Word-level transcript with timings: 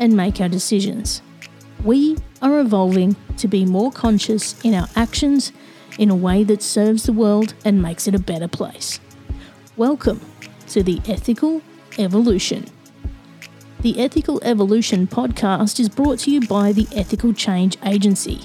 and 0.00 0.16
make 0.16 0.40
our 0.40 0.48
decisions. 0.48 1.22
We 1.82 2.16
are 2.42 2.60
evolving 2.60 3.16
to 3.36 3.48
be 3.48 3.64
more 3.64 3.92
conscious 3.92 4.58
in 4.64 4.74
our 4.74 4.88
actions 4.96 5.52
in 5.98 6.10
a 6.10 6.16
way 6.16 6.44
that 6.44 6.62
serves 6.62 7.04
the 7.04 7.12
world 7.12 7.54
and 7.64 7.82
makes 7.82 8.08
it 8.08 8.14
a 8.14 8.18
better 8.18 8.48
place. 8.48 9.00
Welcome 9.76 10.20
to 10.68 10.82
the 10.82 11.00
Ethical 11.06 11.62
Evolution. 11.98 12.66
The 13.80 14.00
Ethical 14.00 14.42
Evolution 14.42 15.06
podcast 15.06 15.78
is 15.78 15.88
brought 15.88 16.20
to 16.20 16.30
you 16.30 16.40
by 16.40 16.72
the 16.72 16.88
Ethical 16.94 17.32
Change 17.32 17.76
Agency. 17.84 18.40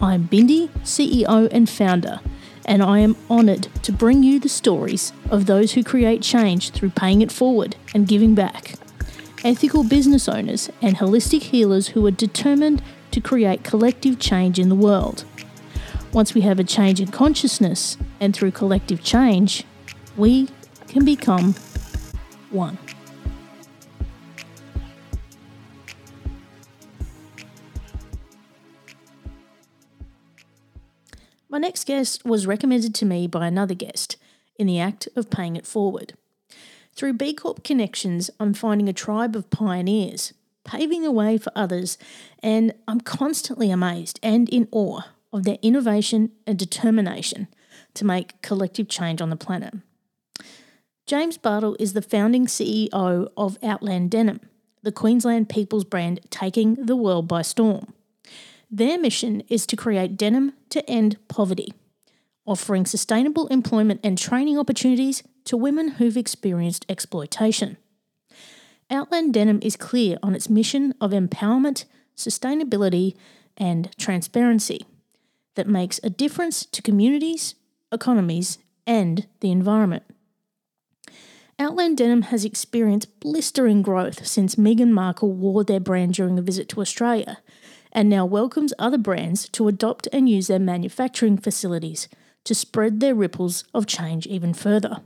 I'm 0.00 0.26
Bindi, 0.26 0.70
CEO 0.84 1.48
and 1.52 1.68
founder, 1.68 2.20
and 2.64 2.82
I 2.82 3.00
am 3.00 3.16
honoured 3.28 3.68
to 3.82 3.92
bring 3.92 4.22
you 4.22 4.40
the 4.40 4.48
stories 4.48 5.12
of 5.30 5.46
those 5.46 5.72
who 5.72 5.84
create 5.84 6.22
change 6.22 6.70
through 6.70 6.90
paying 6.90 7.20
it 7.20 7.30
forward 7.30 7.76
and 7.94 8.08
giving 8.08 8.34
back 8.34 8.74
ethical 9.44 9.84
business 9.84 10.28
owners, 10.28 10.70
and 10.82 10.96
holistic 10.96 11.42
healers 11.42 11.88
who 11.88 12.04
are 12.06 12.10
determined 12.10 12.82
to 13.10 13.20
create 13.20 13.64
collective 13.64 14.18
change 14.18 14.58
in 14.58 14.68
the 14.68 14.74
world. 14.74 15.24
Once 16.12 16.34
we 16.34 16.40
have 16.42 16.58
a 16.58 16.64
change 16.64 17.00
in 17.00 17.08
consciousness, 17.08 17.96
and 18.20 18.34
through 18.34 18.50
collective 18.50 19.02
change, 19.02 19.64
we 20.16 20.48
can 20.88 21.04
become 21.04 21.54
one. 22.50 22.78
My 31.48 31.58
next 31.58 31.84
guest 31.84 32.24
was 32.24 32.46
recommended 32.46 32.94
to 32.96 33.04
me 33.04 33.26
by 33.26 33.46
another 33.46 33.74
guest 33.74 34.16
in 34.56 34.66
the 34.66 34.78
act 34.78 35.08
of 35.16 35.30
paying 35.30 35.56
it 35.56 35.66
forward. 35.66 36.14
Through 37.00 37.14
B 37.14 37.32
Corp 37.32 37.64
connections, 37.64 38.30
I'm 38.38 38.52
finding 38.52 38.86
a 38.86 38.92
tribe 38.92 39.34
of 39.34 39.48
pioneers, 39.48 40.34
paving 40.64 41.00
the 41.00 41.10
way 41.10 41.38
for 41.38 41.50
others, 41.56 41.96
and 42.42 42.74
I'm 42.86 43.00
constantly 43.00 43.70
amazed 43.70 44.20
and 44.22 44.50
in 44.50 44.68
awe 44.70 45.04
of 45.32 45.44
their 45.44 45.56
innovation 45.62 46.32
and 46.46 46.58
determination 46.58 47.48
to 47.94 48.04
make 48.04 48.42
collective 48.42 48.86
change 48.86 49.22
on 49.22 49.30
the 49.30 49.36
planet. 49.36 49.72
James 51.06 51.38
Bartle 51.38 51.74
is 51.80 51.94
the 51.94 52.02
founding 52.02 52.44
CEO 52.44 53.30
of 53.34 53.56
Outland 53.62 54.10
Denim, 54.10 54.40
the 54.82 54.92
Queensland 54.92 55.48
people's 55.48 55.84
brand 55.84 56.20
taking 56.28 56.74
the 56.74 56.96
world 56.96 57.26
by 57.26 57.40
storm. 57.40 57.94
Their 58.70 58.98
mission 58.98 59.42
is 59.48 59.64
to 59.68 59.74
create 59.74 60.18
denim 60.18 60.52
to 60.68 60.86
end 60.86 61.16
poverty, 61.28 61.72
offering 62.44 62.84
sustainable 62.84 63.46
employment 63.46 64.00
and 64.04 64.18
training 64.18 64.58
opportunities 64.58 65.22
to 65.44 65.56
women 65.56 65.92
who've 65.92 66.16
experienced 66.16 66.86
exploitation. 66.88 67.76
Outland 68.90 69.34
Denim 69.34 69.60
is 69.62 69.76
clear 69.76 70.18
on 70.22 70.34
its 70.34 70.50
mission 70.50 70.94
of 71.00 71.12
empowerment, 71.12 71.84
sustainability, 72.16 73.14
and 73.56 73.96
transparency 73.96 74.86
that 75.54 75.68
makes 75.68 76.00
a 76.02 76.10
difference 76.10 76.64
to 76.66 76.82
communities, 76.82 77.54
economies, 77.92 78.58
and 78.86 79.26
the 79.40 79.50
environment. 79.50 80.02
Outland 81.58 81.98
Denim 81.98 82.22
has 82.22 82.44
experienced 82.44 83.20
blistering 83.20 83.82
growth 83.82 84.26
since 84.26 84.54
Meghan 84.54 84.92
Markle 84.92 85.32
wore 85.32 85.62
their 85.62 85.78
brand 85.78 86.14
during 86.14 86.38
a 86.38 86.42
visit 86.42 86.68
to 86.70 86.80
Australia, 86.80 87.38
and 87.92 88.08
now 88.08 88.24
welcomes 88.24 88.72
other 88.78 88.96
brands 88.98 89.48
to 89.50 89.68
adopt 89.68 90.08
and 90.12 90.28
use 90.28 90.46
their 90.46 90.58
manufacturing 90.58 91.36
facilities 91.36 92.08
to 92.44 92.54
spread 92.54 93.00
their 93.00 93.14
ripples 93.14 93.64
of 93.74 93.86
change 93.86 94.26
even 94.26 94.54
further. 94.54 95.02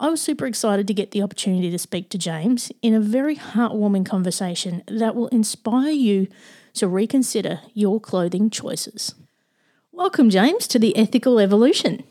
I 0.00 0.10
was 0.10 0.20
super 0.20 0.46
excited 0.46 0.86
to 0.86 0.94
get 0.94 1.10
the 1.10 1.22
opportunity 1.22 1.72
to 1.72 1.78
speak 1.78 2.08
to 2.10 2.18
James 2.18 2.70
in 2.82 2.94
a 2.94 3.00
very 3.00 3.34
heartwarming 3.34 4.06
conversation 4.06 4.84
that 4.86 5.16
will 5.16 5.26
inspire 5.28 5.90
you 5.90 6.28
to 6.74 6.86
reconsider 6.86 7.62
your 7.74 7.98
clothing 7.98 8.48
choices. 8.48 9.16
Welcome, 9.90 10.30
James, 10.30 10.68
to 10.68 10.78
the 10.78 10.96
Ethical 10.96 11.40
Evolution. 11.40 12.04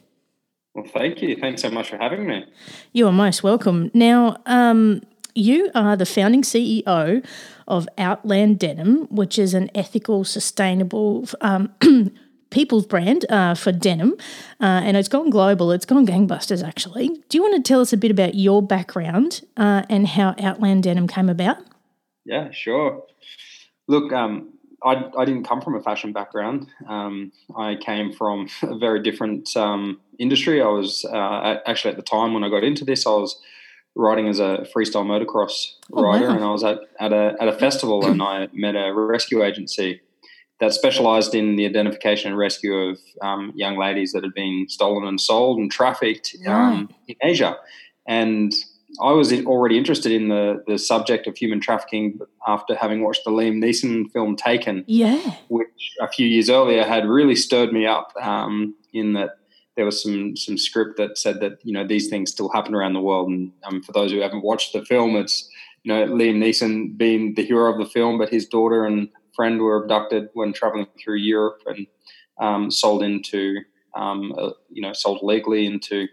Well, 0.74 0.84
thank 0.86 1.22
you. 1.22 1.38
Thanks 1.38 1.62
so 1.62 1.70
much 1.70 1.90
for 1.90 1.98
having 1.98 2.28
me. 2.28 2.46
You 2.92 3.08
are 3.08 3.14
most 3.14 3.42
welcome. 3.42 3.90
Now, 3.94 4.42
um, 4.46 5.02
you 5.34 5.72
are 5.74 5.96
the 5.96 6.06
founding 6.06 6.42
CEO 6.42 7.26
of 7.70 7.88
Outland 7.98 8.60
Denim, 8.60 9.08
which 9.10 9.40
is 9.40 9.54
an 9.54 9.72
ethical, 9.74 10.26
sustainable 10.26 11.26
um, 11.40 11.74
people's 12.50 12.86
brand 12.86 13.26
uh, 13.30 13.56
for 13.56 13.72
denim, 13.72 14.14
uh, 14.60 14.82
and 14.84 14.98
it's 14.98 15.08
gone 15.08 15.30
global. 15.30 15.72
It's 15.72 15.86
gone 15.86 16.06
gangbusters, 16.06 16.66
actually. 16.66 17.10
Do 17.30 17.38
you 17.38 17.42
want 17.42 17.56
to 17.56 17.68
tell 17.68 17.82
us 17.82 17.94
a 17.94 17.98
bit 17.98 18.12
about 18.12 18.36
your 18.36 18.62
background 18.62 19.42
uh, 19.58 19.84
and 19.90 20.08
how 20.08 20.36
Outland 20.40 20.84
Denim 20.84 21.08
came 21.08 21.30
about? 21.30 21.58
Yeah, 22.26 22.52
sure. 22.52 23.04
Look, 23.88 24.12
um, 24.12 24.54
I, 24.84 25.10
I 25.18 25.26
didn't 25.26 25.44
come 25.44 25.62
from 25.62 25.76
a 25.76 25.82
fashion 25.82 26.14
background. 26.14 26.68
Um, 26.88 27.32
I 27.56 27.76
came 27.76 28.14
from 28.14 28.48
a 28.62 28.78
very 28.78 29.02
different 29.02 29.56
um, 29.56 30.00
industry. 30.20 30.62
I 30.62 30.68
was 30.68 31.06
uh, 31.06 31.60
actually 31.66 31.92
at 31.92 31.98
the 31.98 32.04
time 32.04 32.34
when 32.34 32.44
I 32.44 32.50
got 32.50 32.64
into 32.64 32.86
this, 32.86 33.08
I 33.08 33.12
was 33.12 33.40
riding 33.96 34.28
as 34.28 34.40
a 34.40 34.68
freestyle 34.76 35.06
motocross 35.06 35.74
oh, 35.92 36.04
rider, 36.04 36.28
wow. 36.28 36.36
and 36.36 36.44
I 36.44 36.52
was 36.52 36.64
at, 36.64 36.80
at 37.00 37.12
a 37.12 37.36
at 37.40 37.48
a 37.48 37.54
festival, 37.54 38.06
and 38.06 38.22
I 38.22 38.48
met 38.54 38.76
a 38.76 38.94
rescue 38.94 39.44
agency 39.44 40.02
that 40.60 40.74
specialised 40.74 41.36
in 41.36 41.56
the 41.56 41.66
identification 41.66 42.32
and 42.32 42.38
rescue 42.38 42.76
of 42.76 43.00
um, 43.22 43.54
young 43.56 43.78
ladies 43.78 44.12
that 44.14 44.24
had 44.24 44.34
been 44.34 44.66
stolen 44.68 45.08
and 45.08 45.22
sold 45.22 45.60
and 45.60 45.72
trafficked 45.72 46.36
um, 46.48 46.90
in 47.08 47.16
Asia. 47.22 47.58
And 48.08 48.54
I 49.02 49.12
was 49.12 49.32
already 49.46 49.78
interested 49.78 50.12
in 50.12 50.30
the, 50.30 50.64
the 50.66 50.80
subject 50.80 51.28
of 51.28 51.38
human 51.38 51.60
trafficking 51.60 52.20
after 52.48 52.76
having 52.76 53.04
watched 53.04 53.24
the 53.26 53.32
Liam 53.32 53.64
Neeson 53.64 54.12
film 54.12 54.36
Taken, 54.36 54.84
yeah, 54.88 55.36
which 55.50 55.68
a 56.02 56.08
few 56.08 56.26
years 56.26 56.50
earlier 56.50 56.84
had 56.84 57.06
really 57.06 57.36
stirred 57.36 57.72
me 57.72 57.86
up. 57.86 58.14
Um, 58.20 58.76
in 58.94 59.14
that 59.14 59.38
there 59.76 59.86
was 59.86 60.02
some 60.02 60.36
some 60.36 60.58
script 60.58 60.98
that 60.98 61.18
said 61.18 61.40
that 61.42 61.60
you 61.64 61.74
know 61.74 61.86
these 61.86 62.10
things 62.10 62.32
still 62.32 62.50
happen 62.50 62.74
around 62.74 62.94
the 62.94 63.02
world, 63.02 63.30
and 63.30 63.52
um, 63.64 63.84
for 63.84 63.92
those 63.92 64.12
who 64.12 64.20
haven't 64.20 64.44
watched 64.44 64.74
the 64.74 64.84
film, 64.86 65.16
it's 65.16 65.50
you 65.84 65.94
know 65.94 66.08
Liam 66.08 66.38
Neeson 66.38 66.98
being 66.98 67.36
the 67.36 67.46
hero 67.46 67.72
of 67.72 67.78
the 67.78 67.86
film, 67.86 68.18
but 68.18 68.30
his 68.30 68.48
daughter 68.48 68.86
and 68.86 69.10
friend 69.38 69.62
were 69.62 69.84
abducted 69.84 70.30
when 70.34 70.52
traveling 70.52 70.88
through 71.02 71.18
Europe 71.18 71.62
and 71.66 71.88
um, 72.42 72.70
sold 72.70 73.04
into, 73.04 73.62
um, 73.96 74.34
uh, 74.38 74.50
you 74.70 74.82
know, 74.82 74.92
sold 74.92 75.20
legally 75.24 75.66
into 75.66 76.08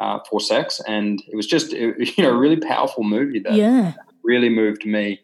uh, 0.00 0.20
for 0.30 0.40
sex. 0.40 0.80
And 0.86 1.22
it 1.28 1.36
was 1.36 1.46
just, 1.46 1.72
you 1.72 2.12
know, 2.18 2.30
a 2.30 2.38
really 2.38 2.56
powerful 2.56 3.04
movie 3.04 3.40
that 3.40 3.52
yeah. 3.52 3.94
really 4.24 4.48
moved 4.48 4.86
me 4.86 5.20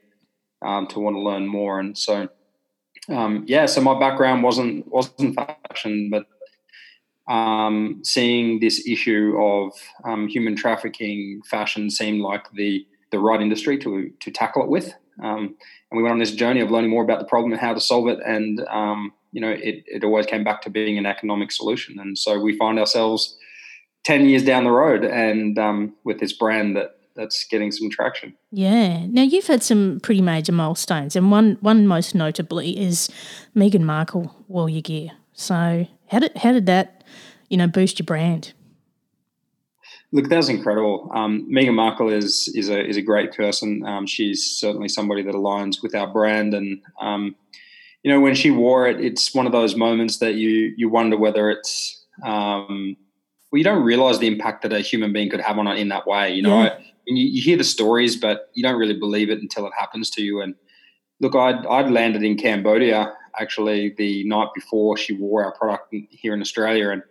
um, 0.64 0.86
to 0.88 1.00
want 1.00 1.14
to 1.14 1.20
learn 1.20 1.46
more. 1.46 1.80
And 1.80 1.96
so, 1.96 2.28
um, 3.08 3.44
yeah, 3.46 3.66
so 3.66 3.80
my 3.80 3.98
background 3.98 4.42
wasn't 4.42 4.90
wasn't 4.90 5.36
fashion, 5.36 6.10
but 6.10 6.26
um, 7.32 8.00
seeing 8.04 8.60
this 8.60 8.86
issue 8.86 9.36
of 9.40 9.72
um, 10.04 10.28
human 10.28 10.56
trafficking, 10.56 11.40
fashion 11.48 11.90
seemed 11.90 12.20
like 12.20 12.46
the 12.52 12.86
the 13.12 13.18
right 13.18 13.40
industry 13.40 13.78
to 13.78 14.10
to 14.20 14.30
tackle 14.30 14.62
it 14.62 14.68
with. 14.68 14.92
Um, 15.22 15.56
and 15.90 15.96
we 15.96 16.02
went 16.02 16.12
on 16.12 16.18
this 16.18 16.32
journey 16.32 16.60
of 16.60 16.70
learning 16.70 16.90
more 16.90 17.04
about 17.04 17.18
the 17.18 17.26
problem 17.26 17.52
and 17.52 17.60
how 17.60 17.74
to 17.74 17.80
solve 17.80 18.08
it. 18.08 18.18
And 18.24 18.60
um, 18.68 19.12
you 19.32 19.40
know, 19.40 19.50
it, 19.50 19.84
it 19.86 20.04
always 20.04 20.26
came 20.26 20.44
back 20.44 20.62
to 20.62 20.70
being 20.70 20.98
an 20.98 21.06
economic 21.06 21.52
solution. 21.52 21.98
And 21.98 22.16
so 22.16 22.38
we 22.38 22.56
find 22.56 22.78
ourselves 22.78 23.36
ten 24.04 24.28
years 24.28 24.44
down 24.44 24.64
the 24.64 24.70
road, 24.70 25.04
and 25.04 25.58
um, 25.58 25.94
with 26.04 26.20
this 26.20 26.32
brand 26.32 26.76
that 26.76 26.92
that's 27.14 27.44
getting 27.44 27.72
some 27.72 27.90
traction. 27.90 28.34
Yeah. 28.52 29.06
Now 29.06 29.22
you've 29.22 29.46
had 29.46 29.62
some 29.62 30.00
pretty 30.02 30.22
major 30.22 30.52
milestones, 30.52 31.16
and 31.16 31.30
one 31.30 31.58
one 31.60 31.86
most 31.86 32.14
notably 32.14 32.78
is 32.78 33.08
Meghan 33.54 33.82
Markle 33.82 34.34
wore 34.48 34.68
your 34.70 34.82
gear. 34.82 35.10
So 35.32 35.86
how 36.08 36.18
did 36.18 36.36
how 36.36 36.52
did 36.52 36.66
that, 36.66 37.04
you 37.48 37.56
know, 37.56 37.66
boost 37.66 37.98
your 37.98 38.04
brand? 38.06 38.52
Look, 40.12 40.28
that 40.28 40.36
was 40.36 40.48
incredible. 40.48 41.10
Um, 41.14 41.48
Meghan 41.50 41.74
Markle 41.74 42.10
is 42.10 42.48
is 42.54 42.68
a 42.68 42.86
is 42.86 42.96
a 42.96 43.02
great 43.02 43.32
person. 43.32 43.84
Um, 43.84 44.06
she's 44.06 44.44
certainly 44.44 44.88
somebody 44.88 45.22
that 45.22 45.34
aligns 45.34 45.82
with 45.82 45.94
our 45.94 46.06
brand, 46.06 46.54
and 46.54 46.80
um, 47.00 47.34
you 48.02 48.12
know, 48.12 48.20
when 48.20 48.34
she 48.34 48.50
wore 48.50 48.86
it, 48.86 49.00
it's 49.00 49.34
one 49.34 49.46
of 49.46 49.52
those 49.52 49.74
moments 49.74 50.18
that 50.18 50.34
you 50.34 50.72
you 50.76 50.88
wonder 50.88 51.16
whether 51.16 51.50
it's 51.50 52.04
um, 52.22 52.96
well, 53.50 53.58
you 53.58 53.64
don't 53.64 53.82
realize 53.84 54.18
the 54.18 54.26
impact 54.26 54.62
that 54.62 54.72
a 54.72 54.80
human 54.80 55.12
being 55.12 55.30
could 55.30 55.40
have 55.40 55.58
on 55.58 55.66
it 55.66 55.78
in 55.78 55.88
that 55.88 56.06
way. 56.06 56.32
You 56.32 56.42
know, 56.42 56.64
yeah. 56.64 56.78
you, 57.06 57.26
you, 57.26 57.42
hear 57.42 57.56
the 57.56 57.64
stories, 57.64 58.16
but 58.16 58.50
you 58.54 58.62
don't 58.62 58.78
really 58.78 58.98
believe 58.98 59.30
it 59.30 59.40
until 59.40 59.66
it 59.66 59.72
happens 59.78 60.10
to 60.10 60.22
you. 60.22 60.40
And 60.40 60.54
look, 61.20 61.34
I'd, 61.34 61.64
I'd 61.66 61.90
landed 61.90 62.22
in 62.22 62.36
Cambodia 62.36 63.12
actually 63.38 63.94
the 63.96 64.24
night 64.24 64.48
before 64.54 64.96
she 64.96 65.12
wore 65.14 65.44
our 65.44 65.52
product 65.52 65.94
here 66.10 66.34
in 66.34 66.40
Australia. 66.40 66.90
And 66.90 67.02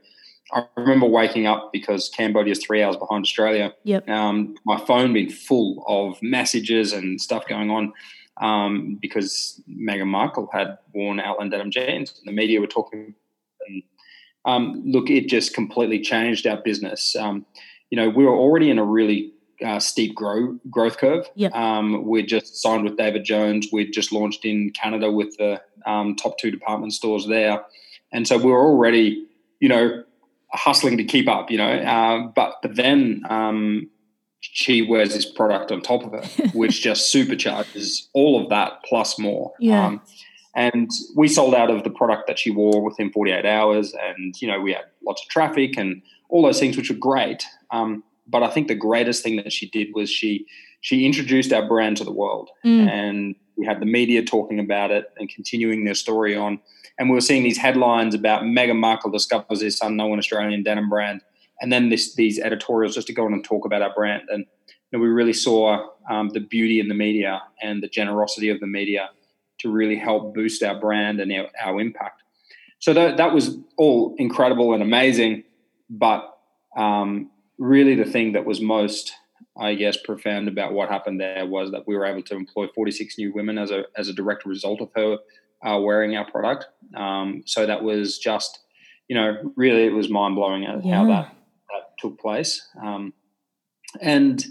I 0.51 0.65
remember 0.77 1.07
waking 1.07 1.47
up 1.47 1.71
because 1.73 2.09
Cambodia 2.09 2.51
is 2.51 2.63
three 2.63 2.83
hours 2.83 2.97
behind 2.97 3.23
Australia. 3.23 3.73
Yep. 3.83 4.07
Um, 4.09 4.55
my 4.65 4.77
phone 4.77 5.13
being 5.13 5.29
full 5.29 5.83
of 5.87 6.21
messages 6.21 6.93
and 6.93 7.19
stuff 7.19 7.47
going 7.47 7.71
on 7.71 7.93
um, 8.37 8.97
because 9.01 9.61
Meghan 9.69 10.07
Markle 10.07 10.49
had 10.53 10.77
worn 10.93 11.19
Outland 11.19 11.51
denim 11.51 11.71
jeans. 11.71 12.13
And 12.17 12.27
the 12.27 12.31
media 12.31 12.61
were 12.61 12.67
talking 12.67 13.15
and 13.67 13.83
um, 14.45 14.83
look, 14.85 15.09
it 15.09 15.27
just 15.27 15.53
completely 15.53 15.99
changed 15.99 16.45
our 16.45 16.57
business. 16.57 17.15
Um, 17.15 17.45
you 17.89 17.95
know, 17.95 18.09
we 18.09 18.23
were 18.23 18.35
already 18.35 18.69
in 18.69 18.77
a 18.77 18.85
really 18.85 19.33
uh, 19.65 19.79
steep 19.79 20.15
grow, 20.15 20.59
growth 20.69 20.97
curve. 20.97 21.27
Yep. 21.35 21.53
Um, 21.55 22.05
we 22.05 22.23
just 22.23 22.61
signed 22.61 22.83
with 22.83 22.97
David 22.97 23.23
Jones. 23.23 23.69
We'd 23.71 23.91
just 23.91 24.11
launched 24.11 24.45
in 24.45 24.71
Canada 24.71 25.11
with 25.11 25.35
the 25.37 25.61
um, 25.85 26.15
top 26.15 26.37
two 26.37 26.51
department 26.51 26.93
stores 26.93 27.27
there. 27.27 27.63
And 28.11 28.27
so 28.27 28.37
we 28.37 28.51
were 28.51 28.63
already, 28.63 29.25
you 29.59 29.69
know, 29.69 30.03
hustling 30.51 30.97
to 30.97 31.03
keep 31.03 31.27
up, 31.27 31.51
you 31.51 31.57
know. 31.57 31.71
Uh, 31.71 32.27
but, 32.27 32.55
but 32.61 32.75
then 32.75 33.23
um, 33.29 33.89
she 34.39 34.81
wears 34.81 35.13
this 35.13 35.25
product 35.25 35.71
on 35.71 35.81
top 35.81 36.03
of 36.03 36.13
it, 36.13 36.53
which 36.53 36.81
just 36.81 37.13
supercharges 37.13 38.07
all 38.13 38.41
of 38.41 38.49
that 38.49 38.83
plus 38.83 39.17
more. 39.19 39.53
Yeah. 39.59 39.85
Um, 39.85 40.01
and 40.55 40.89
we 41.15 41.27
sold 41.27 41.53
out 41.53 41.69
of 41.69 41.83
the 41.83 41.89
product 41.89 42.27
that 42.27 42.39
she 42.39 42.49
wore 42.49 42.81
within 42.81 43.11
48 43.11 43.45
hours. 43.45 43.93
And, 43.93 44.41
you 44.41 44.47
know, 44.47 44.61
we 44.61 44.71
had 44.71 44.85
lots 45.05 45.21
of 45.21 45.27
traffic 45.27 45.77
and 45.77 46.01
all 46.29 46.43
those 46.43 46.59
things, 46.59 46.77
which 46.77 46.89
were 46.89 46.95
great. 46.95 47.43
Um, 47.71 48.03
but 48.27 48.41
I 48.41 48.49
think 48.49 48.67
the 48.67 48.75
greatest 48.75 49.21
thing 49.21 49.35
that 49.37 49.51
she 49.51 49.69
did 49.69 49.89
was 49.93 50.09
she 50.09 50.45
she 50.81 51.05
introduced 51.05 51.51
our 51.51 51.67
brand 51.67 51.97
to 51.97 52.03
the 52.03 52.11
world. 52.11 52.51
Mm. 52.63 52.89
And 52.89 53.35
we 53.57 53.65
had 53.65 53.79
the 53.81 53.85
media 53.85 54.23
talking 54.23 54.59
about 54.59 54.91
it 54.91 55.11
and 55.17 55.27
continuing 55.29 55.83
their 55.83 55.95
story 55.95 56.35
on. 56.35 56.59
And 56.97 57.09
we 57.09 57.15
were 57.15 57.21
seeing 57.21 57.43
these 57.43 57.57
headlines 57.57 58.15
about 58.15 58.43
Meghan 58.43 58.79
Markle 58.79 59.11
discovers 59.11 59.59
this 59.59 59.81
unknown 59.81 60.17
Australian 60.17 60.63
denim 60.63 60.89
brand. 60.89 61.21
And 61.61 61.71
then 61.71 61.89
this, 61.89 62.15
these 62.15 62.39
editorials 62.39 62.95
just 62.95 63.07
to 63.07 63.13
go 63.13 63.25
on 63.25 63.33
and 63.33 63.43
talk 63.43 63.65
about 63.65 63.81
our 63.81 63.93
brand. 63.93 64.23
And 64.29 64.45
you 64.91 64.97
know, 64.97 64.99
we 64.99 65.09
really 65.09 65.33
saw 65.33 65.89
um, 66.09 66.29
the 66.29 66.39
beauty 66.39 66.79
in 66.79 66.87
the 66.87 66.95
media 66.95 67.41
and 67.61 67.81
the 67.81 67.87
generosity 67.87 68.49
of 68.49 68.59
the 68.59 68.67
media 68.67 69.09
to 69.59 69.71
really 69.71 69.95
help 69.95 70.33
boost 70.33 70.63
our 70.63 70.79
brand 70.79 71.19
and 71.19 71.31
our, 71.31 71.47
our 71.61 71.79
impact. 71.79 72.23
So 72.79 72.93
that, 72.93 73.17
that 73.17 73.33
was 73.33 73.57
all 73.77 74.15
incredible 74.17 74.73
and 74.73 74.83
amazing. 74.83 75.43
But 75.89 76.37
um, 76.77 77.31
really, 77.57 77.95
the 77.95 78.05
thing 78.05 78.33
that 78.33 78.45
was 78.45 78.61
most, 78.61 79.13
I 79.57 79.75
guess, 79.75 79.97
profound 79.97 80.47
about 80.47 80.73
what 80.73 80.89
happened 80.89 81.19
there 81.19 81.45
was 81.45 81.71
that 81.71 81.87
we 81.87 81.95
were 81.95 82.05
able 82.05 82.23
to 82.23 82.35
employ 82.35 82.67
46 82.67 83.17
new 83.17 83.33
women 83.33 83.57
as 83.57 83.71
a, 83.71 83.85
as 83.97 84.09
a 84.09 84.13
direct 84.13 84.45
result 84.45 84.81
of 84.81 84.89
her 84.95 85.17
uh, 85.63 85.79
wearing 85.79 86.15
our 86.15 86.29
product. 86.29 86.67
Um, 86.95 87.43
so 87.45 87.65
that 87.65 87.83
was 87.83 88.17
just, 88.17 88.59
you 89.07 89.15
know, 89.15 89.53
really 89.55 89.85
it 89.85 89.93
was 89.93 90.09
mind 90.09 90.35
blowing 90.35 90.63
yeah. 90.63 90.95
how 90.95 91.05
that, 91.07 91.35
that 91.69 91.97
took 91.99 92.19
place. 92.19 92.67
Um, 92.81 93.13
and, 94.01 94.43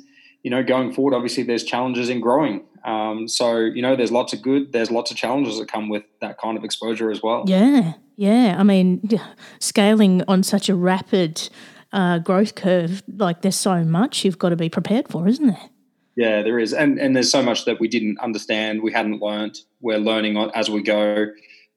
you 0.42 0.50
know, 0.50 0.62
going 0.62 0.92
forward, 0.92 1.14
obviously 1.14 1.42
there's 1.42 1.64
challenges 1.64 2.08
in 2.08 2.20
growing. 2.20 2.64
Um, 2.84 3.28
so 3.28 3.58
you 3.58 3.80
know, 3.80 3.96
there's 3.96 4.12
lots 4.12 4.32
of 4.32 4.42
good, 4.42 4.72
there's 4.72 4.90
lots 4.90 5.10
of 5.10 5.16
challenges 5.16 5.58
that 5.58 5.68
come 5.68 5.88
with 5.88 6.04
that 6.20 6.38
kind 6.38 6.58
of 6.58 6.64
exposure 6.64 7.10
as 7.10 7.22
well. 7.22 7.44
Yeah, 7.46 7.94
yeah. 8.16 8.56
I 8.58 8.62
mean, 8.62 9.08
scaling 9.58 10.22
on 10.28 10.42
such 10.42 10.68
a 10.68 10.74
rapid 10.74 11.48
uh, 11.92 12.18
growth 12.18 12.54
curve, 12.54 13.02
like 13.16 13.40
there's 13.42 13.56
so 13.56 13.84
much 13.84 14.24
you've 14.24 14.38
got 14.38 14.50
to 14.50 14.56
be 14.56 14.68
prepared 14.68 15.08
for, 15.08 15.26
isn't 15.26 15.46
there? 15.46 15.70
Yeah, 16.16 16.42
there 16.42 16.58
is, 16.58 16.72
and 16.72 16.98
and 16.98 17.16
there's 17.16 17.30
so 17.30 17.42
much 17.42 17.64
that 17.64 17.80
we 17.80 17.88
didn't 17.88 18.18
understand, 18.20 18.82
we 18.82 18.92
hadn't 18.92 19.20
learned. 19.20 19.58
We're 19.80 19.98
learning 19.98 20.36
as 20.54 20.70
we 20.70 20.82
go. 20.82 21.26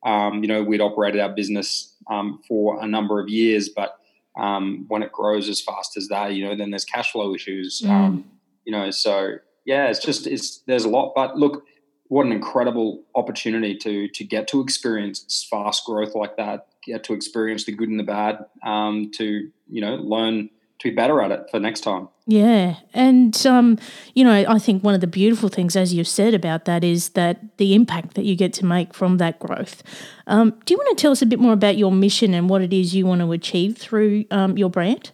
Um, 0.05 0.43
you 0.43 0.47
know, 0.47 0.63
we'd 0.63 0.81
operated 0.81 1.19
our 1.19 1.29
business 1.29 1.95
um, 2.09 2.41
for 2.47 2.81
a 2.81 2.87
number 2.87 3.19
of 3.19 3.29
years, 3.29 3.67
but 3.69 3.97
um, 4.37 4.85
when 4.87 5.01
it 5.01 5.11
grows 5.11 5.49
as 5.49 5.61
fast 5.61 5.97
as 5.97 6.07
that, 6.09 6.33
you 6.33 6.47
know, 6.47 6.55
then 6.55 6.69
there's 6.69 6.85
cash 6.85 7.11
flow 7.11 7.33
issues. 7.33 7.81
Mm. 7.83 7.89
Um, 7.89 8.25
you 8.63 8.71
know, 8.71 8.91
so 8.91 9.37
yeah, 9.65 9.87
it's 9.87 9.99
just 9.99 10.27
it's 10.27 10.59
there's 10.67 10.85
a 10.85 10.89
lot. 10.89 11.13
But 11.15 11.37
look, 11.37 11.65
what 12.05 12.25
an 12.25 12.31
incredible 12.31 13.03
opportunity 13.15 13.75
to 13.77 14.07
to 14.09 14.23
get 14.23 14.47
to 14.49 14.61
experience 14.61 15.47
fast 15.49 15.85
growth 15.85 16.15
like 16.15 16.37
that, 16.37 16.67
get 16.85 17.03
to 17.05 17.13
experience 17.13 17.65
the 17.65 17.71
good 17.71 17.89
and 17.89 17.99
the 17.99 18.03
bad, 18.03 18.45
um, 18.63 19.11
to 19.15 19.49
you 19.69 19.81
know 19.81 19.95
learn 19.95 20.49
to 20.79 20.89
be 20.89 20.95
better 20.95 21.21
at 21.21 21.31
it 21.31 21.49
for 21.49 21.59
next 21.59 21.81
time. 21.81 22.09
Yeah, 22.25 22.75
and 22.93 23.45
um, 23.45 23.77
you 24.13 24.23
know, 24.23 24.45
I 24.47 24.59
think 24.59 24.83
one 24.83 24.93
of 24.93 25.01
the 25.01 25.07
beautiful 25.07 25.49
things, 25.49 25.75
as 25.75 25.93
you've 25.93 26.07
said 26.07 26.33
about 26.33 26.65
that, 26.65 26.83
is 26.83 27.09
that 27.09 27.57
the 27.57 27.73
impact 27.73 28.15
that 28.15 28.25
you 28.25 28.35
get 28.35 28.53
to 28.53 28.65
make 28.65 28.93
from 28.93 29.17
that 29.17 29.39
growth. 29.39 29.81
Um, 30.27 30.59
do 30.65 30.73
you 30.73 30.77
want 30.77 30.97
to 30.97 31.01
tell 31.01 31.11
us 31.11 31.21
a 31.21 31.25
bit 31.25 31.39
more 31.39 31.53
about 31.53 31.77
your 31.77 31.91
mission 31.91 32.33
and 32.33 32.49
what 32.49 32.61
it 32.61 32.73
is 32.73 32.93
you 32.93 33.05
want 33.05 33.21
to 33.21 33.31
achieve 33.31 33.77
through 33.77 34.25
um, 34.31 34.57
your 34.57 34.69
brand? 34.69 35.11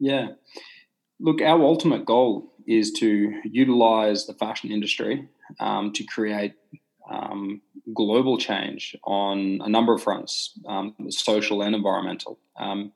Yeah, 0.00 0.28
look, 1.20 1.40
our 1.40 1.62
ultimate 1.62 2.04
goal 2.04 2.52
is 2.66 2.92
to 2.92 3.40
utilize 3.44 4.26
the 4.26 4.34
fashion 4.34 4.70
industry 4.70 5.28
um, 5.60 5.92
to 5.92 6.04
create 6.04 6.54
um, 7.10 7.60
global 7.94 8.38
change 8.38 8.96
on 9.04 9.60
a 9.62 9.68
number 9.68 9.92
of 9.92 10.02
fronts, 10.02 10.58
um, 10.66 10.94
social 11.10 11.62
and 11.62 11.74
environmental. 11.74 12.38
Um, 12.58 12.92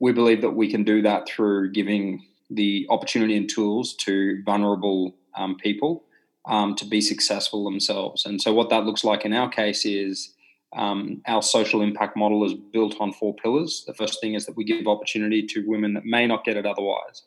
we 0.00 0.12
believe 0.12 0.40
that 0.40 0.50
we 0.50 0.70
can 0.70 0.82
do 0.82 1.02
that 1.02 1.28
through 1.28 1.70
giving 1.72 2.26
the 2.50 2.86
opportunity 2.90 3.36
and 3.36 3.48
tools 3.48 3.94
to 3.94 4.42
vulnerable 4.44 5.14
um, 5.36 5.56
people 5.56 6.04
um, 6.46 6.74
to 6.74 6.84
be 6.84 7.00
successful 7.00 7.64
themselves. 7.64 8.26
And 8.26 8.40
so, 8.40 8.52
what 8.52 8.70
that 8.70 8.84
looks 8.84 9.04
like 9.04 9.24
in 9.24 9.32
our 9.32 9.48
case 9.48 9.84
is 9.84 10.34
um, 10.76 11.20
our 11.26 11.42
social 11.42 11.82
impact 11.82 12.16
model 12.16 12.44
is 12.44 12.54
built 12.54 12.96
on 12.98 13.12
four 13.12 13.34
pillars. 13.34 13.84
The 13.86 13.94
first 13.94 14.20
thing 14.20 14.34
is 14.34 14.46
that 14.46 14.56
we 14.56 14.64
give 14.64 14.86
opportunity 14.86 15.46
to 15.48 15.64
women 15.66 15.94
that 15.94 16.04
may 16.04 16.26
not 16.26 16.44
get 16.44 16.56
it 16.56 16.66
otherwise. 16.66 17.22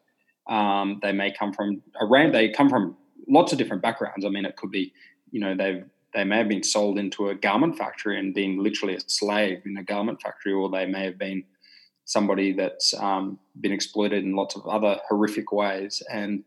Um, 0.47 0.99
they 1.01 1.11
may 1.11 1.31
come 1.31 1.53
from 1.53 1.81
a 2.01 2.05
range. 2.05 2.33
They 2.33 2.49
come 2.49 2.69
from 2.69 2.97
lots 3.29 3.51
of 3.51 3.57
different 3.57 3.81
backgrounds. 3.81 4.25
I 4.25 4.29
mean, 4.29 4.45
it 4.45 4.57
could 4.57 4.71
be, 4.71 4.93
you 5.31 5.39
know, 5.39 5.55
they've 5.55 5.85
they 6.13 6.23
may 6.23 6.37
have 6.37 6.47
been 6.47 6.63
sold 6.63 6.99
into 6.99 7.29
a 7.29 7.35
garment 7.35 7.75
factory 7.75 8.19
and 8.19 8.35
been 8.35 8.61
literally 8.61 8.95
a 8.95 8.99
slave 8.99 9.63
in 9.65 9.77
a 9.77 9.83
garment 9.83 10.21
factory, 10.21 10.53
or 10.53 10.69
they 10.69 10.85
may 10.85 11.05
have 11.05 11.17
been 11.17 11.43
somebody 12.05 12.53
that's 12.53 12.93
um, 12.95 13.39
been 13.59 13.71
exploited 13.71 14.23
in 14.23 14.35
lots 14.35 14.55
of 14.55 14.65
other 14.67 14.99
horrific 15.07 15.51
ways. 15.51 16.03
And 16.11 16.43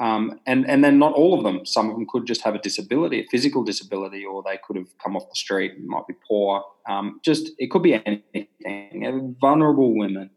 um, 0.00 0.40
and 0.46 0.68
and 0.68 0.82
then 0.82 0.98
not 0.98 1.12
all 1.12 1.36
of 1.36 1.44
them. 1.44 1.66
Some 1.66 1.90
of 1.90 1.94
them 1.94 2.06
could 2.08 2.26
just 2.26 2.40
have 2.42 2.54
a 2.54 2.58
disability, 2.58 3.20
a 3.20 3.26
physical 3.30 3.62
disability, 3.62 4.24
or 4.24 4.42
they 4.42 4.58
could 4.66 4.76
have 4.76 4.88
come 4.98 5.14
off 5.14 5.28
the 5.28 5.36
street, 5.36 5.72
and 5.76 5.86
might 5.86 6.06
be 6.06 6.14
poor. 6.26 6.64
Um, 6.88 7.20
just 7.22 7.50
it 7.58 7.70
could 7.70 7.82
be 7.82 7.94
anything. 7.94 9.36
Vulnerable 9.40 9.94
women 9.94 10.30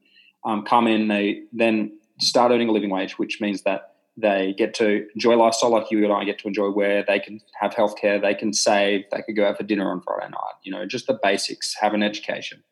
um, 0.44 0.64
come 0.66 0.88
in. 0.88 1.08
They 1.08 1.44
then 1.54 1.98
start 2.20 2.52
earning 2.52 2.68
a 2.68 2.74
living 2.74 2.90
wage, 2.90 3.18
which 3.18 3.40
means 3.40 3.62
that 3.64 3.94
they 4.18 4.54
get 4.58 4.74
to 4.76 5.08
enjoy 5.16 5.36
lifestyle 5.36 5.72
like 5.72 5.90
you 5.90 6.04
and 6.04 6.14
I 6.14 6.24
get 6.26 6.40
to 6.40 6.48
enjoy, 6.48 6.70
where 6.70 7.04
they 7.08 7.20
can 7.20 7.40
have 7.60 7.74
healthcare, 7.74 8.22
they 8.22 8.36
can 8.36 8.54
save, 8.54 9.06
they 9.12 9.22
could 9.24 9.36
go 9.36 9.48
out 9.48 9.58
for 9.58 9.64
dinner 9.64 9.90
on 9.90 10.02
Friday 10.02 10.30
night. 10.30 10.56
You 10.64 10.72
know, 10.72 10.86
just 10.86 11.08
the 11.08 11.18
basics. 11.24 11.76
Have 11.80 11.94
an 11.94 12.04
education, 12.04 12.64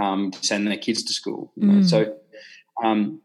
um, 0.00 0.32
send 0.40 0.66
their 0.66 0.76
kids 0.76 1.02
to 1.04 1.12
school. 1.12 1.52
You 1.56 1.66
know? 1.66 1.80
mm. 1.80 1.88
So, 1.88 2.16
um, 2.82 3.20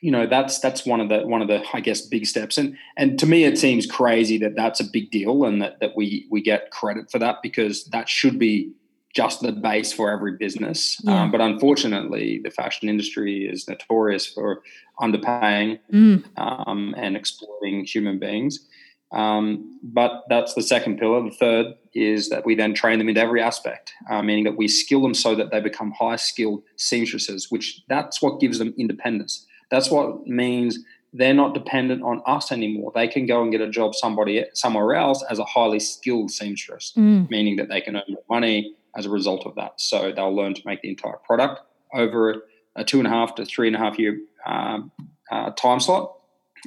you 0.00 0.10
know, 0.10 0.26
that's 0.26 0.58
that's 0.58 0.84
one 0.84 1.00
of 1.00 1.08
the 1.08 1.26
one 1.26 1.42
of 1.42 1.48
the 1.48 1.62
I 1.72 1.80
guess 1.80 2.00
big 2.02 2.26
steps. 2.26 2.58
And 2.58 2.76
and 2.96 3.18
to 3.18 3.26
me, 3.26 3.44
it 3.44 3.58
seems 3.58 3.86
crazy 3.86 4.38
that 4.38 4.54
that's 4.54 4.80
a 4.80 4.84
big 4.84 5.10
deal 5.10 5.44
and 5.44 5.60
that 5.62 5.80
that 5.80 5.96
we 5.96 6.26
we 6.30 6.42
get 6.42 6.70
credit 6.70 7.10
for 7.10 7.18
that 7.18 7.36
because 7.42 7.84
that 7.86 8.08
should 8.08 8.38
be 8.38 8.72
just 9.16 9.40
the 9.40 9.50
base 9.50 9.94
for 9.94 10.10
every 10.10 10.36
business. 10.36 11.00
Yeah. 11.02 11.22
Um, 11.22 11.30
but 11.30 11.40
unfortunately, 11.40 12.38
the 12.44 12.50
fashion 12.50 12.88
industry 12.88 13.48
is 13.50 13.66
notorious 13.66 14.26
for 14.26 14.62
underpaying 15.00 15.78
mm. 15.90 16.22
um, 16.36 16.94
and 16.98 17.16
exploiting 17.16 17.86
human 17.86 18.18
beings. 18.18 18.66
Um, 19.12 19.78
but 19.82 20.24
that's 20.28 20.54
the 20.54 20.62
second 20.62 20.98
pillar. 20.98 21.22
The 21.22 21.30
third 21.30 21.66
is 21.94 22.28
that 22.28 22.44
we 22.44 22.54
then 22.54 22.74
train 22.74 22.98
them 22.98 23.08
in 23.08 23.16
every 23.16 23.40
aspect, 23.40 23.92
uh, 24.10 24.22
meaning 24.22 24.44
that 24.44 24.56
we 24.56 24.68
skill 24.68 25.00
them 25.02 25.14
so 25.14 25.34
that 25.34 25.50
they 25.50 25.60
become 25.60 25.92
high 25.92 26.16
skilled 26.16 26.62
seamstresses, 26.76 27.50
which 27.50 27.82
that's 27.88 28.20
what 28.20 28.40
gives 28.40 28.58
them 28.58 28.74
independence. 28.76 29.46
That's 29.70 29.90
what 29.90 30.26
means 30.26 30.78
they're 31.12 31.32
not 31.34 31.54
dependent 31.54 32.02
on 32.02 32.20
us 32.26 32.52
anymore. 32.52 32.92
They 32.94 33.08
can 33.08 33.26
go 33.26 33.42
and 33.42 33.50
get 33.50 33.60
a 33.60 33.70
job 33.70 33.94
somebody 33.94 34.44
somewhere 34.54 34.94
else 34.94 35.24
as 35.30 35.38
a 35.38 35.44
highly 35.44 35.80
skilled 35.80 36.30
seamstress, 36.30 36.92
Mm. 36.96 37.30
meaning 37.30 37.56
that 37.56 37.68
they 37.68 37.80
can 37.80 37.96
earn 37.96 38.02
more 38.08 38.22
money 38.28 38.74
as 38.96 39.06
a 39.06 39.10
result 39.10 39.46
of 39.46 39.54
that. 39.54 39.80
So 39.80 40.12
they'll 40.12 40.34
learn 40.34 40.54
to 40.54 40.62
make 40.66 40.82
the 40.82 40.90
entire 40.90 41.18
product 41.24 41.60
over 41.94 42.44
a 42.74 42.84
two 42.84 42.98
and 42.98 43.06
a 43.06 43.10
half 43.10 43.34
to 43.36 43.46
three 43.46 43.68
and 43.68 43.76
a 43.76 43.78
half 43.78 43.98
year 43.98 44.18
um, 44.44 44.90
uh, 45.30 45.50
time 45.52 45.80
slot. 45.80 46.15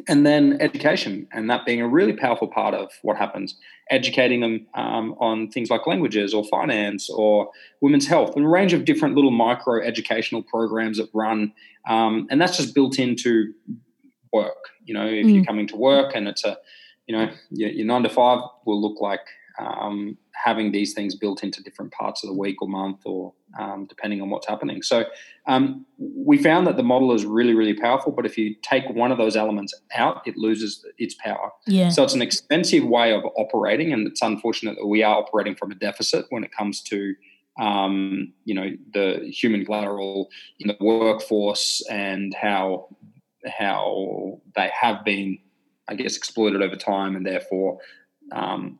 And 0.08 0.26
then 0.26 0.58
education, 0.60 1.28
and 1.32 1.50
that 1.50 1.66
being 1.66 1.82
a 1.82 1.88
really 1.88 2.14
powerful 2.14 2.48
part 2.48 2.74
of 2.74 2.92
what 3.02 3.18
happens, 3.18 3.56
educating 3.90 4.42
them 4.42 4.68
um, 4.76 5.16
on 5.20 5.50
things 5.50 5.70
like 5.70 5.88
languages 5.88 6.34
or 6.34 6.44
finance 6.46 7.10
or 7.10 7.50
women's 7.82 8.08
health, 8.08 8.36
and 8.36 8.46
a 8.46 8.48
range 8.48 8.74
of 8.74 8.86
different 8.86 9.16
little 9.16 9.32
micro 9.32 9.82
educational 9.84 10.44
programs 10.44 10.98
that 10.98 11.10
run. 11.14 11.54
Um, 11.88 12.28
and 12.30 12.40
that's 12.40 12.58
just 12.58 12.76
built 12.76 13.00
into 13.00 13.54
work. 14.32 14.58
You 14.86 14.94
know, 14.94 15.06
if 15.06 15.26
you're 15.28 15.46
coming 15.46 15.68
to 15.68 15.76
work 15.76 16.16
and 16.16 16.28
it's 16.28 16.44
a, 16.44 16.58
you 17.08 17.18
know, 17.18 17.30
your, 17.50 17.70
your 17.70 17.86
nine 17.86 18.04
to 18.04 18.10
five 18.10 18.42
will 18.66 18.82
look 18.82 19.02
like 19.02 19.22
um, 19.60 20.18
having 20.34 20.72
these 20.72 20.94
things 20.94 21.16
built 21.16 21.44
into 21.44 21.62
different 21.62 21.92
parts 21.92 22.24
of 22.24 22.30
the 22.30 22.34
week 22.34 22.62
or 22.62 22.68
month 22.68 23.02
or 23.06 23.34
um, 23.60 23.86
depending 23.88 24.22
on 24.22 24.30
what's 24.30 24.48
happening. 24.48 24.82
So 24.82 25.06
um, 25.48 25.86
we 25.98 26.38
found 26.42 26.66
that 26.68 26.78
the 26.78 26.84
model 26.84 27.14
is 27.14 27.26
really, 27.26 27.54
really 27.54 27.74
powerful. 27.74 28.12
But 28.12 28.26
if 28.26 28.38
you 28.38 28.56
take 28.62 28.90
one 28.90 29.12
of 29.12 29.18
those 29.18 29.36
elements 29.36 29.74
out, 29.94 30.22
it 30.26 30.38
loses 30.38 30.86
its 30.98 31.16
power. 31.16 31.52
Yeah. 31.68 31.90
So 31.90 32.04
it's 32.04 32.14
an 32.14 32.22
expensive 32.22 32.86
way 32.86 33.14
of 33.14 33.24
operating, 33.38 33.92
and 33.92 34.08
it's 34.08 34.22
unfortunate 34.22 34.76
that 34.78 34.88
we 34.88 35.04
are 35.04 35.18
operating 35.18 35.56
from 35.56 35.72
a 35.72 35.76
deficit 35.76 36.26
when 36.30 36.44
it 36.44 36.52
comes 36.52 36.82
to, 36.84 37.16
um, 37.60 38.34
you 38.46 38.56
know, 38.56 38.70
the 38.94 39.30
human 39.30 39.66
collateral 39.66 40.30
in 40.60 40.68
the 40.68 40.78
workforce 40.80 41.84
and 41.90 42.34
how 42.34 42.96
how 43.46 44.42
they 44.56 44.70
have 44.80 45.04
been, 45.06 45.38
I 45.88 45.96
guess, 45.96 46.16
exploited 46.16 46.62
over 46.62 46.76
time, 46.76 47.16
and 47.16 47.26
therefore. 47.26 47.80
Um, 48.32 48.80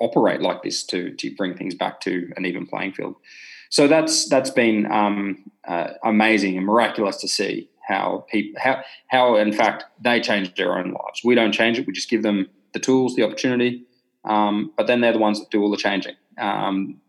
operate 0.00 0.40
like 0.40 0.62
this 0.62 0.82
to 0.84 1.14
to 1.14 1.34
bring 1.36 1.56
things 1.56 1.74
back 1.74 2.00
to 2.00 2.30
an 2.36 2.44
even 2.46 2.66
playing 2.66 2.92
field. 2.92 3.16
So 3.70 3.86
that's 3.86 4.28
that's 4.28 4.50
been 4.50 4.90
um, 4.90 5.50
uh, 5.66 5.92
amazing 6.02 6.56
and 6.56 6.66
miraculous 6.66 7.16
to 7.18 7.28
see 7.28 7.70
how 7.86 8.26
people 8.30 8.60
how 8.60 8.82
how 9.08 9.36
in 9.36 9.52
fact 9.52 9.84
they 10.02 10.20
change 10.20 10.54
their 10.56 10.76
own 10.76 10.90
lives. 10.92 11.20
We 11.24 11.34
don't 11.34 11.52
change 11.52 11.78
it; 11.78 11.86
we 11.86 11.92
just 11.92 12.10
give 12.10 12.22
them 12.22 12.48
the 12.72 12.80
tools, 12.80 13.14
the 13.14 13.22
opportunity, 13.22 13.84
um, 14.24 14.72
but 14.76 14.86
then 14.86 15.00
they're 15.00 15.12
the 15.12 15.18
ones 15.18 15.40
that 15.40 15.50
do 15.50 15.62
all 15.62 15.70
the 15.70 15.76
changing, 15.76 16.14
um, 16.38 17.00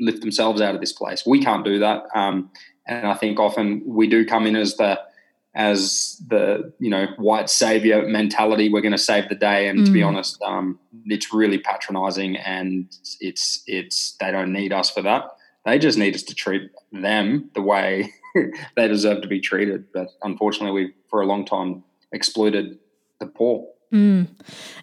lift 0.00 0.20
themselves 0.20 0.60
out 0.60 0.74
of 0.74 0.80
this 0.80 0.92
place. 0.92 1.24
We 1.26 1.42
can't 1.42 1.64
do 1.64 1.78
that, 1.80 2.04
um, 2.14 2.50
and 2.86 3.06
I 3.06 3.14
think 3.14 3.38
often 3.38 3.82
we 3.84 4.08
do 4.08 4.24
come 4.24 4.46
in 4.46 4.56
as 4.56 4.76
the 4.76 5.00
as 5.56 6.22
the 6.28 6.72
you 6.78 6.90
know 6.90 7.06
white 7.16 7.48
savior 7.50 8.06
mentality. 8.06 8.68
We're 8.68 8.82
going 8.82 8.92
to 8.92 8.98
save 8.98 9.28
the 9.28 9.34
day, 9.34 9.68
and 9.68 9.84
to 9.86 9.90
be 9.90 10.00
Mm. 10.00 10.08
honest, 10.08 10.40
um, 10.42 10.78
it's 11.06 11.32
really 11.32 11.58
patronising, 11.58 12.36
and 12.36 12.86
it's 13.20 13.62
it's 13.66 14.16
they 14.20 14.30
don't 14.30 14.52
need 14.52 14.72
us 14.72 14.90
for 14.90 15.02
that. 15.02 15.24
They 15.64 15.78
just 15.78 15.98
need 15.98 16.14
us 16.14 16.22
to 16.24 16.34
treat 16.34 16.70
them 16.92 17.50
the 17.54 17.62
way 17.62 18.12
they 18.76 18.86
deserve 18.86 19.22
to 19.22 19.28
be 19.28 19.40
treated. 19.40 19.86
But 19.92 20.08
unfortunately, 20.22 20.72
we've 20.84 20.94
for 21.08 21.22
a 21.22 21.26
long 21.26 21.44
time 21.44 21.82
exploited 22.12 22.78
the 23.18 23.26
poor. 23.26 23.66
Mm. 23.92 24.26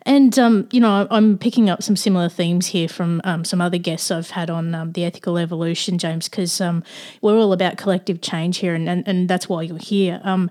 And, 0.04 0.40
um, 0.40 0.68
you 0.72 0.80
know, 0.80 1.08
I'm 1.12 1.38
picking 1.38 1.70
up 1.70 1.84
some 1.84 1.96
similar 1.96 2.30
themes 2.30 2.68
here 2.68 2.88
from 2.88 3.22
um, 3.26 3.44
some 3.44 3.60
other 3.60 3.78
guests 3.78 4.10
I've 4.10 4.30
had 4.30 4.50
on 4.50 4.74
um, 4.74 4.92
the 4.94 5.04
ethical 5.04 5.38
evolution, 5.38 5.98
James, 5.98 6.30
because 6.30 6.62
um, 6.62 6.84
we're 7.22 7.38
all 7.38 7.52
about 7.52 7.78
collective 7.78 8.22
change 8.22 8.58
here, 8.58 8.74
and, 8.74 8.88
and, 8.88 9.06
and 9.08 9.30
that's 9.30 9.50
why 9.50 9.64
you're 9.64 9.78
here. 9.78 10.22
Um, 10.24 10.50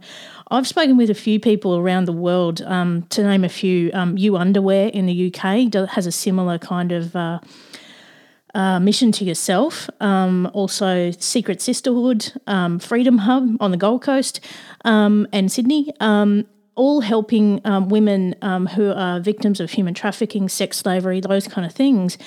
I've 0.50 0.68
spoken 0.68 0.98
with 0.98 1.08
a 1.08 1.14
few 1.14 1.40
people 1.40 1.76
around 1.76 2.04
the 2.04 2.12
world, 2.12 2.60
um, 2.62 3.02
to 3.10 3.22
name 3.22 3.42
a 3.42 3.48
few. 3.48 3.90
Um, 3.94 4.18
Underwear 4.18 4.88
in 4.88 5.06
the 5.06 5.32
UK 5.32 5.72
has 5.90 6.06
a 6.06 6.12
similar 6.12 6.58
kind 6.58 6.92
of. 6.92 7.16
Uh, 7.16 7.40
uh, 8.54 8.78
mission 8.78 9.10
to 9.12 9.24
yourself. 9.24 9.88
Um, 9.98 10.50
also, 10.52 11.10
Secret 11.12 11.62
Sisterhood, 11.62 12.34
um, 12.46 12.78
Freedom 12.78 13.16
Hub 13.16 13.56
on 13.60 13.70
the 13.70 13.78
Gold 13.78 14.02
Coast, 14.02 14.40
um, 14.84 15.26
and 15.32 15.50
Sydney. 15.50 15.90
All 16.74 17.00
helping 17.00 17.60
um, 17.64 17.88
women 17.88 18.34
um, 18.42 18.66
who 18.66 18.92
are 18.92 19.20
victims 19.20 19.60
of 19.60 19.70
human 19.70 19.94
trafficking, 19.94 20.48
sex 20.48 20.78
slavery, 20.78 21.20
those 21.20 21.46
kind 21.46 21.66
of 21.66 21.72
things. 21.72 22.18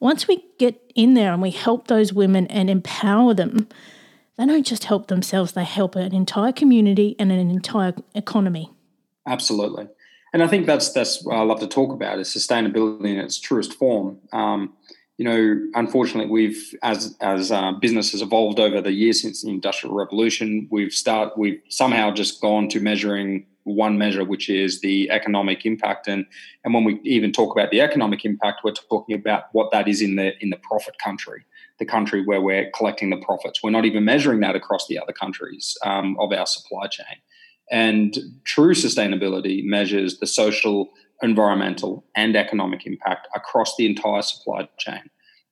Once 0.00 0.28
we 0.28 0.44
get 0.58 0.80
in 0.94 1.14
there 1.14 1.32
and 1.32 1.40
we 1.40 1.50
help 1.50 1.86
those 1.86 2.12
women 2.12 2.46
and 2.48 2.68
empower 2.68 3.32
them, 3.32 3.68
they 4.36 4.46
don't 4.46 4.66
just 4.66 4.84
help 4.84 5.06
themselves, 5.06 5.52
they 5.52 5.64
help 5.64 5.96
an 5.96 6.14
entire 6.14 6.52
community 6.52 7.16
and 7.18 7.32
an 7.32 7.50
entire 7.50 7.94
economy. 8.14 8.70
Absolutely, 9.26 9.88
and 10.32 10.42
I 10.42 10.48
think 10.48 10.66
that's 10.66 10.92
that's 10.92 11.24
what 11.24 11.36
I 11.36 11.42
love 11.42 11.60
to 11.60 11.66
talk 11.66 11.92
about 11.92 12.18
is 12.18 12.28
sustainability 12.28 13.06
in 13.06 13.18
its 13.18 13.38
truest 13.38 13.74
form. 13.74 14.18
Um, 14.32 14.74
you 15.16 15.24
know, 15.24 15.60
unfortunately, 15.74 16.30
we've 16.30 16.74
as 16.82 17.16
as 17.20 17.52
uh, 17.52 17.72
business 17.72 18.12
has 18.12 18.22
evolved 18.22 18.58
over 18.58 18.80
the 18.80 18.92
years 18.92 19.22
since 19.22 19.42
the 19.42 19.50
industrial 19.50 19.94
revolution, 19.94 20.66
we've 20.70 20.92
start 20.92 21.38
we've 21.38 21.60
somehow 21.68 22.10
just 22.10 22.40
gone 22.40 22.68
to 22.70 22.80
measuring 22.80 23.46
one 23.62 23.96
measure, 23.96 24.24
which 24.24 24.50
is 24.50 24.80
the 24.80 25.10
economic 25.10 25.64
impact, 25.64 26.08
and 26.08 26.26
and 26.64 26.74
when 26.74 26.82
we 26.82 27.00
even 27.04 27.30
talk 27.32 27.54
about 27.54 27.70
the 27.70 27.80
economic 27.80 28.24
impact, 28.24 28.62
we're 28.64 28.72
talking 28.72 29.14
about 29.14 29.44
what 29.52 29.70
that 29.70 29.86
is 29.86 30.02
in 30.02 30.16
the 30.16 30.32
in 30.42 30.50
the 30.50 30.56
profit 30.56 30.96
country, 30.98 31.44
the 31.78 31.86
country 31.86 32.24
where 32.24 32.40
we're 32.40 32.70
collecting 32.72 33.10
the 33.10 33.16
profits. 33.18 33.62
We're 33.62 33.70
not 33.70 33.84
even 33.84 34.04
measuring 34.04 34.40
that 34.40 34.56
across 34.56 34.88
the 34.88 34.98
other 34.98 35.12
countries 35.12 35.78
um, 35.84 36.16
of 36.18 36.32
our 36.32 36.46
supply 36.46 36.88
chain. 36.88 37.18
And 37.70 38.18
true 38.44 38.74
sustainability 38.74 39.64
measures 39.64 40.18
the 40.18 40.26
social, 40.26 40.90
environmental, 41.24 42.04
and 42.14 42.36
economic 42.36 42.86
impact 42.86 43.26
across 43.34 43.76
the 43.76 43.86
entire 43.86 44.22
supply 44.22 44.68
chain. 44.78 45.02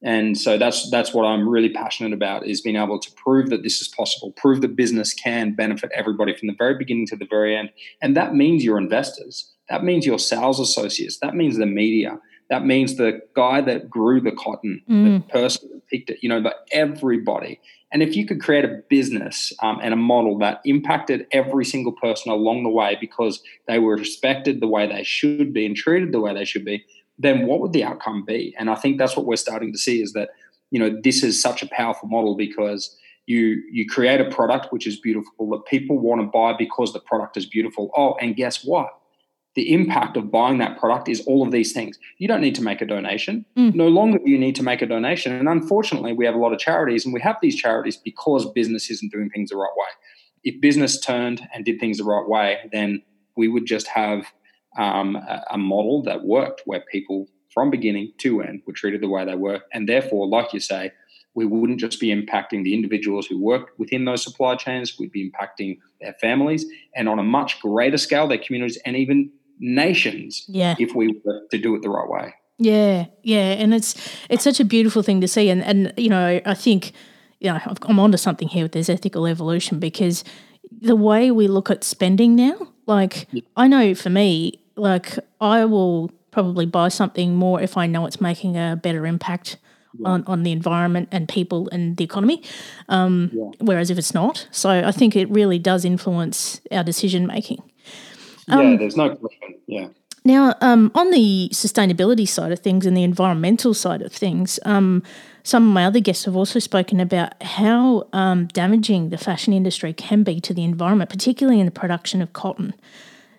And 0.04 0.36
so 0.36 0.58
that's 0.58 0.90
that's 0.90 1.14
what 1.14 1.24
I'm 1.24 1.48
really 1.48 1.68
passionate 1.68 2.12
about 2.12 2.46
is 2.46 2.60
being 2.60 2.76
able 2.76 2.98
to 2.98 3.10
prove 3.12 3.50
that 3.50 3.62
this 3.62 3.80
is 3.80 3.88
possible, 3.88 4.32
prove 4.32 4.60
that 4.60 4.74
business 4.74 5.14
can 5.14 5.54
benefit 5.54 5.90
everybody 5.94 6.36
from 6.36 6.48
the 6.48 6.56
very 6.58 6.76
beginning 6.76 7.06
to 7.06 7.16
the 7.16 7.26
very 7.30 7.56
end. 7.56 7.70
And 8.00 8.16
that 8.16 8.34
means 8.34 8.64
your 8.64 8.78
investors, 8.78 9.52
that 9.68 9.84
means 9.84 10.04
your 10.04 10.18
sales 10.18 10.58
associates, 10.58 11.18
that 11.22 11.36
means 11.36 11.56
the 11.56 11.66
media, 11.66 12.18
that 12.52 12.66
means 12.66 12.96
the 12.96 13.18
guy 13.34 13.62
that 13.62 13.88
grew 13.88 14.20
the 14.20 14.30
cotton, 14.30 14.82
Mm. 14.86 15.04
the 15.26 15.32
person 15.32 15.70
that 15.72 15.88
picked 15.88 16.10
it, 16.10 16.18
you 16.20 16.28
know, 16.28 16.42
but 16.42 16.68
everybody. 16.70 17.58
And 17.90 18.02
if 18.02 18.14
you 18.14 18.26
could 18.26 18.42
create 18.42 18.66
a 18.66 18.82
business 18.90 19.54
um, 19.62 19.80
and 19.82 19.94
a 19.94 19.96
model 19.96 20.36
that 20.40 20.60
impacted 20.66 21.26
every 21.32 21.64
single 21.64 21.92
person 21.92 22.30
along 22.30 22.62
the 22.64 22.68
way 22.68 22.98
because 23.00 23.42
they 23.68 23.78
were 23.78 23.96
respected 23.96 24.60
the 24.60 24.68
way 24.68 24.86
they 24.86 25.02
should 25.02 25.54
be 25.54 25.64
and 25.64 25.74
treated 25.74 26.12
the 26.12 26.20
way 26.20 26.34
they 26.34 26.44
should 26.44 26.66
be, 26.66 26.84
then 27.18 27.46
what 27.46 27.60
would 27.60 27.72
the 27.72 27.84
outcome 27.84 28.22
be? 28.26 28.54
And 28.58 28.68
I 28.68 28.74
think 28.74 28.98
that's 28.98 29.16
what 29.16 29.24
we're 29.24 29.36
starting 29.36 29.72
to 29.72 29.78
see 29.78 30.02
is 30.02 30.12
that, 30.12 30.28
you 30.70 30.78
know, 30.78 30.90
this 31.02 31.22
is 31.22 31.40
such 31.40 31.62
a 31.62 31.68
powerful 31.68 32.06
model 32.06 32.36
because 32.36 32.94
you 33.24 33.62
you 33.70 33.88
create 33.88 34.20
a 34.20 34.28
product 34.28 34.72
which 34.74 34.86
is 34.86 35.00
beautiful 35.00 35.48
that 35.52 35.64
people 35.64 35.98
want 35.98 36.20
to 36.20 36.26
buy 36.26 36.52
because 36.52 36.92
the 36.92 37.00
product 37.00 37.38
is 37.38 37.46
beautiful. 37.46 37.90
Oh, 37.96 38.14
and 38.20 38.36
guess 38.36 38.62
what? 38.62 38.90
The 39.54 39.72
impact 39.72 40.16
of 40.16 40.30
buying 40.30 40.58
that 40.58 40.78
product 40.78 41.08
is 41.08 41.20
all 41.26 41.44
of 41.44 41.52
these 41.52 41.72
things. 41.72 41.98
You 42.18 42.26
don't 42.26 42.40
need 42.40 42.54
to 42.54 42.62
make 42.62 42.80
a 42.80 42.86
donation. 42.86 43.44
Mm. 43.56 43.74
No 43.74 43.88
longer 43.88 44.18
do 44.18 44.30
you 44.30 44.38
need 44.38 44.56
to 44.56 44.62
make 44.62 44.80
a 44.80 44.86
donation. 44.86 45.32
And 45.32 45.48
unfortunately, 45.48 46.14
we 46.14 46.24
have 46.24 46.34
a 46.34 46.38
lot 46.38 46.52
of 46.52 46.58
charities, 46.58 47.04
and 47.04 47.12
we 47.12 47.20
have 47.20 47.36
these 47.42 47.56
charities 47.56 47.96
because 47.96 48.50
business 48.52 48.90
isn't 48.90 49.12
doing 49.12 49.28
things 49.30 49.50
the 49.50 49.56
right 49.56 49.74
way. 49.76 49.88
If 50.44 50.60
business 50.60 50.98
turned 50.98 51.46
and 51.54 51.64
did 51.64 51.80
things 51.80 51.98
the 51.98 52.04
right 52.04 52.26
way, 52.26 52.58
then 52.72 53.02
we 53.36 53.48
would 53.48 53.66
just 53.66 53.88
have 53.88 54.26
um, 54.78 55.16
a, 55.16 55.44
a 55.50 55.58
model 55.58 56.02
that 56.04 56.24
worked 56.24 56.62
where 56.64 56.82
people 56.90 57.28
from 57.52 57.70
beginning 57.70 58.12
to 58.18 58.40
end 58.40 58.62
were 58.66 58.72
treated 58.72 59.02
the 59.02 59.08
way 59.08 59.24
they 59.24 59.34
were. 59.34 59.60
And 59.72 59.88
therefore, 59.88 60.26
like 60.26 60.52
you 60.52 60.60
say, 60.60 60.92
we 61.34 61.46
wouldn't 61.46 61.80
just 61.80 62.00
be 62.00 62.08
impacting 62.08 62.62
the 62.62 62.74
individuals 62.74 63.26
who 63.26 63.42
work 63.42 63.70
within 63.78 64.04
those 64.04 64.22
supply 64.22 64.54
chains, 64.56 64.98
we'd 64.98 65.12
be 65.12 65.30
impacting 65.30 65.78
their 66.00 66.14
families 66.14 66.66
and 66.94 67.08
on 67.08 67.18
a 67.18 67.22
much 67.22 67.60
greater 67.60 67.96
scale, 67.96 68.28
their 68.28 68.38
communities 68.38 68.78
and 68.84 68.96
even 68.96 69.30
nations 69.58 70.44
Yeah. 70.48 70.74
if 70.78 70.94
we 70.94 71.20
were 71.24 71.40
to 71.50 71.58
do 71.58 71.74
it 71.74 71.82
the 71.82 71.90
right 71.90 72.08
way. 72.08 72.34
Yeah, 72.58 73.06
yeah, 73.22 73.52
and 73.62 73.74
it's 73.74 73.94
it's 74.28 74.44
such 74.44 74.60
a 74.60 74.64
beautiful 74.64 75.02
thing 75.02 75.20
to 75.20 75.28
see, 75.28 75.48
and 75.50 75.62
and 75.64 75.92
you 75.96 76.08
know 76.08 76.40
I 76.44 76.54
think 76.54 76.92
you 77.40 77.50
know 77.50 77.58
I'm 77.82 77.98
onto 77.98 78.16
something 78.18 78.48
here 78.48 78.64
with 78.64 78.72
this 78.72 78.88
ethical 78.88 79.26
evolution 79.26 79.78
because 79.80 80.22
the 80.80 80.96
way 80.96 81.30
we 81.30 81.48
look 81.48 81.70
at 81.70 81.84
spending 81.84 82.34
now. 82.36 82.54
Like, 82.86 83.28
I 83.56 83.68
know 83.68 83.94
for 83.94 84.10
me, 84.10 84.60
like, 84.76 85.16
I 85.40 85.64
will 85.64 86.10
probably 86.32 86.66
buy 86.66 86.88
something 86.88 87.36
more 87.36 87.60
if 87.62 87.76
I 87.76 87.86
know 87.86 88.06
it's 88.06 88.20
making 88.20 88.56
a 88.56 88.74
better 88.82 89.06
impact 89.06 89.56
on, 90.04 90.24
on 90.26 90.42
the 90.42 90.50
environment 90.50 91.08
and 91.12 91.28
people 91.28 91.68
and 91.70 91.96
the 91.96 92.02
economy. 92.02 92.42
Um, 92.88 93.30
Yeah. 93.32 93.50
Whereas 93.60 93.88
if 93.90 93.98
it's 93.98 94.14
not, 94.14 94.48
so 94.50 94.68
I 94.70 94.90
think 94.90 95.14
it 95.14 95.30
really 95.30 95.60
does 95.60 95.84
influence 95.84 96.60
our 96.72 96.82
decision 96.82 97.26
making. 97.26 97.62
Yeah, 98.48 98.76
there's 98.76 98.96
no 98.96 99.14
question. 99.14 99.54
Yeah. 99.66 99.88
Now, 100.24 100.54
um, 100.60 100.92
on 100.94 101.10
the 101.10 101.50
sustainability 101.52 102.28
side 102.28 102.52
of 102.52 102.60
things 102.60 102.86
and 102.86 102.96
the 102.96 103.02
environmental 103.02 103.74
side 103.74 104.02
of 104.02 104.12
things, 104.12 104.60
um, 104.64 105.02
some 105.42 105.66
of 105.66 105.74
my 105.74 105.84
other 105.84 105.98
guests 105.98 106.24
have 106.26 106.36
also 106.36 106.60
spoken 106.60 107.00
about 107.00 107.42
how 107.42 108.06
um, 108.12 108.46
damaging 108.46 109.10
the 109.10 109.18
fashion 109.18 109.52
industry 109.52 109.92
can 109.92 110.22
be 110.22 110.40
to 110.40 110.54
the 110.54 110.62
environment, 110.62 111.10
particularly 111.10 111.58
in 111.58 111.66
the 111.66 111.72
production 111.72 112.22
of 112.22 112.32
cotton. 112.32 112.72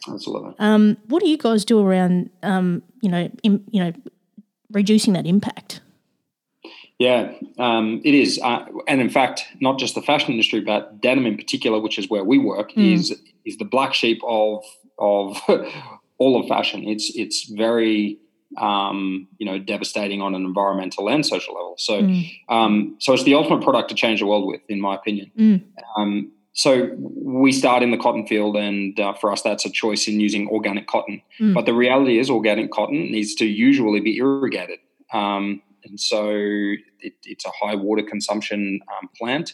Absolutely. 0.07 0.53
Um, 0.59 0.97
what 1.07 1.23
do 1.23 1.29
you 1.29 1.37
guys 1.37 1.63
do 1.63 1.79
around, 1.79 2.29
um, 2.41 2.83
you 3.01 3.09
know, 3.09 3.29
im 3.43 3.63
you 3.71 3.81
know, 3.81 3.93
reducing 4.71 5.13
that 5.13 5.25
impact? 5.25 5.79
Yeah, 6.99 7.31
um, 7.57 8.01
it 8.03 8.13
is, 8.13 8.39
uh, 8.43 8.65
and 8.87 9.01
in 9.01 9.09
fact, 9.09 9.45
not 9.61 9.79
just 9.79 9.95
the 9.95 10.01
fashion 10.01 10.31
industry, 10.31 10.59
but 10.59 11.01
denim 11.01 11.25
in 11.25 11.37
particular, 11.37 11.79
which 11.79 11.97
is 11.97 12.09
where 12.09 12.23
we 12.23 12.37
work, 12.37 12.77
is 12.77 13.17
is 13.45 13.57
the 13.57 13.65
black 13.65 13.93
sheep 13.93 14.21
of 14.27 14.63
of 14.97 15.41
all 16.17 16.39
of 16.39 16.47
fashion. 16.47 16.87
It's 16.87 17.11
it's 17.15 17.49
very 17.49 18.19
um, 18.57 19.27
you 19.37 19.45
know 19.45 19.59
devastating 19.59 20.21
on 20.21 20.35
an 20.35 20.45
environmental 20.45 21.09
and 21.09 21.25
social 21.25 21.55
level. 21.55 21.75
So 21.77 22.07
um, 22.49 22.95
so 22.99 23.13
it's 23.13 23.23
the 23.23 23.35
ultimate 23.35 23.63
product 23.63 23.89
to 23.89 23.95
change 23.95 24.19
the 24.19 24.25
world 24.25 24.47
with, 24.47 24.61
in 24.69 24.79
my 24.79 24.95
opinion. 24.95 25.31
Mm. 25.37 25.63
Um, 25.97 26.31
so 26.55 26.91
we 26.99 27.51
start 27.51 27.81
in 27.81 27.89
the 27.89 27.97
cotton 27.97 28.27
field, 28.27 28.55
and 28.55 28.99
uh, 28.99 29.13
for 29.13 29.31
us, 29.31 29.41
that's 29.41 29.65
a 29.65 29.71
choice 29.71 30.07
in 30.07 30.19
using 30.19 30.47
organic 30.49 30.85
cotton. 30.85 31.21
Mm. 31.39 31.55
But 31.55 31.65
the 31.65 31.73
reality 31.73 32.19
is, 32.19 32.29
organic 32.29 32.71
cotton 32.71 33.11
needs 33.11 33.33
to 33.35 33.45
usually 33.45 33.99
be 34.01 34.17
irrigated, 34.17 34.79
um, 35.11 35.63
and 35.83 35.99
so 35.99 36.29
it, 36.29 37.13
it's 37.23 37.45
a 37.45 37.51
high 37.59 37.75
water 37.75 38.03
consumption 38.03 38.79
um, 38.87 39.09
plant. 39.17 39.53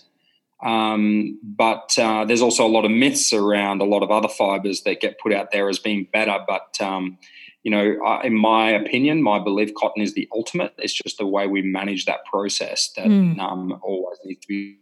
Um, 0.62 1.40
but 1.44 1.98
uh, 1.98 2.26
there's 2.26 2.42
also 2.42 2.66
a 2.66 2.70
lot 2.70 2.84
of 2.86 2.92
myths 2.92 3.32
around 3.32 3.82
a 3.82 3.86
lot 3.86 4.04
of 4.04 4.12
other 4.12 4.28
fibers 4.28 4.82
that 4.84 5.00
get 5.00 5.20
put 5.20 5.34
out 5.34 5.52
there 5.52 5.70
as 5.70 5.80
being 5.80 6.08
better. 6.12 6.38
But 6.48 6.80
um, 6.82 7.18
you 7.64 7.72
know, 7.72 7.98
I, 8.06 8.24
in 8.26 8.36
my 8.36 8.70
opinion, 8.72 9.22
my 9.24 9.40
belief, 9.40 9.74
cotton 9.76 10.02
is 10.02 10.14
the 10.14 10.28
ultimate. 10.34 10.74
It's 10.78 10.94
just 10.94 11.18
the 11.18 11.26
way 11.28 11.48
we 11.48 11.62
manage 11.62 12.06
that 12.06 12.26
process 12.26 12.92
that 12.96 13.08
Mm. 13.08 13.40
um, 13.40 13.80
always 13.82 14.18
needs 14.26 14.42
to 14.42 14.48
be 14.48 14.78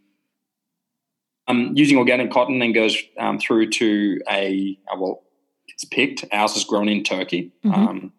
um, 1.48 1.72
using 1.76 1.98
organic 1.98 2.30
cotton 2.30 2.60
then 2.60 2.74
goes 2.74 2.98
um, 3.18 3.40
through 3.40 3.70
to 3.70 4.20
a, 4.30 4.78
uh, 4.92 4.98
well, 5.00 5.24
it's 5.70 5.86
picked. 5.86 6.26
Ours 6.34 6.58
is 6.58 6.66
grown 6.66 6.90
in 6.90 7.04
Turkey. 7.04 7.52
Mhm. 7.64 8.12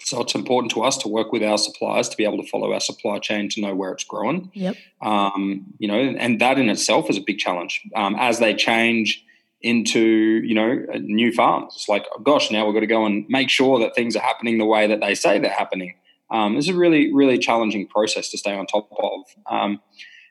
So 0.00 0.20
it's 0.20 0.34
important 0.34 0.70
to 0.72 0.82
us 0.82 0.96
to 0.98 1.08
work 1.08 1.32
with 1.32 1.42
our 1.42 1.58
suppliers 1.58 2.08
to 2.08 2.16
be 2.16 2.24
able 2.24 2.42
to 2.42 2.48
follow 2.48 2.72
our 2.72 2.80
supply 2.80 3.18
chain 3.18 3.48
to 3.50 3.60
know 3.60 3.74
where 3.74 3.92
it's 3.92 4.04
growing. 4.04 4.50
Yep. 4.54 4.76
Um, 5.02 5.66
you 5.78 5.88
know, 5.88 5.98
and 5.98 6.40
that 6.40 6.58
in 6.58 6.68
itself 6.68 7.10
is 7.10 7.16
a 7.16 7.22
big 7.22 7.38
challenge 7.38 7.82
um, 7.96 8.16
as 8.18 8.38
they 8.38 8.54
change 8.54 9.24
into 9.60 10.00
you 10.44 10.54
know 10.54 10.84
new 11.00 11.32
farms. 11.32 11.72
It's 11.74 11.88
like, 11.88 12.04
oh, 12.14 12.20
gosh, 12.20 12.50
now 12.50 12.66
we've 12.66 12.74
got 12.74 12.80
to 12.80 12.86
go 12.86 13.06
and 13.06 13.24
make 13.28 13.48
sure 13.48 13.78
that 13.80 13.94
things 13.94 14.14
are 14.14 14.22
happening 14.22 14.58
the 14.58 14.66
way 14.66 14.86
that 14.86 15.00
they 15.00 15.14
say 15.14 15.38
they're 15.38 15.50
happening. 15.50 15.94
Um, 16.30 16.56
it's 16.56 16.68
a 16.68 16.74
really, 16.74 17.12
really 17.12 17.38
challenging 17.38 17.86
process 17.88 18.30
to 18.30 18.38
stay 18.38 18.54
on 18.54 18.66
top 18.66 18.88
of. 18.98 19.20
Um, 19.50 19.80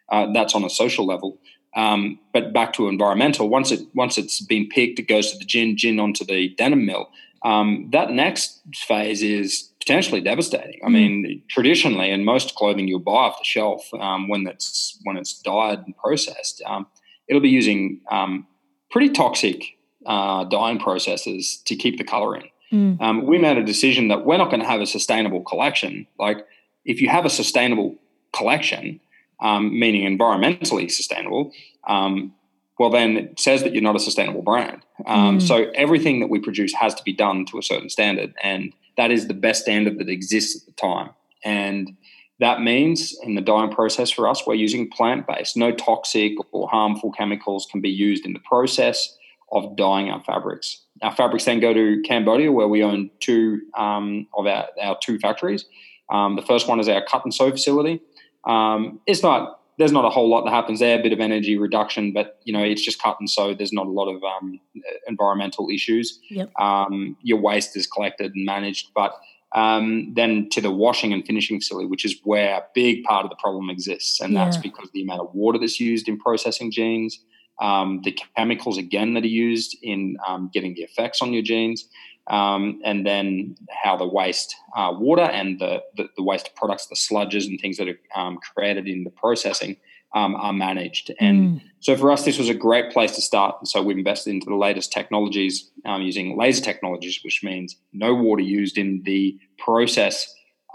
uh, 0.09 0.31
that's 0.33 0.53
on 0.53 0.63
a 0.63 0.69
social 0.69 1.05
level. 1.05 1.39
Um, 1.75 2.19
but 2.33 2.53
back 2.53 2.73
to 2.73 2.87
environmental, 2.87 3.49
once 3.49 3.71
it 3.71 3.81
once 3.95 4.17
it's 4.17 4.39
been 4.41 4.67
picked, 4.69 4.99
it 4.99 5.07
goes 5.07 5.31
to 5.31 5.37
the 5.37 5.45
gin, 5.45 5.75
gin 5.75 5.99
onto 5.99 6.23
the 6.23 6.49
denim 6.49 6.85
mill. 6.85 7.09
Um, 7.43 7.89
that 7.91 8.11
next 8.11 8.61
phase 8.75 9.21
is 9.21 9.69
potentially 9.79 10.21
devastating. 10.21 10.79
I 10.83 10.87
Mm. 10.87 10.93
mean, 10.93 11.43
traditionally, 11.49 12.09
in 12.09 12.23
most 12.23 12.55
clothing 12.55 12.87
you'll 12.87 12.99
buy 12.99 13.11
off 13.27 13.37
the 13.39 13.43
shelf, 13.43 13.93
um, 13.99 14.29
when 14.29 14.47
it's 14.47 14.97
when 15.03 15.17
it's 15.17 15.33
dyed 15.41 15.79
and 15.85 15.95
processed, 15.97 16.61
um, 16.65 16.87
it'll 17.27 17.41
be 17.41 17.49
using 17.49 17.99
um, 18.09 18.47
pretty 18.91 19.09
toxic 19.09 19.77
uh, 20.05 20.43
dyeing 20.45 20.79
processes 20.79 21.61
to 21.65 21.75
keep 21.75 21.97
the 21.97 22.03
color 22.03 22.35
in. 22.37 22.43
Mm. 22.71 23.01
Um, 23.01 23.25
we 23.25 23.37
made 23.37 23.57
a 23.57 23.63
decision 23.63 24.07
that 24.07 24.25
we're 24.25 24.37
not 24.37 24.49
going 24.49 24.59
to 24.61 24.67
have 24.67 24.81
a 24.81 24.85
sustainable 24.85 25.41
collection. 25.41 26.07
Like, 26.17 26.45
if 26.85 27.01
you 27.01 27.09
have 27.09 27.25
a 27.25 27.29
sustainable 27.29 27.95
collection, 28.33 28.99
um, 29.41 29.77
meaning 29.79 30.03
environmentally 30.17 30.89
sustainable, 30.89 31.51
um, 31.87 32.33
well, 32.79 32.89
then 32.89 33.17
it 33.17 33.39
says 33.39 33.63
that 33.63 33.73
you're 33.73 33.83
not 33.83 33.95
a 33.95 33.99
sustainable 33.99 34.41
brand. 34.41 34.81
Um, 35.05 35.37
Mm. 35.37 35.41
So 35.41 35.71
everything 35.75 36.19
that 36.19 36.29
we 36.29 36.39
produce 36.39 36.73
has 36.73 36.93
to 36.95 37.03
be 37.03 37.13
done 37.13 37.45
to 37.47 37.59
a 37.59 37.63
certain 37.63 37.89
standard, 37.89 38.33
and 38.43 38.73
that 38.97 39.11
is 39.11 39.27
the 39.27 39.33
best 39.33 39.63
standard 39.63 39.97
that 39.99 40.09
exists 40.09 40.55
at 40.55 40.65
the 40.65 40.73
time. 40.73 41.11
And 41.43 41.95
that 42.39 42.61
means 42.61 43.15
in 43.23 43.35
the 43.35 43.41
dyeing 43.41 43.71
process 43.71 44.09
for 44.11 44.27
us, 44.27 44.45
we're 44.45 44.55
using 44.55 44.89
plant 44.89 45.27
based. 45.27 45.55
No 45.55 45.71
toxic 45.71 46.33
or 46.51 46.67
harmful 46.67 47.11
chemicals 47.11 47.67
can 47.71 47.81
be 47.81 47.89
used 47.89 48.25
in 48.25 48.33
the 48.33 48.39
process 48.39 49.17
of 49.51 49.75
dyeing 49.75 50.09
our 50.09 50.21
fabrics. 50.23 50.81
Our 51.01 51.15
fabrics 51.15 51.45
then 51.45 51.59
go 51.59 51.73
to 51.73 52.01
Cambodia, 52.01 52.51
where 52.51 52.67
we 52.67 52.83
own 52.83 53.11
two 53.19 53.61
um, 53.77 54.27
of 54.35 54.47
our, 54.47 54.67
our 54.81 54.97
two 55.01 55.19
factories. 55.19 55.65
Um, 56.09 56.35
the 56.35 56.41
first 56.41 56.67
one 56.67 56.79
is 56.79 56.89
our 56.89 57.03
cut 57.05 57.23
and 57.23 57.33
sew 57.33 57.51
facility. 57.51 58.01
Um, 58.45 58.99
it's 59.05 59.23
not 59.23 59.59
there's 59.77 59.91
not 59.91 60.05
a 60.05 60.09
whole 60.09 60.29
lot 60.29 60.43
that 60.45 60.51
happens 60.51 60.79
there, 60.79 60.99
a 60.99 61.01
bit 61.03 61.13
of 61.13 61.19
energy 61.19 61.57
reduction, 61.57 62.13
but 62.13 62.39
you 62.43 62.53
know 62.53 62.63
it's 62.63 62.81
just 62.83 63.01
cut 63.01 63.17
and 63.19 63.29
sew. 63.29 63.53
There's 63.53 63.73
not 63.73 63.87
a 63.87 63.91
lot 63.91 64.07
of 64.13 64.21
um, 64.23 64.59
environmental 65.07 65.69
issues. 65.69 66.19
Yep. 66.29 66.51
Um, 66.59 67.17
your 67.21 67.39
waste 67.39 67.75
is 67.75 67.87
collected 67.87 68.33
and 68.35 68.45
managed, 68.45 68.89
but 68.95 69.13
um, 69.55 70.13
then 70.15 70.49
to 70.51 70.61
the 70.61 70.71
washing 70.71 71.13
and 71.13 71.25
finishing 71.25 71.59
facility, 71.59 71.87
which 71.87 72.05
is 72.05 72.15
where 72.23 72.55
a 72.57 72.63
big 72.73 73.03
part 73.03 73.23
of 73.25 73.29
the 73.29 73.35
problem 73.37 73.69
exists, 73.69 74.19
and 74.19 74.35
that's 74.35 74.57
Yeah. 74.57 74.63
because 74.63 74.89
the 74.93 75.01
amount 75.03 75.21
of 75.21 75.33
water 75.33 75.59
that's 75.59 75.79
used 75.79 76.07
in 76.07 76.17
processing 76.17 76.71
jeans, 76.71 77.19
um, 77.61 78.01
the 78.03 78.17
chemicals 78.35 78.77
again 78.77 79.13
that 79.13 79.23
are 79.23 79.27
used 79.27 79.77
in 79.81 80.17
um, 80.27 80.49
getting 80.53 80.73
the 80.75 80.81
effects 80.81 81.21
on 81.21 81.33
your 81.33 81.43
jeans, 81.43 81.87
um, 82.27 82.79
and 82.83 83.05
then 83.05 83.55
how 83.83 83.97
the 83.97 84.07
waste 84.07 84.55
uh, 84.77 84.93
water 84.97 85.23
and 85.23 85.59
the, 85.59 85.81
the 85.97 86.07
the 86.17 86.23
waste 86.23 86.49
products, 86.55 86.87
the 86.87 86.95
sludges 86.95 87.45
and 87.47 87.59
things 87.59 87.77
that 87.77 87.87
are 87.87 87.99
um, 88.15 88.37
created 88.53 88.87
in 88.87 89.03
the 89.03 89.11
processing 89.11 89.75
um, 90.15 90.35
are 90.35 90.53
managed. 90.53 91.11
And 91.19 91.37
Mm. 91.39 91.61
so 91.79 91.97
for 91.97 92.11
us, 92.11 92.23
this 92.23 92.37
was 92.37 92.49
a 92.49 92.53
great 92.53 92.91
place 92.91 93.15
to 93.15 93.21
start. 93.21 93.55
And 93.59 93.67
so 93.67 93.81
we've 93.81 93.97
invested 93.97 94.29
into 94.31 94.45
the 94.45 94.55
latest 94.55 94.91
technologies 94.91 95.71
um, 95.85 96.01
using 96.01 96.37
laser 96.37 96.63
technologies, 96.63 97.19
which 97.23 97.43
means 97.43 97.77
no 97.91 98.13
water 98.13 98.43
used 98.43 98.77
in 98.77 99.01
the 99.03 99.37
process. 99.57 100.15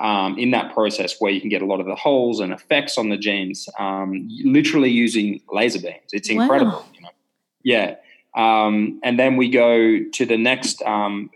Um, 0.01 0.39
in 0.39 0.53
that 0.53 0.73
process, 0.73 1.17
where 1.19 1.33
you 1.33 1.41
can 1.41 1.51
get 1.51 1.61
a 1.61 1.67
lot 1.67 1.81
of 1.81 1.87
the 1.87 1.97
holes 1.97 2.39
and 2.39 2.53
effects 2.53 2.97
on 2.99 3.09
the 3.09 3.17
jeans, 3.17 3.69
um, 3.81 4.29
literally 4.45 4.91
using 4.91 5.41
laser 5.51 5.81
beams. 5.81 6.11
It's 6.13 6.31
Wow. 6.33 6.43
incredible. 6.43 6.85
You 6.95 7.01
know? 7.01 7.09
Yeah. 7.65 7.97
Um, 8.37 9.01
and 9.03 9.19
then 9.19 9.37
we 9.37 9.49
go 9.51 9.99
to 10.05 10.25
the 10.25 10.37
next 10.37 10.83
um, 10.83 11.31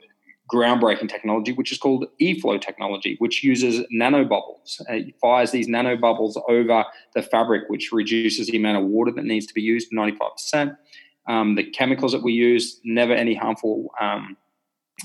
groundbreaking 0.53 1.09
technology, 1.09 1.53
which 1.53 1.73
is 1.73 1.79
called 1.79 2.07
e-flow 2.21 2.59
technology, 2.59 3.17
which 3.19 3.43
uses 3.43 3.85
nanobubbles. 3.93 4.81
Uh, 4.89 4.95
It 4.95 5.15
fires 5.21 5.51
these 5.51 5.67
nanobubbles 5.67 6.41
over 6.49 6.85
the 7.15 7.23
fabric, 7.23 7.63
which 7.69 7.91
reduces 7.91 8.47
the 8.47 8.57
amount 8.59 8.79
of 8.79 8.85
water 8.85 9.11
that 9.13 9.25
needs 9.25 9.47
to 9.47 9.55
be 9.55 9.63
used 9.63 9.91
95%. 9.91 10.77
Um, 11.27 11.55
the 11.57 11.65
chemicals 11.65 12.13
that 12.13 12.23
we 12.23 12.33
use, 12.33 12.81
never 12.85 13.13
any 13.13 13.35
harmful 13.35 13.91
um, 14.01 14.37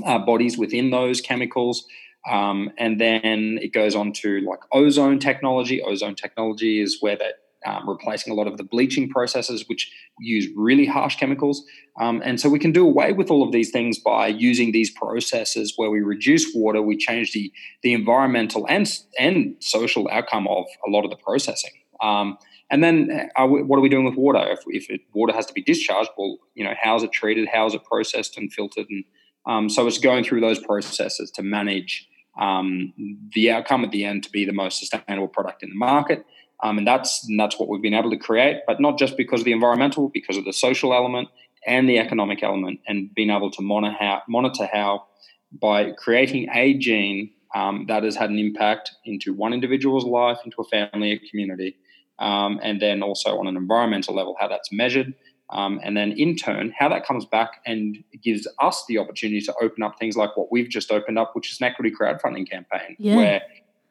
uh, 0.06 0.20
bodies 0.20 0.58
within 0.58 0.89
those 0.91 1.22
chemicals. 1.22 1.86
Um, 2.30 2.71
and 2.77 2.99
then 2.99 3.60
it 3.62 3.73
goes 3.73 3.95
on 3.95 4.12
to 4.13 4.41
like 4.41 4.60
ozone 4.73 5.19
technology. 5.19 5.82
Ozone 5.82 6.15
technology 6.15 6.82
is 6.82 6.97
where 6.99 7.15
that 7.15 7.36
um, 7.65 7.89
replacing 7.89 8.32
a 8.32 8.36
lot 8.36 8.47
of 8.47 8.58
the 8.58 8.63
bleaching 8.63 9.10
processes, 9.10 9.65
which 9.67 9.91
use 10.19 10.47
really 10.56 10.86
harsh 10.86 11.17
chemicals. 11.17 11.63
Um, 11.99 12.21
and 12.23 12.39
so 12.39 12.49
we 12.49 12.60
can 12.60 12.71
do 12.71 12.88
away 12.88 13.13
with 13.13 13.32
all 13.32 13.43
of 13.43 13.51
these 13.51 13.71
things 13.71 13.97
by 13.97 14.27
using 14.27 14.71
these 14.71 14.91
processes 14.91 15.73
where 15.75 15.89
we 15.89 16.01
reduce 16.01 16.53
water, 16.53 16.82
we 16.82 16.97
change 16.97 17.32
the 17.32 17.51
the 17.84 17.93
environmental 17.93 18.65
and 18.69 18.88
and 19.19 19.56
social 19.60 20.08
outcome 20.12 20.47
of 20.47 20.65
a 20.86 20.89
lot 20.89 21.03
of 21.03 21.10
the 21.10 21.17
processing. 21.17 21.71
Um, 22.01 22.38
and 22.69 22.84
then, 22.84 23.30
uh, 23.36 23.45
we, 23.45 23.63
what 23.63 23.77
are 23.77 23.82
we 23.82 23.89
doing 23.89 24.03
with 24.03 24.15
water? 24.15 24.45
If, 24.51 24.60
if 24.67 24.89
it, 24.89 25.01
water 25.13 25.34
has 25.34 25.45
to 25.45 25.53
be 25.53 25.62
discharged, 25.62 26.10
well, 26.17 26.38
you 26.53 26.63
know, 26.63 26.73
how 26.82 26.95
is 26.97 27.03
it 27.03 27.12
treated? 27.12 27.47
How 27.47 27.65
is 27.65 27.73
it 27.73 27.84
processed 27.86 28.38
and 28.38 28.51
filtered? 28.51 28.88
And 28.89 29.06
um, 29.48 29.70
so 29.70 29.88
it's 29.88 29.98
going 29.98 30.24
through 30.24 30.42
those 30.42 30.60
processes 30.60 31.32
to 31.32 31.42
manage 31.42 32.08
um, 32.40 32.94
the 33.34 33.50
outcome 33.50 33.84
at 33.84 33.92
the 33.92 34.04
end 34.04 34.24
to 34.24 34.30
be 34.30 34.46
the 34.46 34.54
most 34.54 34.80
sustainable 34.80 35.28
product 35.28 35.64
in 35.64 35.70
the 35.70 35.76
market. 35.76 36.26
Um, 36.64 36.78
and 36.78 36.88
that's 36.88 37.28
and 37.28 37.40
that's 37.40 37.60
what 37.60 37.70
we've 37.70 37.82
been 37.82 37.94
able 37.94 38.10
to 38.10 38.18
create, 38.18 38.62
but 38.68 38.80
not 38.80 38.98
just 38.98 39.16
because 39.16 39.42
of 39.42 39.46
the 39.46 39.52
environmental, 39.52 40.10
because 40.10 40.38
of 40.38 40.46
the 40.46 40.54
social 40.54 40.94
element 40.94 41.30
and 41.66 41.88
the 41.88 42.00
economic 42.00 42.44
element, 42.44 42.80
and 42.88 43.14
being 43.14 43.30
able 43.30 43.52
to 43.52 43.62
monitor 43.62 43.96
how, 44.00 44.22
monitor 44.28 44.68
how 44.72 45.06
by 45.52 45.92
creating 45.92 46.48
a 46.54 46.74
jean 46.76 47.32
um, 47.56 47.86
that 47.88 48.04
has 48.04 48.16
had 48.16 48.30
an 48.30 48.40
impact 48.40 48.92
into 49.06 49.34
one 49.34 49.54
individual's 49.54 50.06
life, 50.06 50.38
into 50.46 50.58
a 50.60 50.64
family, 50.66 51.12
a 51.12 51.20
community, 51.30 51.76
um, 52.20 52.60
and 52.64 52.82
then 52.82 53.04
also 53.04 53.38
on 53.38 53.48
an 53.48 53.56
environmental 53.56 54.16
level, 54.16 54.36
how 54.40 54.48
that's 54.48 54.72
measured, 54.72 55.14
Um, 55.50 55.80
and 55.84 55.96
then 55.96 56.12
in 56.12 56.36
turn, 56.36 56.74
how 56.78 56.90
that 56.90 57.06
comes 57.06 57.26
back 57.26 57.62
and 57.66 58.04
gives 58.22 58.48
us 58.60 58.84
the 58.88 58.98
opportunity 58.98 59.42
to 59.42 59.54
open 59.62 59.82
up 59.84 59.98
things 59.98 60.18
like 60.18 60.36
what 60.36 60.52
we've 60.52 60.70
just 60.70 60.92
opened 60.92 61.18
up, 61.18 61.36
which 61.36 61.52
is 61.52 61.62
an 61.62 61.68
equity 61.68 61.92
crowdfunding 61.92 62.50
campaign, 62.50 62.98
Yeah. 63.00 63.16
where 63.16 63.42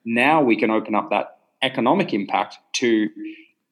now 0.04 0.42
we 0.42 0.56
can 0.56 0.70
open 0.70 0.94
up 0.94 1.08
that 1.10 1.38
economic 1.62 2.12
impact 2.12 2.58
to 2.74 3.08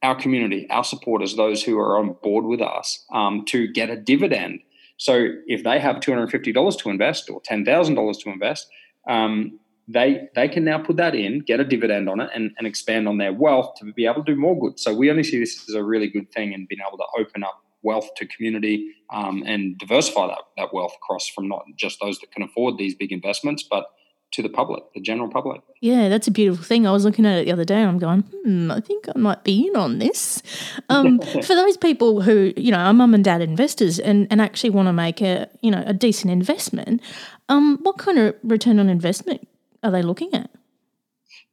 our 0.03 0.14
community, 0.14 0.66
our 0.70 0.85
supporters, 0.85 1.37
those 1.37 1.62
who 1.62 1.79
are 1.79 1.99
on 1.99 2.14
board 2.23 2.44
with 2.44 2.61
us, 2.61 3.05
um, 3.12 3.44
to 3.47 3.68
get 3.68 3.90
a 3.90 3.97
dividend. 3.97 4.61
So 4.97 5.29
if 5.47 5.62
they 5.64 5.79
have 5.79 6.01
two 6.01 6.11
hundred 6.12 6.25
and 6.25 6.31
fifty 6.33 6.53
dollars 6.53 6.77
to 6.77 6.90
invest 6.90 7.29
or 7.31 7.40
ten 7.42 7.64
thousand 7.64 7.97
dollars 7.97 8.18
to 8.18 8.31
invest, 8.31 8.68
um, 9.09 9.59
they 9.88 10.29
they 10.35 10.49
can 10.49 10.64
now 10.64 10.79
put 10.79 10.97
that 10.97 11.14
in, 11.14 11.40
get 11.40 11.61
a 11.61 11.64
dividend 11.64 12.09
on 12.09 12.20
it, 12.20 12.31
and, 12.35 12.53
and 12.59 12.66
expand 12.66 13.09
on 13.09 13.18
their 13.18 13.33
wealth 13.33 13.75
to 13.77 13.92
be 13.92 14.07
able 14.07 14.25
to 14.25 14.35
do 14.35 14.40
more 14.40 14.59
good. 14.59 14.79
So 14.79 14.94
we 14.94 15.11
only 15.11 15.25
see 15.25 15.38
this 15.38 15.68
as 15.68 15.75
a 15.75 15.83
really 15.83 16.09
good 16.09 16.31
thing, 16.33 16.55
and 16.55 16.68
being 16.68 16.81
able 16.87 16.99
to 16.99 17.05
open 17.18 17.42
up 17.42 17.63
wealth 17.85 18.09
to 18.16 18.27
community 18.27 18.92
um, 19.12 19.44
and 19.47 19.79
diversify 19.79 20.27
that 20.27 20.38
that 20.57 20.75
wealth 20.75 20.94
across 20.97 21.29
from 21.29 21.49
not 21.49 21.64
just 21.77 21.99
those 22.01 22.18
that 22.20 22.33
can 22.33 22.42
afford 22.42 22.79
these 22.79 22.94
big 22.94 23.12
investments, 23.12 23.62
but 23.62 23.87
to 24.35 24.42
the 24.42 24.49
public, 24.49 24.83
the 24.94 25.01
general 25.01 25.29
public. 25.29 25.61
Yeah, 25.81 26.09
that's 26.09 26.27
a 26.27 26.31
beautiful 26.31 26.64
thing. 26.64 26.87
I 26.87 26.90
was 26.90 27.05
looking 27.05 27.25
at 27.25 27.38
it 27.38 27.44
the 27.44 27.53
other 27.53 27.64
day 27.64 27.77
and 27.77 27.88
I'm 27.88 27.99
going, 27.99 28.23
hmm, 28.23 28.70
I 28.70 28.81
think 28.81 29.07
I 29.14 29.16
might 29.16 29.44
be 29.44 29.68
in 29.68 29.77
on 29.77 29.99
this. 29.99 30.42
Um, 30.88 31.20
for 31.42 31.55
those 31.55 31.77
people 31.77 32.23
who, 32.23 32.53
you 32.57 32.73
know, 32.73 32.79
are 32.79 32.92
mum 32.92 33.14
and 33.14 33.23
dad 33.23 33.40
investors 33.40 34.01
and, 34.01 34.27
and 34.31 34.40
actually 34.40 34.70
want 34.70 34.88
to 34.88 34.92
make 34.92 35.20
a, 35.20 35.49
you 35.61 35.70
know, 35.70 35.85
a 35.87 35.92
decent 35.92 36.33
investment, 36.33 37.01
um, 37.49 37.79
what 37.83 37.97
kind 37.99 38.18
of 38.18 38.35
return 38.42 38.81
on 38.81 38.88
investment 38.88 39.47
are 39.85 39.92
they 39.92 40.03
looking 40.03 40.35
at? 40.35 40.51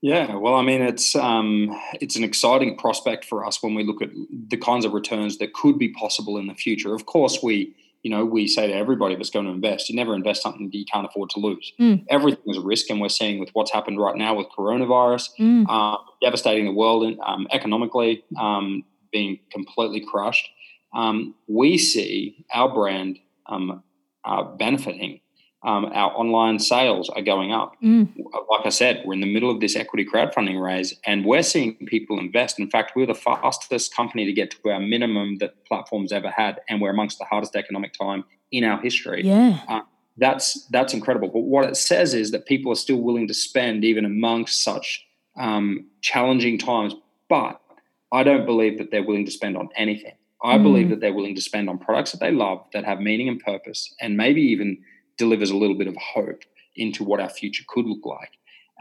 Yeah, 0.01 0.35
well, 0.35 0.55
I 0.55 0.63
mean, 0.63 0.81
it's 0.81 1.15
um, 1.15 1.79
it's 2.01 2.15
an 2.15 2.23
exciting 2.23 2.75
prospect 2.75 3.23
for 3.23 3.45
us 3.45 3.61
when 3.61 3.75
we 3.75 3.83
look 3.83 4.01
at 4.01 4.09
the 4.49 4.57
kinds 4.57 4.83
of 4.83 4.93
returns 4.93 5.37
that 5.37 5.53
could 5.53 5.77
be 5.77 5.89
possible 5.89 6.37
in 6.37 6.47
the 6.47 6.55
future. 6.55 6.95
Of 6.95 7.05
course, 7.05 7.43
we 7.43 7.75
you 8.01 8.09
know 8.09 8.25
we 8.25 8.47
say 8.47 8.65
to 8.65 8.73
everybody 8.73 9.15
that's 9.15 9.29
going 9.29 9.45
to 9.45 9.51
invest, 9.51 9.89
you 9.89 9.95
never 9.95 10.15
invest 10.15 10.41
something 10.41 10.65
that 10.65 10.75
you 10.75 10.85
can't 10.91 11.05
afford 11.05 11.29
to 11.31 11.39
lose. 11.39 11.71
Mm. 11.79 12.03
Everything 12.09 12.41
is 12.47 12.57
a 12.57 12.61
risk, 12.61 12.89
and 12.89 12.99
we're 12.99 13.09
seeing 13.09 13.39
with 13.39 13.49
what's 13.53 13.71
happened 13.71 13.99
right 13.99 14.15
now 14.15 14.33
with 14.33 14.47
coronavirus, 14.57 15.29
Mm. 15.39 15.65
uh, 15.69 15.97
devastating 16.19 16.65
the 16.65 16.73
world 16.73 17.15
um, 17.23 17.47
economically, 17.51 18.23
um, 18.39 18.83
being 19.11 19.39
completely 19.51 20.01
crushed. 20.03 20.49
Um, 20.95 21.35
we 21.47 21.77
see 21.77 22.43
our 22.53 22.73
brand 22.73 23.19
um, 23.45 23.83
uh, 24.25 24.43
benefiting. 24.43 25.19
Um, 25.63 25.86
our 25.93 26.12
online 26.17 26.58
sales 26.58 27.08
are 27.10 27.21
going 27.21 27.52
up 27.52 27.76
Mm. 27.84 28.08
like 28.50 28.65
I 28.65 28.69
said, 28.69 29.04
we're 29.06 29.13
in 29.13 29.21
the 29.21 29.32
middle 29.32 29.52
of 29.52 29.60
this 29.60 29.76
equity 29.76 30.06
crowdfunding 30.12 30.60
raise, 30.62 30.95
and 31.06 31.24
we're 31.24 31.43
seeing 31.43 31.76
people 31.86 32.17
invest. 32.19 32.60
In 32.60 32.67
fact, 32.69 32.93
we're 32.95 33.06
the 33.06 33.13
fastest 33.13 33.95
company 33.95 34.26
to 34.26 34.34
get 34.34 34.50
to 34.52 34.69
our 34.71 34.80
minimum 34.80 35.38
that 35.38 35.63
platforms 35.65 36.12
ever 36.12 36.30
had, 36.32 36.60
and 36.67 36.82
we're 36.82 36.89
amongst 36.89 37.19
the 37.19 37.26
hardest 37.26 37.56
economic 37.56 37.93
time 37.93 38.24
in 38.52 38.63
our 38.63 38.82
history. 38.82 39.21
Yeah. 39.24 39.82
That's 40.17 40.65
that's 40.67 40.93
incredible. 40.93 41.30
But 41.30 41.41
what 41.43 41.65
it 41.69 41.78
says 41.78 42.13
is 42.13 42.32
that 42.32 42.45
people 42.45 42.71
are 42.71 42.76
still 42.76 42.97
willing 43.02 43.28
to 43.28 43.34
spend 43.34 43.86
even 43.86 44.04
amongst 44.04 44.62
such 44.63 45.06
um, 45.38 45.86
challenging 46.02 46.58
times. 46.58 46.93
But 47.30 47.62
I 48.12 48.24
don't 48.24 48.45
believe 48.45 48.78
that 48.80 48.91
they're 48.91 49.04
willing 49.04 49.26
to 49.26 49.32
spend 49.32 49.56
on 49.58 49.69
anything. 49.76 50.13
I 50.43 50.58
Mm. 50.58 50.63
believe 50.63 50.89
that 50.89 51.00
they're 51.00 51.13
willing 51.13 51.36
to 51.36 51.41
spend 51.41 51.69
on 51.69 51.78
products 51.78 52.12
that 52.12 52.19
they 52.19 52.32
love, 52.32 52.65
that 52.74 52.84
have 52.84 53.00
meaning 53.00 53.30
and 53.30 53.39
purpose, 53.39 53.93
and 54.02 54.17
maybe 54.17 54.41
even 54.41 54.80
delivers 55.21 55.51
a 55.51 55.55
little 55.55 55.77
bit 55.77 55.88
of 55.88 55.95
hope 55.95 56.41
into 56.75 57.03
what 57.03 57.19
our 57.19 57.29
future 57.29 57.63
could 57.67 57.86
look 57.86 58.05
like. 58.05 58.31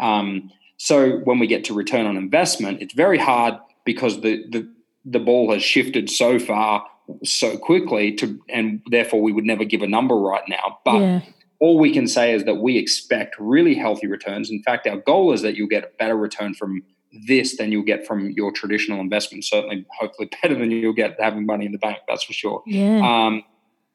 Um, 0.01 0.51
so 0.79 1.19
when 1.25 1.39
we 1.39 1.47
get 1.47 1.65
to 1.65 1.75
return 1.75 2.07
on 2.07 2.17
investment, 2.17 2.81
it's 2.81 2.95
very 2.95 3.19
hard 3.19 3.55
because 3.85 4.23
the 4.23 4.45
the 4.55 4.63
the 5.05 5.19
ball 5.19 5.53
has 5.53 5.63
shifted 5.63 6.09
so 6.11 6.39
far 6.39 6.87
so 7.25 7.59
quickly 7.59 8.15
to 8.15 8.41
and 8.49 8.81
therefore 8.91 9.21
we 9.21 9.33
would 9.33 9.45
never 9.45 9.65
give 9.65 9.83
a 9.83 9.87
number 9.87 10.17
right 10.17 10.49
now. 10.49 10.79
But 10.85 11.01
yeah. 11.01 11.21
all 11.59 11.79
we 11.79 11.93
can 11.93 12.07
say 12.07 12.35
is 12.35 12.45
that 12.45 12.57
we 12.57 12.79
expect 12.79 13.37
really 13.39 13.75
healthy 13.75 14.07
returns. 14.07 14.51
In 14.51 14.63
fact, 14.63 14.87
our 14.87 14.97
goal 14.97 15.33
is 15.33 15.43
that 15.43 15.55
you'll 15.57 15.69
get 15.69 15.85
a 15.85 15.91
better 15.99 16.17
return 16.17 16.55
from 16.55 16.83
this 17.27 17.57
than 17.57 17.73
you'll 17.73 17.91
get 17.95 18.07
from 18.07 18.31
your 18.31 18.53
traditional 18.53 19.01
investment. 19.01 19.45
Certainly, 19.45 19.85
hopefully, 19.99 20.31
better 20.43 20.55
than 20.55 20.71
you'll 20.71 21.01
get 21.03 21.17
having 21.19 21.45
money 21.45 21.67
in 21.67 21.73
the 21.73 21.79
bank. 21.79 21.99
That's 22.09 22.25
for 22.25 22.33
sure. 22.33 22.63
Yeah. 22.67 23.01
Um, 23.05 23.43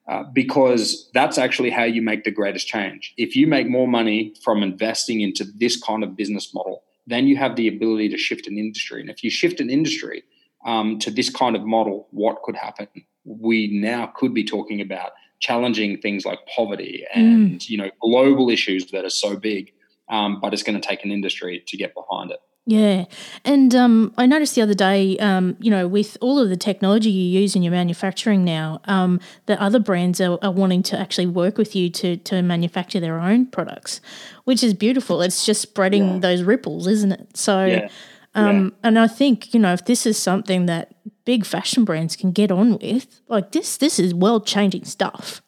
uh, 0.07 0.23
because 0.33 1.09
that's 1.13 1.37
actually 1.37 1.69
how 1.69 1.83
you 1.83 2.01
make 2.01 2.23
the 2.23 2.31
greatest 2.31 2.67
change. 2.67 3.13
If 3.17 3.35
you 3.35 3.47
make 3.47 3.67
more 3.67 3.87
money 3.87 4.33
from 4.43 4.61
investing 4.61 5.21
into 5.21 5.43
this 5.43 5.81
kind 5.81 6.03
of 6.03 6.15
business 6.15 6.53
model, 6.53 6.83
then 7.07 7.27
you 7.27 7.37
have 7.37 7.55
the 7.55 7.67
ability 7.67 8.09
to 8.09 8.17
shift 8.17 8.47
an 8.47 8.57
industry. 8.57 9.01
And 9.01 9.09
if 9.09 9.23
you 9.23 9.29
shift 9.29 9.59
an 9.59 9.69
industry 9.69 10.23
um, 10.65 10.99
to 10.99 11.11
this 11.11 11.29
kind 11.29 11.55
of 11.55 11.63
model, 11.65 12.07
what 12.11 12.41
could 12.43 12.55
happen? 12.55 12.87
We 13.23 13.67
now 13.79 14.11
could 14.15 14.33
be 14.33 14.43
talking 14.43 14.81
about 14.81 15.11
challenging 15.39 15.99
things 15.99 16.25
like 16.25 16.39
poverty 16.55 17.05
and 17.13 17.67
you 17.69 17.77
know 17.77 17.89
global 18.01 18.49
issues 18.49 18.91
that 18.91 19.05
are 19.05 19.09
so 19.09 19.35
big, 19.35 19.73
um, 20.09 20.39
but 20.39 20.53
it's 20.53 20.63
going 20.63 20.79
to 20.79 20.87
take 20.87 21.03
an 21.03 21.11
industry 21.11 21.63
to 21.67 21.77
get 21.77 21.93
behind 21.93 22.31
it. 22.31 22.39
Yeah. 22.67 23.05
And 23.43 23.75
um, 23.75 24.11
I 24.17 24.25
noticed 24.25 24.55
the 24.55 24.61
other 24.63 24.73
day, 24.73 25.17
um, 25.19 25.55
you 25.59 25.69
know, 25.69 25.87
with 25.87 26.17
all 26.19 26.39
of 26.39 26.49
the 26.49 26.57
technology 26.57 27.11
you 27.11 27.39
use 27.39 27.55
in 27.55 27.61
your 27.61 27.71
manufacturing 27.71 28.43
now, 28.43 28.81
um, 28.85 29.19
that 29.45 29.59
other 29.59 29.77
brands 29.77 30.19
are, 30.19 30.39
are 30.41 30.51
wanting 30.51 30.81
to 30.83 30.99
actually 30.99 31.27
work 31.27 31.59
with 31.59 31.75
you 31.75 31.91
to, 31.91 32.17
to 32.17 32.41
manufacture 32.41 32.99
their 32.99 33.19
own 33.19 33.45
products, 33.45 34.01
which 34.45 34.63
is 34.63 34.73
beautiful. 34.73 35.21
It's 35.21 35.45
just 35.45 35.61
spreading 35.61 36.13
Yeah. 36.15 36.19
those 36.21 36.41
ripples, 36.41 36.87
isn't 36.87 37.11
it? 37.11 37.37
So, 37.37 37.65
Yeah. 37.65 37.89
um, 38.33 38.73
and 38.83 38.97
I 38.97 39.07
think, 39.07 39.53
you 39.53 39.59
know, 39.59 39.73
if 39.73 39.85
this 39.85 40.07
is 40.07 40.17
something 40.17 40.65
that 40.65 40.95
big 41.23 41.45
fashion 41.45 41.85
brands 41.85 42.15
can 42.15 42.31
get 42.31 42.51
on 42.51 42.79
with, 42.79 43.21
like 43.27 43.51
this, 43.51 43.77
this 43.77 43.99
is 43.99 44.11
world 44.13 44.47
changing 44.47 44.85
stuff. 44.85 45.43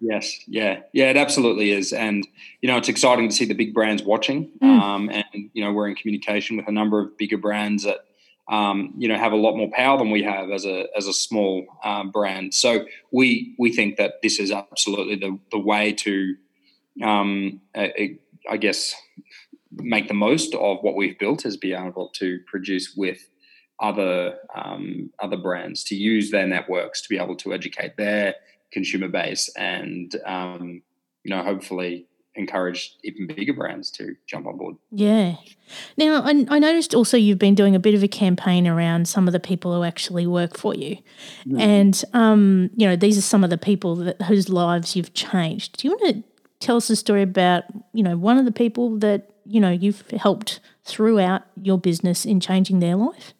Yes, 0.00 0.40
yeah, 0.46 0.80
yeah, 0.94 1.10
it 1.10 1.16
absolutely 1.18 1.72
is, 1.72 1.92
and 1.92 2.26
you 2.62 2.68
know 2.68 2.78
it's 2.78 2.88
exciting 2.88 3.28
to 3.28 3.34
see 3.34 3.44
the 3.44 3.54
big 3.54 3.74
brands 3.74 4.02
watching, 4.02 4.48
Mm. 4.62 4.80
um, 4.80 5.10
and 5.10 5.50
you 5.52 5.62
know 5.62 5.72
we're 5.72 5.88
in 5.88 5.94
communication 5.94 6.56
with 6.56 6.66
a 6.68 6.72
number 6.72 7.00
of 7.00 7.16
bigger 7.18 7.36
brands 7.36 7.84
that 7.84 8.06
um, 8.48 8.94
you 8.96 9.08
know 9.08 9.18
have 9.18 9.32
a 9.32 9.36
lot 9.36 9.56
more 9.56 9.70
power 9.70 9.98
than 9.98 10.10
we 10.10 10.22
have 10.22 10.50
as 10.50 10.64
a 10.64 10.86
as 10.96 11.06
a 11.06 11.12
small 11.12 11.66
um, 11.84 12.10
brand. 12.10 12.54
So 12.54 12.86
we 13.12 13.54
we 13.58 13.72
think 13.72 13.96
that 13.98 14.22
this 14.22 14.40
is 14.40 14.50
absolutely 14.50 15.16
the 15.16 15.38
the 15.50 15.58
way 15.58 15.92
to, 15.92 16.34
um, 17.04 17.60
I, 17.74 18.16
I 18.50 18.56
guess, 18.56 18.94
make 19.72 20.08
the 20.08 20.14
most 20.14 20.54
of 20.54 20.78
what 20.80 20.96
we've 20.96 21.18
built 21.18 21.44
is 21.44 21.58
be 21.58 21.74
able 21.74 22.08
to 22.14 22.40
produce 22.46 22.94
with 22.96 23.28
other 23.80 24.38
um, 24.54 25.10
other 25.22 25.36
brands 25.36 25.84
to 25.84 25.94
use 25.94 26.30
their 26.30 26.46
networks 26.46 27.02
to 27.02 27.08
be 27.10 27.18
able 27.18 27.36
to 27.36 27.52
educate 27.52 27.96
their 27.98 28.34
consumer 28.72 29.08
base 29.08 29.48
and 29.56 30.14
um, 30.26 30.82
you 31.24 31.34
know 31.34 31.42
hopefully 31.42 32.06
encourage 32.36 32.96
even 33.02 33.26
bigger 33.26 33.52
brands 33.52 33.90
to 33.90 34.14
jump 34.26 34.46
on 34.46 34.56
board. 34.56 34.76
Yeah. 34.90 35.36
Now, 35.96 36.22
I, 36.22 36.46
I 36.48 36.58
noticed 36.58 36.94
also 36.94 37.16
you've 37.16 37.38
been 37.38 37.54
doing 37.54 37.74
a 37.74 37.80
bit 37.80 37.94
of 37.94 38.02
a 38.02 38.08
campaign 38.08 38.66
around 38.66 39.08
some 39.08 39.26
of 39.26 39.32
the 39.32 39.40
people 39.40 39.74
who 39.74 39.82
actually 39.82 40.26
work 40.26 40.56
for 40.56 40.74
you. 40.74 40.98
And, 41.58 42.02
um, 42.12 42.70
you 42.76 42.86
know, 42.86 42.96
these 42.96 43.18
are 43.18 43.22
some 43.22 43.42
of 43.42 43.50
the 43.50 43.58
people 43.58 43.96
that, 43.96 44.22
whose 44.22 44.48
lives 44.48 44.94
you've 44.94 45.12
changed. 45.12 45.78
Do 45.78 45.88
you 45.88 45.96
want 45.96 46.16
to 46.16 46.24
tell 46.60 46.76
us 46.76 46.88
a 46.90 46.96
story 46.96 47.22
about, 47.22 47.64
you 47.92 48.02
know, 48.02 48.16
one 48.16 48.38
of 48.38 48.44
the 48.44 48.52
people 48.52 48.98
that, 48.98 49.32
you 49.44 49.60
know, 49.60 49.70
you've 49.70 50.08
helped 50.12 50.60
throughout 50.84 51.42
your 51.60 51.78
business 51.78 52.24
in 52.24 52.40
changing 52.40 52.80
their 52.80 52.96
life? 52.96 53.34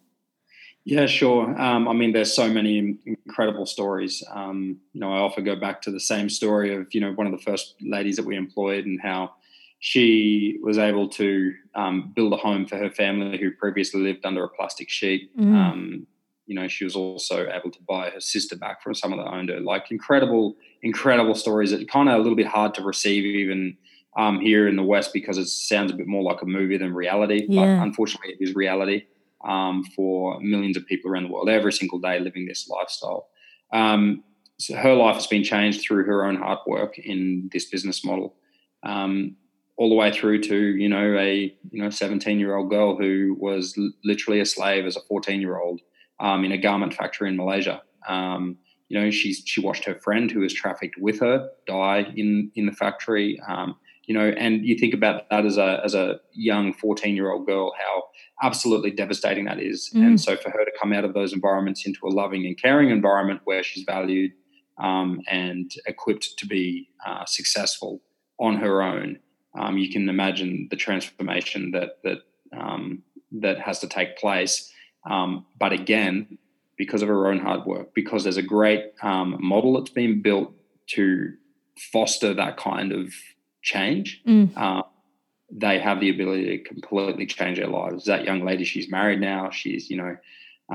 Yeah, 0.83 1.05
sure. 1.05 1.59
Um, 1.61 1.87
I 1.87 1.93
mean, 1.93 2.11
there's 2.11 2.33
so 2.33 2.51
many 2.51 2.97
incredible 3.05 3.65
stories. 3.65 4.23
Um, 4.31 4.79
you 4.93 4.99
know, 4.99 5.13
I 5.13 5.19
often 5.19 5.43
go 5.43 5.55
back 5.55 5.81
to 5.83 5.91
the 5.91 5.99
same 5.99 6.29
story 6.29 6.75
of 6.75 6.87
you 6.93 7.01
know 7.01 7.11
one 7.13 7.27
of 7.27 7.33
the 7.33 7.43
first 7.43 7.75
ladies 7.81 8.15
that 8.15 8.25
we 8.25 8.35
employed 8.35 8.85
and 8.85 8.99
how 8.99 9.33
she 9.79 10.59
was 10.61 10.77
able 10.77 11.07
to 11.09 11.53
um, 11.75 12.11
build 12.15 12.33
a 12.33 12.37
home 12.37 12.65
for 12.65 12.77
her 12.77 12.89
family 12.89 13.37
who 13.37 13.51
previously 13.51 14.01
lived 14.01 14.25
under 14.25 14.43
a 14.43 14.49
plastic 14.49 14.89
sheet. 14.89 15.35
Mm. 15.37 15.55
Um, 15.55 16.07
you 16.47 16.55
know, 16.55 16.67
she 16.67 16.83
was 16.83 16.95
also 16.95 17.47
able 17.49 17.71
to 17.71 17.79
buy 17.87 18.09
her 18.09 18.19
sister 18.19 18.55
back 18.55 18.81
from 18.83 18.93
someone 18.93 19.19
that 19.19 19.31
owned 19.31 19.49
her. 19.49 19.59
Like 19.59 19.89
incredible, 19.91 20.55
incredible 20.81 21.35
stories 21.35 21.71
that 21.71 21.89
kind 21.89 22.09
of 22.09 22.15
a 22.15 22.17
little 22.17 22.35
bit 22.35 22.47
hard 22.47 22.73
to 22.75 22.83
receive 22.83 23.23
even 23.23 23.77
um, 24.17 24.39
here 24.39 24.67
in 24.67 24.75
the 24.75 24.83
West 24.83 25.13
because 25.13 25.37
it 25.37 25.47
sounds 25.47 25.91
a 25.91 25.95
bit 25.95 26.07
more 26.07 26.23
like 26.23 26.41
a 26.41 26.45
movie 26.45 26.77
than 26.77 26.93
reality. 26.93 27.45
Yeah. 27.47 27.61
But 27.61 27.83
unfortunately, 27.83 28.33
it 28.33 28.43
is 28.43 28.55
reality 28.55 29.05
um, 29.47 29.83
for 29.95 30.39
millions 30.41 30.77
of 30.77 30.85
people 30.85 31.11
around 31.11 31.23
the 31.23 31.31
world 31.31 31.49
every 31.49 31.73
single 31.73 31.99
day 31.99 32.19
living 32.19 32.45
this 32.45 32.67
lifestyle. 32.69 33.29
Um, 33.73 34.23
so 34.59 34.75
her 34.75 34.93
life 34.93 35.15
has 35.15 35.27
been 35.27 35.43
changed 35.43 35.81
through 35.81 36.05
her 36.05 36.25
own 36.25 36.35
hard 36.35 36.59
work 36.67 36.99
in 36.99 37.49
this 37.51 37.65
business 37.65 38.05
model, 38.05 38.35
um, 38.83 39.35
all 39.77 39.89
the 39.89 39.95
way 39.95 40.11
through 40.11 40.41
to 40.43 40.55
you 40.55 40.87
know 40.87 41.17
a 41.17 41.55
you 41.71 41.83
know 41.83 41.89
17 41.89 42.39
year 42.39 42.55
old 42.55 42.69
girl 42.69 42.95
who 42.95 43.35
was 43.39 43.73
l- 43.77 43.91
literally 44.03 44.39
a 44.39 44.45
slave 44.45 44.85
as 44.85 44.95
a 44.95 45.01
14 45.07 45.41
year 45.41 45.59
old 45.59 45.81
um, 46.19 46.45
in 46.45 46.51
a 46.51 46.57
garment 46.57 46.93
factory 46.93 47.27
in 47.29 47.35
Malaysia. 47.35 47.81
Um, 48.07 48.57
you 48.89 48.99
know, 48.99 49.09
she's 49.09 49.41
she 49.45 49.61
watched 49.61 49.85
her 49.85 49.95
friend 49.95 50.29
who 50.29 50.41
was 50.41 50.53
trafficked 50.53 50.97
with 50.99 51.19
her 51.21 51.49
die 51.65 52.11
in 52.15 52.51
in 52.55 52.65
the 52.65 52.71
factory. 52.71 53.39
You 54.05 54.15
know, 54.15 54.29
and 54.29 54.65
you 54.65 54.77
think 54.77 54.93
about 54.93 55.29
that 55.29 55.45
as 55.45 55.57
a 55.57 55.79
as 55.83 55.93
a 55.93 56.19
young 56.33 56.73
14 56.73 57.15
year 57.15 57.31
old 57.31 57.45
girl, 57.45 57.73
how 57.77 58.03
absolutely 58.41 58.91
devastating 58.91 59.45
that 59.45 59.59
is. 59.59 59.91
Mm. 59.93 60.07
And 60.07 60.21
so 60.21 60.35
for 60.35 60.49
her 60.49 60.65
to 60.65 60.71
come 60.79 60.91
out 60.91 61.05
of 61.05 61.13
those 61.13 61.33
environments 61.33 61.85
into 61.85 61.99
a 62.05 62.09
loving 62.09 62.45
and 62.45 62.59
caring 62.59 62.89
environment 62.89 63.41
where 63.43 63.63
she's 63.63 63.83
valued 63.83 64.31
um, 64.79 65.21
and 65.27 65.71
equipped 65.85 66.37
to 66.37 66.47
be 66.47 66.89
uh, 67.05 67.25
successful 67.25 68.01
on 68.39 68.55
her 68.55 68.81
own, 68.81 69.19
um, 69.57 69.77
you 69.77 69.89
can 69.91 70.09
imagine 70.09 70.67
the 70.71 70.75
transformation 70.75 71.71
that 71.71 71.99
that 72.03 72.19
um, 72.57 73.03
that 73.31 73.59
has 73.59 73.79
to 73.79 73.87
take 73.87 74.17
place. 74.17 74.71
Um, 75.09 75.45
but 75.57 75.73
again, 75.73 76.37
because 76.77 77.01
of 77.01 77.07
her 77.07 77.27
own 77.27 77.39
hard 77.39 77.65
work, 77.65 77.93
because 77.93 78.23
there's 78.23 78.37
a 78.37 78.43
great 78.43 78.91
um, 79.01 79.37
model 79.39 79.73
that's 79.73 79.91
been 79.91 80.21
built 80.21 80.53
to 80.87 81.33
foster 81.77 82.33
that 82.33 82.57
kind 82.57 82.91
of 82.91 83.13
change. 83.61 84.21
Mm. 84.27 84.51
Uh, 84.55 84.83
they 85.51 85.79
have 85.79 85.99
the 85.99 86.09
ability 86.09 86.57
to 86.57 86.63
completely 86.63 87.25
change 87.25 87.57
their 87.57 87.67
lives. 87.67 88.05
That 88.05 88.23
young 88.23 88.45
lady, 88.45 88.63
she's 88.63 88.89
married 88.89 89.19
now. 89.19 89.49
She's, 89.49 89.89
you 89.89 89.97
know, 89.97 90.17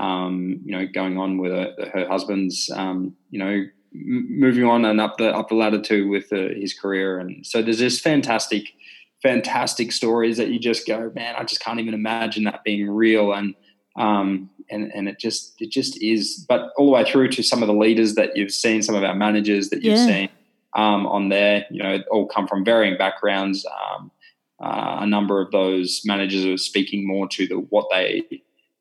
um, 0.01 0.61
you 0.65 0.73
know, 0.73 0.87
going 0.87 1.17
on 1.19 1.39
with 1.39 1.53
her, 1.53 1.75
her 1.93 2.07
husband's, 2.07 2.71
um, 2.75 3.17
you 3.31 3.39
know, 3.39 3.65
m- 3.95 4.29
moving 4.39 4.65
on 4.65 4.85
and 4.85 5.01
up 5.01 5.17
the 5.17 5.35
up 5.35 5.49
the 5.49 5.55
ladder 5.55 5.81
too 5.81 6.09
with 6.09 6.33
uh, 6.33 6.49
his 6.55 6.75
career. 6.75 7.19
And 7.19 7.47
so 7.47 7.63
there's 7.63 7.79
this 7.79 7.99
fantastic, 7.99 8.75
fantastic 9.23 9.93
stories 9.93 10.37
that 10.37 10.49
you 10.49 10.59
just 10.59 10.87
go, 10.87 11.11
man, 11.15 11.35
I 11.37 11.45
just 11.45 11.63
can't 11.63 11.81
even 11.81 11.95
imagine 11.95 12.45
that 12.45 12.63
being 12.63 12.91
real. 12.91 13.33
And 13.33 13.55
um, 13.97 14.51
and 14.71 14.93
and 14.95 15.09
it 15.09 15.19
just 15.19 15.55
it 15.63 15.71
just 15.71 16.03
is. 16.03 16.45
But 16.47 16.73
all 16.77 16.87
the 16.87 16.93
way 16.93 17.11
through 17.11 17.29
to 17.31 17.43
some 17.43 17.63
of 17.63 17.67
the 17.67 17.75
leaders 17.75 18.15
that 18.17 18.37
you've 18.37 18.53
seen, 18.53 18.83
some 18.83 18.95
of 18.95 19.03
our 19.03 19.15
managers 19.15 19.71
that 19.71 19.83
you've 19.83 19.97
yeah. 19.97 20.07
seen 20.07 20.29
um, 20.77 21.07
on 21.07 21.31
there, 21.31 21.67
you 21.71 21.83
know, 21.83 21.99
all 22.11 22.27
come 22.27 22.47
from 22.47 22.65
varying 22.65 22.97
backgrounds. 22.97 23.67
Um, 23.67 24.13
uh, 24.61 24.99
a 25.01 25.07
number 25.07 25.41
of 25.41 25.51
those 25.51 26.03
managers 26.05 26.45
are 26.47 26.57
speaking 26.57 27.07
more 27.07 27.27
to 27.29 27.47
the 27.47 27.57
what 27.57 27.87
they 27.91 28.23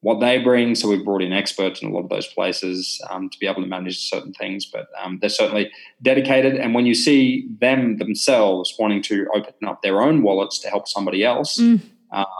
what 0.01 0.19
they 0.19 0.37
bring. 0.37 0.75
So 0.75 0.87
we've 0.89 1.03
brought 1.03 1.23
in 1.23 1.33
experts 1.33 1.81
in 1.81 1.89
a 1.89 1.91
lot 1.91 2.03
of 2.03 2.09
those 2.09 2.27
places 2.27 3.01
um, 3.09 3.27
to 3.29 3.39
be 3.39 3.47
able 3.47 3.63
to 3.63 3.67
manage 3.67 3.97
certain 4.07 4.33
things. 4.33 4.65
But 4.65 4.87
um, 5.01 5.17
they're 5.19 5.29
certainly 5.29 5.71
dedicated. 6.01 6.57
And 6.57 6.75
when 6.75 6.85
you 6.85 6.93
see 6.93 7.47
them 7.59 7.97
themselves 7.97 8.75
wanting 8.77 9.01
to 9.03 9.25
open 9.33 9.53
up 9.65 9.81
their 9.81 10.01
own 10.01 10.21
wallets 10.21 10.59
to 10.59 10.69
help 10.69 10.87
somebody 10.87 11.23
else, 11.23 11.57
mm. 11.57 11.81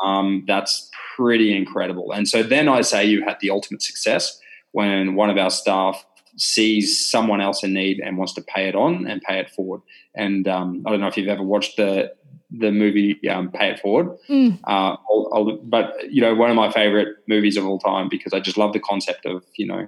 um, 0.04 0.44
that's 0.46 0.92
pretty 1.16 1.56
incredible. 1.56 2.12
And 2.12 2.28
so 2.28 2.44
then 2.44 2.68
I 2.68 2.82
say 2.82 3.06
you 3.06 3.24
had 3.24 3.38
the 3.40 3.50
ultimate 3.50 3.82
success 3.82 4.40
when 4.74 5.16
one 5.16 5.30
of 5.30 5.38
our 5.38 5.50
staff 5.50 6.06
sees 6.38 7.10
someone 7.10 7.42
else 7.42 7.64
in 7.64 7.74
need 7.74 8.00
and 8.00 8.18
wants 8.18 8.34
to 8.34 8.42
pay 8.42 8.68
it 8.68 8.76
on 8.76 9.08
and 9.08 9.22
pay 9.22 9.40
it 9.40 9.50
forward. 9.50 9.82
And 10.16 10.48
um, 10.48 10.84
I 10.86 10.92
don't 10.92 11.00
know 11.00 11.08
if 11.08 11.18
you've 11.18 11.28
ever 11.28 11.44
watched 11.44 11.78
the 11.78 12.14
the 12.52 12.72
movie 12.72 13.20
um, 13.30 13.52
Pay 13.52 13.72
It 13.72 13.80
Forward. 13.80 14.18
Mm. 14.30 14.60
Uh, 14.64 14.96
I'll, 15.10 15.30
I'll, 15.34 15.58
but 15.58 15.94
you 16.12 16.22
know, 16.22 16.36
one 16.36 16.50
of 16.50 16.56
my 16.56 16.72
favorite 16.72 17.18
movies 17.28 17.58
of 17.58 17.66
all 17.66 17.80
time 17.80 18.08
because 18.10 18.34
I 18.34 18.40
just 18.40 18.58
love 18.58 18.74
the 18.74 18.80
concept 18.80 19.26
of 19.26 19.44
you 19.56 19.68
know, 19.68 19.88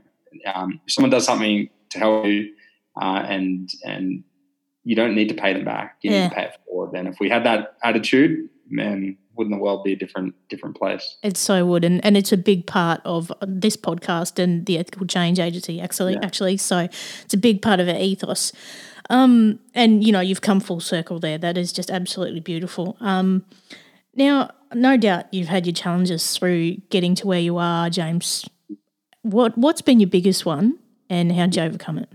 um, 0.53 0.79
if 0.85 0.93
someone 0.93 1.11
does 1.11 1.25
something 1.25 1.69
to 1.91 1.99
help 1.99 2.25
you, 2.25 2.53
uh, 2.99 3.23
and 3.27 3.69
and 3.85 4.23
you 4.83 4.95
don't 4.95 5.15
need 5.15 5.29
to 5.29 5.35
pay 5.35 5.53
them 5.53 5.65
back, 5.65 5.97
you 6.01 6.11
yeah. 6.11 6.23
need 6.23 6.29
to 6.29 6.35
pay 6.35 6.43
it 6.45 6.57
forward. 6.65 6.91
Then 6.93 7.07
if 7.07 7.19
we 7.19 7.29
had 7.29 7.45
that 7.45 7.77
attitude, 7.83 8.49
man, 8.69 9.17
wouldn't 9.37 9.55
the 9.55 9.61
world 9.61 9.83
be 9.83 9.93
a 9.93 9.95
different 9.95 10.35
different 10.49 10.75
place? 10.75 11.17
It 11.23 11.37
so 11.37 11.65
would, 11.65 11.83
and, 11.83 12.03
and 12.03 12.17
it's 12.17 12.31
a 12.31 12.37
big 12.37 12.65
part 12.67 13.01
of 13.05 13.31
this 13.41 13.77
podcast 13.77 14.39
and 14.39 14.65
the 14.65 14.77
Ethical 14.77 15.05
Change 15.05 15.39
Agency. 15.39 15.79
Actually, 15.79 16.13
yeah. 16.13 16.25
actually, 16.25 16.57
so 16.57 16.87
it's 17.23 17.33
a 17.33 17.37
big 17.37 17.61
part 17.61 17.79
of 17.79 17.87
our 17.87 17.97
ethos. 17.97 18.51
Um, 19.09 19.59
and 19.73 20.03
you 20.03 20.11
know, 20.11 20.19
you've 20.19 20.41
come 20.41 20.59
full 20.59 20.79
circle 20.79 21.19
there. 21.19 21.37
That 21.37 21.57
is 21.57 21.71
just 21.71 21.89
absolutely 21.89 22.39
beautiful. 22.39 22.97
Um, 22.99 23.45
now, 24.15 24.51
no 24.73 24.97
doubt 24.97 25.33
you've 25.33 25.47
had 25.47 25.65
your 25.65 25.73
challenges 25.73 26.37
through 26.37 26.77
getting 26.89 27.15
to 27.15 27.27
where 27.27 27.39
you 27.39 27.57
are, 27.57 27.89
James. 27.89 28.47
What 29.21 29.57
what's 29.57 29.81
been 29.81 29.99
your 29.99 30.09
biggest 30.09 30.45
one, 30.45 30.79
and 31.09 31.31
how'd 31.31 31.55
you 31.55 31.61
overcome 31.61 31.99
it? 31.99 32.09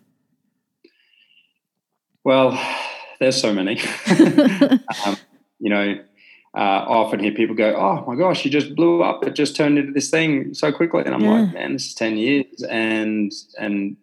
Well, 2.24 2.58
there's 3.20 3.40
so 3.40 3.52
many. 3.54 3.80
um, 5.06 5.16
you 5.58 5.70
know, 5.70 5.94
uh, 6.54 6.58
I 6.58 6.94
often 6.94 7.20
hear 7.20 7.32
people 7.32 7.54
go, 7.54 7.74
"Oh 7.74 8.04
my 8.06 8.16
gosh, 8.16 8.44
you 8.44 8.50
just 8.50 8.74
blew 8.74 9.02
up! 9.02 9.24
It 9.24 9.34
just 9.34 9.56
turned 9.56 9.78
into 9.78 9.92
this 9.92 10.10
thing 10.10 10.52
so 10.54 10.70
quickly." 10.70 11.02
And 11.04 11.14
I'm 11.14 11.22
yeah. 11.22 11.30
like, 11.30 11.54
"Man, 11.54 11.72
this 11.72 11.86
is 11.86 11.94
ten 11.94 12.16
years, 12.16 12.62
and 12.68 13.32
and 13.58 13.96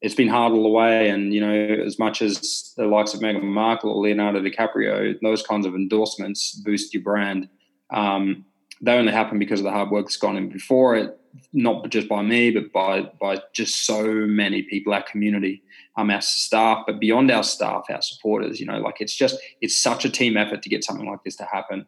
it's 0.00 0.16
been 0.16 0.28
hard 0.28 0.52
all 0.52 0.64
the 0.64 0.68
way. 0.68 1.08
And 1.08 1.32
you 1.32 1.40
know, 1.40 1.52
as 1.86 1.98
much 1.98 2.20
as 2.20 2.74
the 2.76 2.86
likes 2.86 3.14
of 3.14 3.20
Meghan 3.20 3.44
Markle 3.44 3.92
or 3.92 4.02
Leonardo 4.02 4.40
DiCaprio, 4.40 5.16
those 5.22 5.42
kinds 5.42 5.64
of 5.64 5.74
endorsements 5.74 6.56
boost 6.56 6.92
your 6.92 7.04
brand. 7.04 7.48
Um, 7.90 8.44
they 8.82 8.92
only 8.92 9.12
happen 9.12 9.38
because 9.38 9.60
of 9.60 9.64
the 9.64 9.70
hard 9.70 9.90
work 9.90 10.06
that's 10.06 10.16
gone 10.16 10.36
in 10.36 10.48
before 10.48 10.96
it, 10.96 11.16
not 11.52 11.88
just 11.88 12.08
by 12.08 12.20
me, 12.20 12.50
but 12.50 12.72
by 12.72 13.02
by 13.20 13.40
just 13.52 13.86
so 13.86 14.04
many 14.26 14.62
people, 14.62 14.92
our 14.92 15.02
community, 15.02 15.62
um, 15.96 16.10
our 16.10 16.20
staff, 16.20 16.84
but 16.86 16.98
beyond 16.98 17.30
our 17.30 17.44
staff, 17.44 17.84
our 17.88 18.02
supporters. 18.02 18.60
You 18.60 18.66
know, 18.66 18.78
like 18.78 19.00
it's 19.00 19.14
just 19.14 19.38
it's 19.60 19.76
such 19.76 20.04
a 20.04 20.10
team 20.10 20.36
effort 20.36 20.62
to 20.62 20.68
get 20.68 20.84
something 20.84 21.08
like 21.08 21.22
this 21.24 21.36
to 21.36 21.44
happen. 21.44 21.86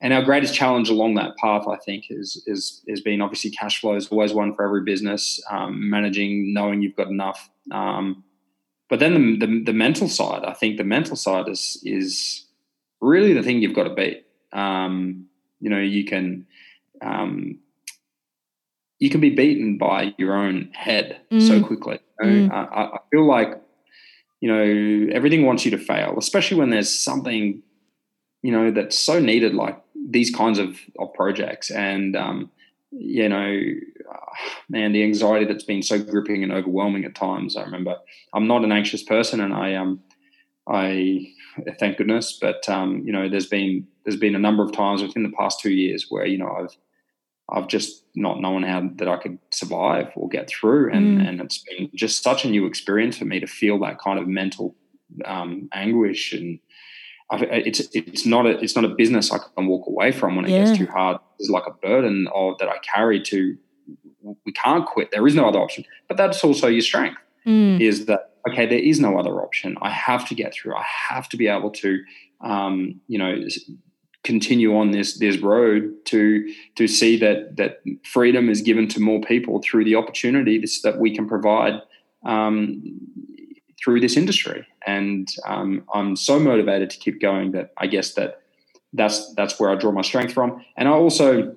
And 0.00 0.12
our 0.12 0.22
greatest 0.22 0.52
challenge 0.52 0.90
along 0.90 1.14
that 1.14 1.36
path, 1.36 1.68
I 1.68 1.76
think, 1.76 2.06
is 2.10 2.42
is 2.46 2.82
has 2.88 3.00
been 3.00 3.22
obviously 3.22 3.52
cash 3.52 3.80
flow 3.80 3.94
is 3.94 4.08
always 4.08 4.34
one 4.34 4.54
for 4.54 4.64
every 4.64 4.82
business. 4.82 5.40
Um, 5.48 5.88
managing, 5.88 6.52
knowing 6.52 6.82
you've 6.82 6.96
got 6.96 7.06
enough. 7.06 7.48
Um, 7.70 8.24
but 8.90 8.98
then 8.98 9.38
the, 9.38 9.46
the, 9.46 9.64
the 9.66 9.72
mental 9.72 10.08
side, 10.08 10.44
I 10.44 10.54
think 10.54 10.76
the 10.76 10.84
mental 10.84 11.14
side 11.14 11.48
is 11.48 11.80
is 11.84 12.46
really 13.00 13.32
the 13.32 13.44
thing 13.44 13.62
you've 13.62 13.76
got 13.76 13.84
to 13.84 13.94
beat. 13.94 14.26
Um, 14.52 15.28
you 15.62 15.70
know, 15.70 15.78
you 15.78 16.04
can 16.04 16.46
um, 17.00 17.58
you 18.98 19.08
can 19.08 19.20
be 19.20 19.30
beaten 19.30 19.78
by 19.78 20.14
your 20.18 20.34
own 20.34 20.70
head 20.74 21.20
mm. 21.30 21.40
so 21.40 21.62
quickly. 21.62 22.00
You 22.20 22.30
know? 22.30 22.48
mm. 22.48 22.52
I, 22.52 22.96
I 22.96 22.98
feel 23.10 23.26
like 23.26 23.60
you 24.40 24.48
know 24.52 25.14
everything 25.14 25.46
wants 25.46 25.64
you 25.64 25.70
to 25.70 25.78
fail, 25.78 26.16
especially 26.18 26.58
when 26.58 26.70
there's 26.70 26.92
something 26.92 27.62
you 28.42 28.52
know 28.52 28.70
that's 28.70 28.98
so 28.98 29.20
needed 29.20 29.54
like 29.54 29.80
these 29.94 30.34
kinds 30.34 30.58
of, 30.58 30.76
of 30.98 31.14
projects 31.14 31.70
and 31.70 32.16
um, 32.16 32.50
you 32.90 33.28
know 33.28 33.60
man 34.68 34.92
the 34.92 35.02
anxiety 35.02 35.46
that's 35.46 35.64
been 35.64 35.82
so 35.82 36.02
gripping 36.02 36.42
and 36.42 36.52
overwhelming 36.52 37.04
at 37.04 37.14
times 37.14 37.56
i 37.56 37.62
remember 37.62 37.96
i'm 38.34 38.46
not 38.46 38.64
an 38.64 38.72
anxious 38.72 39.02
person 39.02 39.40
and 39.40 39.54
i 39.54 39.74
um 39.74 40.02
i 40.68 41.26
thank 41.78 41.96
goodness 41.98 42.38
but 42.40 42.68
um 42.68 43.02
you 43.04 43.12
know 43.12 43.28
there's 43.28 43.46
been 43.46 43.86
there's 44.04 44.16
been 44.16 44.34
a 44.34 44.38
number 44.38 44.62
of 44.62 44.72
times 44.72 45.02
within 45.02 45.22
the 45.22 45.32
past 45.38 45.60
two 45.60 45.72
years 45.72 46.06
where 46.08 46.26
you 46.26 46.38
know 46.38 46.50
i've 46.60 46.76
I've 47.50 47.68
just 47.68 48.04
not 48.14 48.40
known 48.40 48.62
how 48.62 48.88
that 48.94 49.08
I 49.08 49.18
could 49.18 49.38
survive 49.50 50.10
or 50.14 50.28
get 50.28 50.48
through, 50.48 50.90
and 50.90 51.20
mm. 51.20 51.28
and 51.28 51.40
it's 51.40 51.58
been 51.58 51.90
just 51.94 52.22
such 52.22 52.44
a 52.44 52.48
new 52.48 52.66
experience 52.66 53.18
for 53.18 53.26
me 53.26 53.40
to 53.40 53.46
feel 53.46 53.78
that 53.80 53.98
kind 53.98 54.18
of 54.18 54.26
mental 54.26 54.74
um, 55.26 55.68
anguish 55.74 56.32
and 56.32 56.58
it's 57.30 57.80
it's 57.94 58.26
not 58.26 58.46
a 58.46 58.58
it's 58.58 58.76
not 58.76 58.84
a 58.84 58.88
business 58.88 59.32
I 59.32 59.38
can 59.38 59.66
walk 59.66 59.86
away 59.86 60.12
from 60.12 60.36
when 60.36 60.44
it 60.44 60.50
yeah. 60.50 60.64
gets 60.64 60.78
too 60.78 60.86
hard. 60.86 61.18
It's 61.38 61.48
like 61.48 61.66
a 61.66 61.72
burden 61.72 62.28
of 62.34 62.58
that 62.58 62.68
I 62.68 62.76
carry 62.78 63.22
to. 63.22 63.56
We 64.44 64.52
can't 64.52 64.86
quit. 64.86 65.10
There 65.10 65.26
is 65.26 65.34
no 65.34 65.48
other 65.48 65.58
option. 65.58 65.84
But 66.08 66.16
that's 66.16 66.44
also 66.44 66.68
your 66.68 66.82
strength. 66.82 67.18
Mm. 67.46 67.80
Is 67.80 68.06
that 68.06 68.31
okay? 68.48 68.66
There 68.66 68.78
is 68.78 69.00
no 69.00 69.18
other 69.18 69.40
option. 69.40 69.76
I 69.82 69.90
have 69.90 70.26
to 70.28 70.34
get 70.34 70.54
through. 70.54 70.76
I 70.76 70.84
have 71.08 71.28
to 71.30 71.36
be 71.36 71.48
able 71.48 71.70
to, 71.70 72.02
um, 72.40 73.00
you 73.08 73.18
know, 73.18 73.36
continue 74.24 74.76
on 74.76 74.92
this 74.92 75.18
this 75.18 75.38
road 75.38 75.92
to 76.06 76.52
to 76.76 76.86
see 76.86 77.16
that 77.18 77.56
that 77.56 77.78
freedom 78.04 78.48
is 78.48 78.62
given 78.62 78.88
to 78.88 79.00
more 79.00 79.20
people 79.20 79.60
through 79.62 79.84
the 79.84 79.96
opportunity 79.96 80.64
that 80.84 80.98
we 80.98 81.14
can 81.14 81.28
provide 81.28 81.80
um, 82.24 82.82
through 83.82 84.00
this 84.00 84.16
industry. 84.16 84.66
And 84.86 85.28
um, 85.46 85.84
I'm 85.92 86.16
so 86.16 86.38
motivated 86.38 86.90
to 86.90 86.98
keep 86.98 87.20
going 87.20 87.52
that 87.52 87.72
I 87.78 87.86
guess 87.86 88.14
that 88.14 88.42
that's 88.92 89.34
that's 89.34 89.58
where 89.58 89.70
I 89.70 89.74
draw 89.74 89.92
my 89.92 90.02
strength 90.02 90.32
from. 90.32 90.64
And 90.76 90.88
I 90.88 90.92
also 90.92 91.56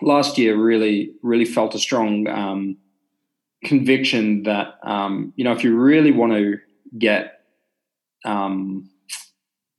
last 0.00 0.38
year 0.38 0.56
really 0.56 1.12
really 1.22 1.44
felt 1.44 1.74
a 1.74 1.78
strong 1.78 2.28
um, 2.28 2.76
conviction 3.64 4.44
that 4.44 4.78
um, 4.82 5.32
you 5.36 5.44
know 5.44 5.52
if 5.52 5.64
you 5.64 5.76
really 5.76 6.12
want 6.12 6.32
to 6.32 6.58
get 6.98 7.40
um, 8.24 8.88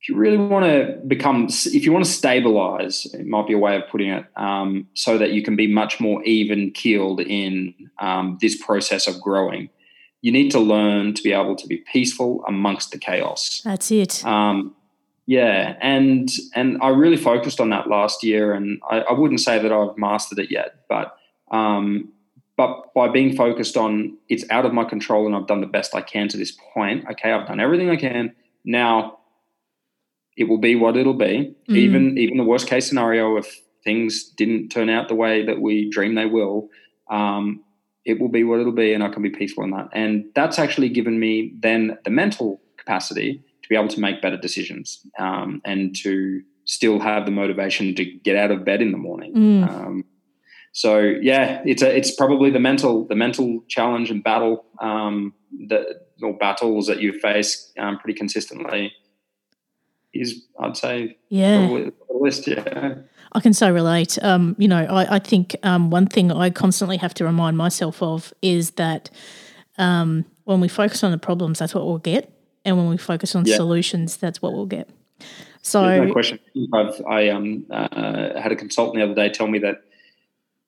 if 0.00 0.08
you 0.08 0.16
really 0.16 0.36
want 0.36 0.64
to 0.64 1.00
become 1.06 1.46
if 1.48 1.84
you 1.84 1.92
want 1.92 2.04
to 2.04 2.10
stabilize 2.10 3.06
it 3.14 3.26
might 3.26 3.46
be 3.46 3.54
a 3.54 3.58
way 3.58 3.76
of 3.76 3.82
putting 3.88 4.10
it 4.10 4.24
um, 4.36 4.86
so 4.94 5.18
that 5.18 5.32
you 5.32 5.42
can 5.42 5.56
be 5.56 5.66
much 5.66 6.00
more 6.00 6.22
even 6.24 6.70
keeled 6.72 7.20
in 7.20 7.74
um, 8.00 8.38
this 8.40 8.60
process 8.62 9.06
of 9.06 9.20
growing 9.20 9.70
you 10.22 10.32
need 10.32 10.50
to 10.50 10.60
learn 10.60 11.14
to 11.14 11.22
be 11.22 11.32
able 11.32 11.56
to 11.56 11.66
be 11.66 11.78
peaceful 11.78 12.44
amongst 12.46 12.90
the 12.90 12.98
chaos. 12.98 13.62
That's 13.64 13.90
it. 13.90 14.24
Um, 14.24 14.74
yeah, 15.26 15.76
and 15.80 16.28
and 16.54 16.78
I 16.82 16.88
really 16.88 17.16
focused 17.16 17.60
on 17.60 17.70
that 17.70 17.88
last 17.88 18.24
year, 18.24 18.52
and 18.52 18.80
I, 18.90 19.00
I 19.00 19.12
wouldn't 19.12 19.40
say 19.40 19.58
that 19.60 19.72
I've 19.72 19.96
mastered 19.96 20.38
it 20.38 20.50
yet, 20.50 20.84
but 20.88 21.16
um, 21.50 22.12
but 22.60 22.92
by 22.92 23.08
being 23.08 23.34
focused 23.34 23.78
on 23.78 24.18
it's 24.28 24.44
out 24.50 24.66
of 24.66 24.74
my 24.74 24.84
control, 24.84 25.24
and 25.24 25.34
I've 25.34 25.46
done 25.46 25.62
the 25.62 25.66
best 25.66 25.94
I 25.94 26.02
can 26.02 26.28
to 26.28 26.36
this 26.36 26.54
point. 26.74 27.06
Okay, 27.10 27.32
I've 27.32 27.46
done 27.48 27.58
everything 27.58 27.88
I 27.88 27.96
can. 27.96 28.34
Now, 28.66 29.20
it 30.36 30.44
will 30.44 30.58
be 30.58 30.74
what 30.74 30.94
it'll 30.94 31.14
be. 31.14 31.54
Mm. 31.70 31.76
Even 31.76 32.18
even 32.18 32.36
the 32.36 32.44
worst 32.44 32.66
case 32.66 32.86
scenario, 32.86 33.38
if 33.38 33.48
things 33.82 34.24
didn't 34.36 34.68
turn 34.68 34.90
out 34.90 35.08
the 35.08 35.14
way 35.14 35.42
that 35.46 35.62
we 35.62 35.88
dream 35.88 36.16
they 36.16 36.26
will, 36.26 36.68
um, 37.10 37.64
it 38.04 38.20
will 38.20 38.28
be 38.28 38.44
what 38.44 38.60
it'll 38.60 38.72
be, 38.72 38.92
and 38.92 39.02
I 39.02 39.08
can 39.08 39.22
be 39.22 39.30
peaceful 39.30 39.64
in 39.64 39.70
that. 39.70 39.88
And 39.94 40.26
that's 40.34 40.58
actually 40.58 40.90
given 40.90 41.18
me 41.18 41.54
then 41.60 41.96
the 42.04 42.10
mental 42.10 42.60
capacity 42.76 43.42
to 43.62 43.68
be 43.70 43.74
able 43.74 43.88
to 43.88 44.00
make 44.00 44.20
better 44.20 44.36
decisions 44.36 45.00
um, 45.18 45.62
and 45.64 45.96
to 46.02 46.42
still 46.66 47.00
have 47.00 47.24
the 47.24 47.32
motivation 47.32 47.94
to 47.94 48.04
get 48.04 48.36
out 48.36 48.50
of 48.50 48.66
bed 48.66 48.82
in 48.82 48.92
the 48.92 48.98
morning. 48.98 49.34
Mm. 49.34 49.70
Um, 49.70 50.04
so 50.72 50.98
yeah, 50.98 51.62
it's 51.64 51.82
a 51.82 51.96
it's 51.96 52.14
probably 52.14 52.50
the 52.50 52.60
mental 52.60 53.06
the 53.06 53.14
mental 53.16 53.62
challenge 53.68 54.10
and 54.10 54.22
battle 54.22 54.64
um, 54.80 55.34
that 55.68 56.06
or 56.22 56.34
battles 56.36 56.86
that 56.86 57.00
you 57.00 57.18
face 57.18 57.72
um, 57.78 57.98
pretty 57.98 58.16
consistently 58.18 58.92
is 60.12 60.42
I'd 60.58 60.76
say 60.76 61.16
Yeah. 61.28 61.66
the 61.66 61.92
list. 62.10 62.46
Yeah, 62.46 62.94
I 63.32 63.40
can 63.40 63.52
so 63.52 63.72
relate. 63.72 64.18
Um, 64.22 64.54
you 64.58 64.68
know, 64.68 64.84
I, 64.84 65.16
I 65.16 65.18
think 65.18 65.56
um, 65.62 65.90
one 65.90 66.06
thing 66.06 66.32
I 66.32 66.50
constantly 66.50 66.96
have 66.98 67.14
to 67.14 67.24
remind 67.24 67.56
myself 67.56 68.02
of 68.02 68.32
is 68.42 68.72
that 68.72 69.10
um, 69.78 70.24
when 70.44 70.60
we 70.60 70.68
focus 70.68 71.02
on 71.04 71.10
the 71.12 71.18
problems, 71.18 71.58
that's 71.60 71.74
what 71.74 71.86
we'll 71.86 71.98
get, 71.98 72.30
and 72.64 72.76
when 72.76 72.88
we 72.88 72.96
focus 72.96 73.34
on 73.34 73.44
Yeah. 73.44 73.56
solutions, 73.56 74.16
that's 74.16 74.42
what 74.42 74.52
we'll 74.52 74.66
get. 74.66 74.88
So, 75.62 75.82
There's 75.82 76.06
no 76.08 76.12
question. 76.12 76.38
I've 76.72 77.02
I 77.08 77.28
um 77.28 77.66
uh, 77.70 78.40
had 78.40 78.50
a 78.52 78.56
consultant 78.56 78.96
the 78.96 79.04
other 79.04 79.14
day 79.14 79.28
tell 79.28 79.46
me 79.46 79.58
that 79.60 79.82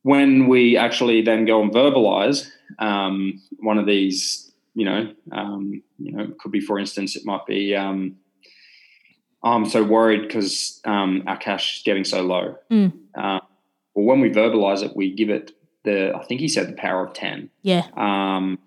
when 0.02 0.48
we 0.48 0.76
actually 0.76 1.22
then 1.22 1.44
go 1.44 1.62
and 1.62 1.72
verbalize 1.72 2.50
um, 2.78 3.40
one 3.58 3.78
of 3.78 3.86
these, 3.86 4.52
you 4.74 4.84
know, 4.84 5.12
um, 5.30 5.82
you 5.98 6.12
know, 6.12 6.24
it 6.24 6.38
could 6.38 6.52
be 6.52 6.60
for 6.60 6.78
instance, 6.78 7.16
it 7.16 7.24
might 7.24 7.46
be. 7.46 7.74
Um, 7.74 8.16
I'm 9.44 9.66
so 9.66 9.82
worried 9.82 10.22
because 10.22 10.80
um, 10.84 11.24
our 11.26 11.36
cash 11.36 11.78
is 11.78 11.82
getting 11.82 12.04
so 12.04 12.22
low. 12.22 12.56
Mm. 12.70 12.92
Uh, 13.14 13.40
well, 13.94 14.06
when 14.06 14.20
we 14.20 14.30
verbalize 14.30 14.82
it, 14.82 14.96
we 14.96 15.12
give 15.12 15.30
it 15.30 15.52
the. 15.84 16.14
I 16.14 16.24
think 16.24 16.40
he 16.40 16.48
said 16.48 16.68
the 16.68 16.74
power 16.74 17.06
of 17.06 17.12
ten 17.12 17.50
yeah, 17.62 17.86
um, 17.96 18.58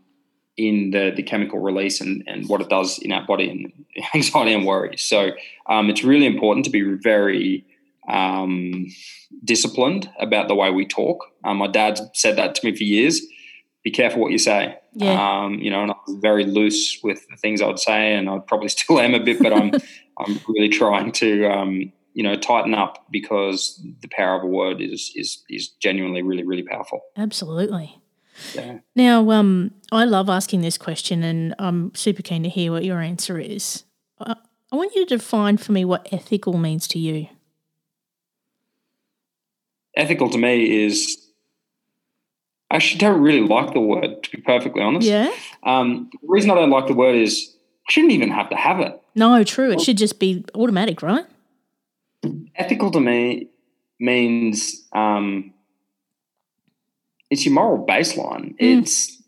in 0.57 0.91
the, 0.91 1.11
the 1.15 1.23
chemical 1.23 1.59
release 1.59 2.01
and, 2.01 2.23
and 2.27 2.47
what 2.47 2.61
it 2.61 2.69
does 2.69 2.99
in 2.99 3.11
our 3.11 3.25
body 3.25 3.49
and 3.49 3.71
anxiety 4.15 4.53
and 4.53 4.65
worry. 4.65 4.97
So 4.97 5.31
um, 5.67 5.89
it's 5.89 6.03
really 6.03 6.25
important 6.25 6.65
to 6.65 6.71
be 6.71 6.81
very 6.81 7.65
um, 8.07 8.87
disciplined 9.43 10.09
about 10.19 10.47
the 10.47 10.55
way 10.55 10.71
we 10.71 10.85
talk. 10.85 11.25
Um, 11.43 11.57
my 11.57 11.67
dad 11.67 11.99
said 12.13 12.37
that 12.37 12.55
to 12.55 12.65
me 12.65 12.75
for 12.75 12.83
years. 12.83 13.21
Be 13.83 13.91
careful 13.91 14.21
what 14.21 14.31
you 14.31 14.39
say. 14.39 14.77
Yeah. 14.93 15.43
Um, 15.43 15.55
you 15.59 15.69
know, 15.69 15.83
and 15.83 15.91
I 15.91 15.95
was 16.07 16.17
very 16.21 16.45
loose 16.45 16.99
with 17.03 17.27
the 17.29 17.37
things 17.37 17.61
I 17.61 17.67
would 17.67 17.79
say, 17.79 18.15
and 18.15 18.29
I 18.29 18.39
probably 18.39 18.69
still 18.69 18.99
am 18.99 19.13
a 19.13 19.19
bit, 19.19 19.41
but 19.41 19.53
I'm 19.53 19.71
I'm 20.17 20.39
really 20.47 20.69
trying 20.69 21.11
to 21.13 21.45
um, 21.47 21.91
you 22.13 22.23
know 22.23 22.35
tighten 22.35 22.73
up 22.73 23.05
because 23.11 23.81
the 24.01 24.07
power 24.07 24.37
of 24.37 24.43
a 24.43 24.47
word 24.47 24.81
is 24.81 25.11
is 25.15 25.43
is 25.49 25.67
genuinely 25.67 26.21
really 26.21 26.43
really 26.43 26.63
powerful. 26.63 27.01
absolutely. 27.17 28.01
Yeah. 28.53 28.79
Now, 28.95 29.31
um, 29.31 29.71
I 29.93 30.03
love 30.03 30.29
asking 30.29 30.61
this 30.61 30.77
question, 30.77 31.23
and 31.23 31.55
I'm 31.57 31.95
super 31.95 32.21
keen 32.21 32.43
to 32.43 32.49
hear 32.49 32.71
what 32.71 32.83
your 32.83 32.99
answer 32.99 33.39
is. 33.39 33.85
I, 34.19 34.35
I 34.71 34.75
want 34.75 34.93
you 34.93 35.05
to 35.05 35.17
define 35.17 35.57
for 35.57 35.71
me 35.71 35.85
what 35.85 36.09
ethical 36.11 36.57
means 36.57 36.87
to 36.89 36.99
you. 36.99 37.27
Ethical 39.95 40.29
to 40.29 40.37
me 40.37 40.85
is 40.85 41.17
I 42.69 42.75
actually 42.77 42.99
don't 42.99 43.21
really 43.21 43.47
like 43.47 43.73
the 43.73 43.79
word 43.79 44.23
to 44.23 44.29
be 44.31 44.41
perfectly 44.41 44.81
honest. 44.81 45.07
Yeah. 45.07 45.31
Um, 45.63 46.09
the 46.11 46.27
reason 46.27 46.51
I 46.51 46.55
don't 46.55 46.69
like 46.69 46.87
the 46.87 46.93
word 46.93 47.15
is 47.15 47.55
I 47.87 47.91
shouldn't 47.91 48.13
even 48.13 48.29
have 48.31 48.49
to 48.49 48.55
have 48.55 48.79
it. 48.79 48.99
No, 49.13 49.43
true. 49.43 49.71
It 49.71 49.81
should 49.81 49.97
just 49.97 50.19
be 50.19 50.43
automatic, 50.55 51.01
right? 51.01 51.25
Ethical 52.55 52.91
to 52.91 52.99
me 52.99 53.49
means 53.99 54.83
um, 54.93 55.53
it's 57.29 57.45
your 57.45 57.53
moral 57.53 57.85
baseline. 57.85 58.55
It's 58.59 59.21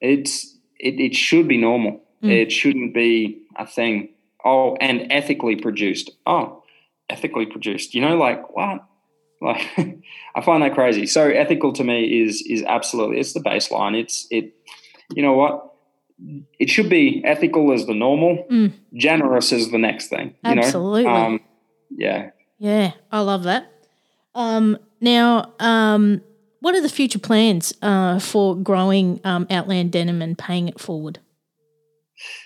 it's 0.00 0.56
it, 0.78 1.00
it 1.00 1.14
should 1.14 1.48
be 1.48 1.56
normal. 1.56 2.02
It 2.22 2.50
shouldn't 2.50 2.94
be 2.94 3.42
a 3.56 3.66
thing. 3.66 4.08
Oh, 4.44 4.76
and 4.80 5.06
ethically 5.12 5.56
produced. 5.56 6.10
Oh, 6.26 6.62
ethically 7.10 7.44
produced. 7.44 7.94
You 7.94 8.00
know, 8.00 8.16
like 8.16 8.56
what? 8.56 8.82
Like 9.40 9.62
I 10.34 10.40
find 10.40 10.62
that 10.62 10.74
crazy. 10.74 11.06
So 11.06 11.28
ethical 11.28 11.72
to 11.74 11.84
me 11.84 12.22
is 12.22 12.42
is 12.42 12.62
absolutely 12.62 13.20
it's 13.20 13.32
the 13.32 13.40
baseline. 13.40 13.98
It's 13.98 14.26
it. 14.30 14.54
You 15.14 15.22
know 15.22 15.34
what? 15.34 15.74
It 16.58 16.70
should 16.70 16.88
be 16.88 17.22
ethical 17.24 17.72
as 17.72 17.86
the 17.86 17.94
normal. 17.94 18.46
Mm. 18.50 18.72
Generous 18.94 19.52
is 19.52 19.70
the 19.70 19.78
next 19.78 20.08
thing. 20.08 20.34
You 20.44 20.52
Absolutely. 20.52 21.04
Know? 21.04 21.10
Um, 21.10 21.40
yeah. 21.90 22.30
Yeah, 22.58 22.92
I 23.10 23.20
love 23.20 23.42
that. 23.42 23.70
Um, 24.34 24.78
now, 25.00 25.52
um, 25.58 26.22
what 26.60 26.74
are 26.74 26.80
the 26.80 26.88
future 26.88 27.18
plans 27.18 27.74
uh, 27.82 28.18
for 28.20 28.56
growing 28.56 29.20
um, 29.24 29.46
Outland 29.50 29.92
Denim 29.92 30.22
and 30.22 30.38
paying 30.38 30.68
it 30.68 30.80
forward? 30.80 31.18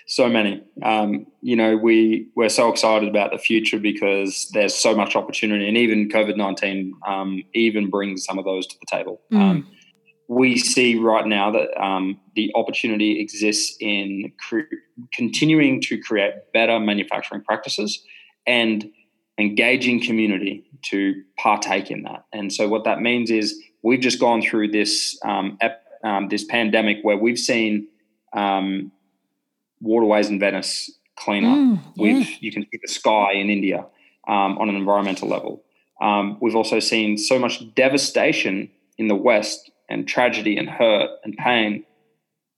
So 0.07 0.29
many. 0.29 0.63
Um, 0.83 1.25
you 1.41 1.55
know, 1.55 1.77
we 1.77 2.27
we're 2.35 2.49
so 2.49 2.71
excited 2.71 3.09
about 3.09 3.31
the 3.31 3.37
future 3.37 3.79
because 3.79 4.49
there's 4.53 4.75
so 4.75 4.95
much 4.95 5.15
opportunity, 5.15 5.67
and 5.67 5.77
even 5.77 6.09
COVID 6.09 6.37
nineteen 6.37 6.93
um, 7.07 7.43
even 7.53 7.89
brings 7.89 8.25
some 8.25 8.39
of 8.39 8.45
those 8.45 8.67
to 8.67 8.75
the 8.79 8.97
table. 8.97 9.21
Mm. 9.31 9.39
Um, 9.39 9.67
we 10.29 10.57
see 10.57 10.95
right 10.95 11.25
now 11.25 11.51
that 11.51 11.75
um, 11.83 12.19
the 12.35 12.51
opportunity 12.53 13.19
exists 13.19 13.75
in 13.79 14.31
cre- 14.47 14.75
continuing 15.13 15.81
to 15.81 15.99
create 15.99 16.33
better 16.53 16.79
manufacturing 16.79 17.41
practices 17.41 18.03
and 18.45 18.91
engaging 19.39 20.03
community 20.03 20.63
to 20.83 21.15
partake 21.37 21.89
in 21.89 22.03
that. 22.03 22.25
And 22.31 22.53
so, 22.53 22.67
what 22.67 22.83
that 22.83 23.01
means 23.01 23.31
is 23.31 23.59
we've 23.81 23.99
just 23.99 24.19
gone 24.19 24.41
through 24.41 24.69
this 24.69 25.17
um, 25.25 25.57
ep- 25.61 25.83
um, 26.03 26.29
this 26.29 26.43
pandemic 26.43 26.97
where 27.01 27.17
we've 27.17 27.39
seen 27.39 27.87
um, 28.33 28.91
waterways 29.81 30.29
in 30.29 30.39
Venice 30.39 30.91
clean 31.15 31.45
up. 31.45 31.57
Mm, 31.57 31.79
yeah. 31.95 32.03
We've 32.03 32.29
you 32.41 32.51
can 32.51 32.63
see 32.63 32.79
the 32.81 32.87
sky 32.87 33.33
in 33.33 33.49
India 33.49 33.85
um, 34.27 34.57
on 34.57 34.69
an 34.69 34.75
environmental 34.75 35.27
level. 35.27 35.63
Um, 36.01 36.37
we've 36.41 36.55
also 36.55 36.79
seen 36.79 37.17
so 37.17 37.37
much 37.37 37.73
devastation 37.75 38.69
in 38.97 39.07
the 39.07 39.15
West 39.15 39.69
and 39.89 40.07
tragedy 40.07 40.57
and 40.57 40.69
hurt 40.69 41.09
and 41.23 41.35
pain, 41.35 41.83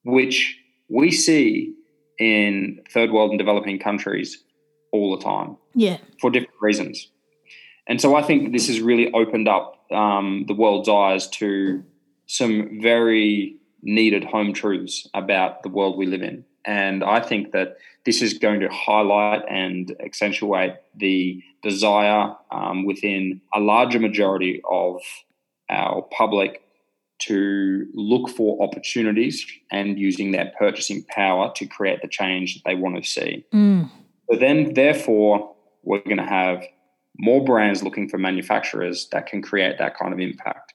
which 0.03 0.57
we 0.89 1.11
see 1.11 1.73
in 2.19 2.81
third 2.91 3.11
world 3.11 3.31
and 3.31 3.39
developing 3.39 3.79
countries 3.79 4.43
all 4.91 5.15
the 5.15 5.23
time 5.23 5.57
Yeah, 5.73 5.97
for 6.19 6.29
different 6.29 6.61
reasons. 6.61 7.09
And 7.87 7.99
so 7.99 8.15
I 8.15 8.21
think 8.21 8.51
this 8.51 8.67
has 8.67 8.79
really 8.79 9.11
opened 9.13 9.47
up 9.47 9.85
um, 9.91 10.45
the 10.47 10.53
world's 10.53 10.87
eyes 10.87 11.27
to 11.29 11.83
some 12.27 12.79
very 12.81 13.57
needed 13.81 14.23
home 14.23 14.53
truths 14.53 15.07
about 15.13 15.63
the 15.63 15.69
world 15.69 15.97
we 15.97 16.05
live 16.05 16.21
in. 16.21 16.45
And 16.65 17.03
I 17.03 17.19
think 17.19 17.51
that 17.51 17.77
this 18.05 18.21
is 18.21 18.33
going 18.33 18.59
to 18.61 18.69
highlight 18.69 19.43
and 19.49 19.95
accentuate 20.03 20.75
the 20.95 21.41
desire 21.63 22.35
um, 22.51 22.85
within 22.85 23.41
a 23.53 23.59
larger 23.59 23.99
majority 23.99 24.61
of 24.69 25.01
our 25.69 26.01
public 26.03 26.63
to 27.19 27.85
look 27.93 28.29
for 28.29 28.61
opportunities 28.63 29.45
and 29.71 29.99
using 29.99 30.31
their 30.31 30.51
purchasing 30.57 31.03
power 31.03 31.51
to 31.55 31.67
create 31.67 32.01
the 32.01 32.07
change 32.07 32.55
that 32.55 32.63
they 32.65 32.75
want 32.75 33.01
to 33.01 33.07
see. 33.07 33.45
mm, 33.53 33.89
So 34.29 34.37
then, 34.39 34.73
therefore, 34.73 35.53
we're 35.83 36.01
going 36.01 36.17
to 36.17 36.23
have 36.23 36.65
more 37.19 37.43
brands 37.43 37.83
looking 37.83 38.09
for 38.09 38.17
manufacturers 38.17 39.07
that 39.11 39.27
can 39.27 39.41
create 39.41 39.77
that 39.77 39.97
kind 39.97 40.13
of 40.13 40.19
impact. 40.19 40.73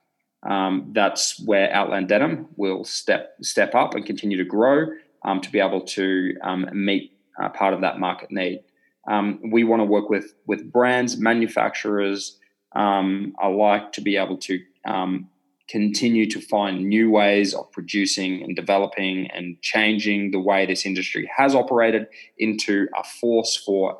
Um, 0.48 0.92
that's 0.92 1.42
where 1.44 1.72
Outland 1.72 2.08
Denim 2.08 2.46
will 2.56 2.84
step 2.84 3.34
step 3.42 3.74
up 3.74 3.94
and 3.94 4.06
continue 4.06 4.36
to 4.36 4.44
grow 4.44 4.86
um, 5.26 5.40
to 5.42 5.50
be 5.50 5.60
able 5.60 5.82
to 5.82 6.34
um, 6.42 6.66
meet 6.72 7.12
uh, 7.38 7.50
part 7.50 7.74
of 7.74 7.82
that 7.82 7.98
market 7.98 8.30
need. 8.30 8.62
Um, 9.08 9.40
we 9.50 9.64
want 9.64 9.80
to 9.80 9.84
work 9.84 10.08
with 10.08 10.34
with 10.46 10.72
brands, 10.72 11.18
manufacturers 11.18 12.38
um, 12.74 13.34
alike 13.42 13.92
to 13.92 14.00
be 14.00 14.16
able 14.16 14.38
to 14.38 14.60
um, 14.86 15.28
continue 15.68 16.30
to 16.30 16.40
find 16.40 16.88
new 16.88 17.10
ways 17.10 17.52
of 17.52 17.70
producing 17.72 18.42
and 18.42 18.54
developing 18.54 19.28
and 19.32 19.60
changing 19.62 20.30
the 20.30 20.38
way 20.38 20.64
this 20.64 20.86
industry 20.86 21.28
has 21.36 21.54
operated 21.54 22.06
into 22.38 22.86
a 22.96 23.02
force 23.02 23.56
for 23.56 23.98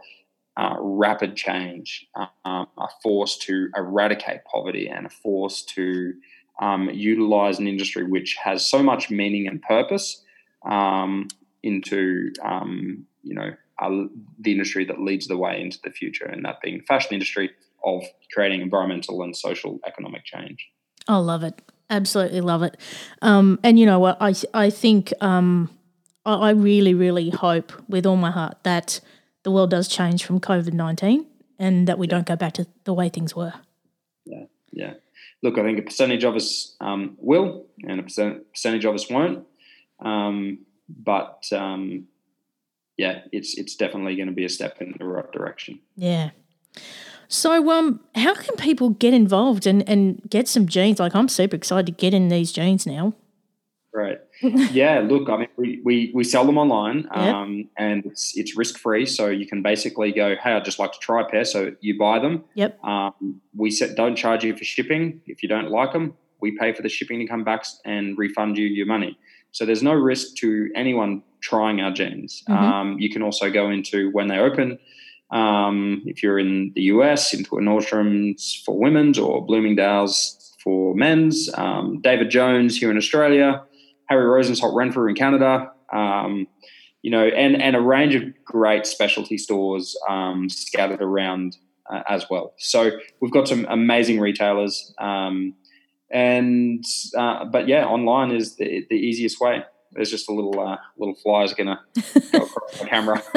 uh, 0.56 0.76
rapid 0.78 1.36
change, 1.36 2.06
um, 2.14 2.66
a 2.78 2.88
force 3.02 3.36
to 3.36 3.68
eradicate 3.76 4.40
poverty, 4.44 4.88
and 4.88 5.06
a 5.06 5.10
force 5.10 5.62
to 5.62 6.14
um, 6.60 6.88
utilize 6.90 7.58
an 7.58 7.66
industry 7.66 8.04
which 8.04 8.36
has 8.42 8.64
so 8.64 8.82
much 8.82 9.10
meaning 9.10 9.46
and 9.46 9.60
purpose 9.62 10.22
um, 10.66 11.28
into 11.62 12.32
um, 12.42 13.06
you 13.22 13.34
know 13.34 13.50
uh, 13.80 14.04
the 14.38 14.52
industry 14.52 14.84
that 14.84 15.00
leads 15.00 15.26
the 15.26 15.36
way 15.36 15.60
into 15.60 15.78
the 15.82 15.90
future, 15.90 16.26
and 16.26 16.44
that 16.44 16.60
being 16.60 16.78
the 16.78 16.84
fashion 16.84 17.14
industry 17.14 17.50
of 17.84 18.02
creating 18.32 18.60
environmental 18.60 19.22
and 19.22 19.36
social 19.36 19.78
economic 19.86 20.24
change. 20.24 20.68
I 21.08 21.16
love 21.18 21.42
it. 21.42 21.60
Absolutely 21.88 22.40
love 22.40 22.62
it. 22.62 22.76
Um, 23.22 23.60
and 23.62 23.78
you 23.78 23.86
know 23.86 23.98
what? 23.98 24.16
I 24.20 24.34
I 24.52 24.70
think 24.70 25.12
um, 25.20 25.70
I, 26.24 26.34
I 26.34 26.50
really 26.50 26.94
really 26.94 27.30
hope 27.30 27.72
with 27.88 28.06
all 28.06 28.16
my 28.16 28.30
heart 28.30 28.58
that 28.64 29.00
the 29.44 29.52
world 29.52 29.70
does 29.70 29.86
change 29.86 30.24
from 30.24 30.40
COVID 30.40 30.72
19 30.72 31.24
and 31.58 31.86
that 31.86 31.98
we 31.98 32.06
don't 32.06 32.26
go 32.26 32.36
back 32.36 32.54
to 32.54 32.66
the 32.84 32.92
way 32.92 33.08
things 33.08 33.36
were. 33.36 33.54
Yeah, 34.24 34.44
yeah. 34.72 34.94
Look, 35.42 35.58
I 35.58 35.62
think 35.62 35.78
a 35.78 35.82
percentage 35.82 36.24
of 36.24 36.34
us 36.34 36.74
um, 36.80 37.16
will, 37.18 37.66
and 37.86 38.00
a 38.00 38.02
percent, 38.02 38.50
percentage 38.52 38.84
of 38.84 38.94
us 38.94 39.08
won't. 39.08 39.46
Um, 40.00 40.66
but 40.88 41.44
um, 41.52 42.06
yeah, 42.96 43.20
it's 43.32 43.56
it's 43.58 43.76
definitely 43.76 44.16
going 44.16 44.28
to 44.28 44.34
be 44.34 44.44
a 44.44 44.48
step 44.48 44.80
in 44.80 44.94
the 44.98 45.04
right 45.04 45.30
direction. 45.32 45.80
Yeah. 45.96 46.30
So, 47.28 47.70
um, 47.72 48.00
how 48.14 48.34
can 48.34 48.54
people 48.56 48.90
get 48.90 49.12
involved 49.12 49.66
and, 49.66 49.86
and 49.88 50.22
get 50.30 50.46
some 50.46 50.66
jeans? 50.66 51.00
Like, 51.00 51.14
I'm 51.14 51.28
super 51.28 51.56
excited 51.56 51.86
to 51.86 51.92
get 51.92 52.14
in 52.14 52.28
these 52.28 52.52
jeans 52.52 52.86
now. 52.86 53.14
Right. 53.92 54.20
yeah. 54.42 55.00
Look, 55.00 55.28
I 55.28 55.38
mean, 55.38 55.48
we, 55.56 55.80
we, 55.82 56.12
we 56.14 56.22
sell 56.22 56.44
them 56.44 56.58
online, 56.58 57.08
Yep. 57.14 57.34
um, 57.34 57.68
and 57.78 58.04
it's 58.04 58.36
it's 58.36 58.56
risk 58.56 58.78
free. 58.78 59.06
So 59.06 59.28
you 59.28 59.46
can 59.46 59.62
basically 59.62 60.12
go, 60.12 60.36
hey, 60.36 60.52
I'd 60.52 60.64
just 60.64 60.78
like 60.78 60.92
to 60.92 60.98
try 60.98 61.22
a 61.22 61.24
pair. 61.24 61.44
So 61.44 61.72
you 61.80 61.98
buy 61.98 62.18
them. 62.18 62.44
Yep. 62.54 62.84
Um, 62.84 63.40
we 63.56 63.70
set, 63.70 63.96
don't 63.96 64.14
charge 64.14 64.44
you 64.44 64.54
for 64.54 64.64
shipping 64.64 65.22
if 65.26 65.42
you 65.42 65.48
don't 65.48 65.70
like 65.70 65.92
them. 65.92 66.14
We 66.40 66.56
pay 66.58 66.74
for 66.74 66.82
the 66.82 66.90
shipping 66.90 67.18
to 67.20 67.26
come 67.26 67.42
back 67.42 67.64
and 67.86 68.18
refund 68.18 68.58
you 68.58 68.66
your 68.66 68.86
money. 68.86 69.18
So 69.56 69.64
there's 69.64 69.82
no 69.82 69.94
risk 69.94 70.34
to 70.42 70.68
anyone 70.74 71.22
trying 71.40 71.80
our 71.80 71.90
jeans. 71.90 72.42
Mhm. 72.46 72.54
Um, 72.54 72.96
you 73.00 73.08
can 73.08 73.22
also 73.22 73.50
go 73.50 73.70
into 73.70 74.10
when 74.10 74.28
they 74.28 74.38
open. 74.38 74.78
Um, 75.30 76.02
if 76.04 76.22
you're 76.22 76.38
in 76.38 76.72
the 76.74 76.82
US, 76.94 77.32
into 77.32 77.56
a 77.56 77.62
Nordstrom's 77.62 78.62
for 78.66 78.78
women's 78.78 79.18
or 79.18 79.46
Bloomingdale's 79.46 80.54
for 80.62 80.94
men's. 80.94 81.48
Um, 81.56 82.02
David 82.02 82.28
Jones 82.28 82.76
here 82.78 82.90
in 82.90 82.98
Australia, 82.98 83.62
Harry 84.10 84.26
Rosen's 84.26 84.60
Holt 84.60 84.76
Renfrew 84.76 85.08
in 85.08 85.14
Canada. 85.14 85.72
Um, 85.90 86.46
you 87.00 87.10
know, 87.10 87.26
and 87.26 87.56
and 87.62 87.74
a 87.76 87.80
range 87.80 88.14
of 88.14 88.24
great 88.44 88.84
specialty 88.84 89.38
stores 89.38 89.96
um, 90.06 90.50
scattered 90.50 91.00
around 91.00 91.56
uh, 91.90 92.02
as 92.10 92.28
well. 92.28 92.52
So 92.58 92.90
we've 93.20 93.32
got 93.32 93.48
some 93.48 93.64
amazing 93.70 94.20
retailers, 94.20 94.92
um, 94.98 95.54
and 96.10 96.84
uh, 97.16 97.44
but 97.44 97.68
yeah, 97.68 97.84
online 97.84 98.30
is 98.30 98.56
the, 98.56 98.86
the 98.88 98.96
easiest 98.96 99.40
way. 99.40 99.64
There's 99.92 100.10
just 100.10 100.28
a 100.28 100.32
little 100.32 100.58
uh, 100.60 100.76
little 100.98 101.14
fly's 101.14 101.54
gonna 101.54 101.80
go 102.32 102.38
across 102.38 102.78
the 102.78 102.86
camera. 102.86 103.22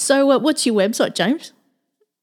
So, 0.00 0.32
uh, 0.32 0.38
what's 0.38 0.64
your 0.64 0.74
website, 0.74 1.14
James? 1.14 1.52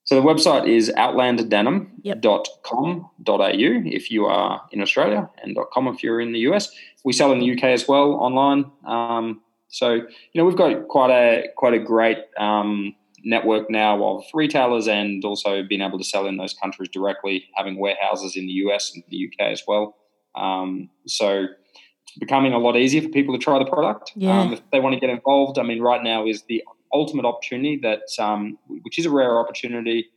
So 0.03 0.15
the 0.15 0.21
website 0.21 0.67
is 0.67 0.91
outlanddenim.com.au 0.97 3.81
if 3.85 4.09
you 4.09 4.25
are 4.25 4.61
in 4.71 4.81
Australia 4.81 5.29
and 5.43 5.55
.com 5.71 5.87
if 5.87 6.01
you're 6.01 6.19
in 6.19 6.31
the 6.31 6.39
US. 6.49 6.71
We 7.03 7.13
sell 7.13 7.31
in 7.31 7.39
the 7.39 7.51
UK 7.51 7.65
as 7.65 7.87
well 7.87 8.13
online. 8.13 8.71
Um, 8.85 9.41
so 9.67 9.93
you 9.93 10.07
know 10.33 10.45
we've 10.45 10.55
got 10.55 10.87
quite 10.87 11.11
a 11.11 11.49
quite 11.55 11.75
a 11.75 11.79
great 11.79 12.17
um, 12.39 12.95
network 13.27 13.69
now 13.69 14.01
of 14.03 14.23
retailers 14.33 14.87
and 14.87 15.23
also 15.25 15.61
being 15.61 15.81
able 15.81 15.97
to 15.97 16.03
sell 16.03 16.25
in 16.25 16.37
those 16.37 16.53
countries 16.53 16.89
directly, 16.89 17.45
having 17.55 17.77
warehouses 17.77 18.35
in 18.37 18.47
the 18.47 18.53
US 18.53 18.93
and 18.93 19.03
the 19.09 19.27
UK 19.27 19.51
as 19.51 19.63
well. 19.67 19.95
Um, 20.35 20.89
so 21.07 21.43
it's 21.43 22.17
becoming 22.19 22.53
a 22.53 22.57
lot 22.57 22.77
easier 22.77 23.01
for 23.01 23.09
people 23.09 23.37
to 23.37 23.43
try 23.43 23.59
the 23.59 23.65
product. 23.69 24.13
Yeah. 24.15 24.39
Um, 24.39 24.53
if 24.53 24.61
they 24.71 24.79
want 24.79 24.93
to 24.93 24.99
get 24.99 25.09
involved, 25.09 25.59
I 25.59 25.63
mean, 25.63 25.81
right 25.81 26.01
now 26.01 26.25
is 26.25 26.43
the 26.47 26.63
ultimate 26.93 27.25
opportunity 27.25 27.77
that, 27.83 28.03
um, 28.17 28.57
which 28.67 28.97
is 28.97 29.05
a 29.05 29.09
rare 29.09 29.39
opportunity 29.39 30.07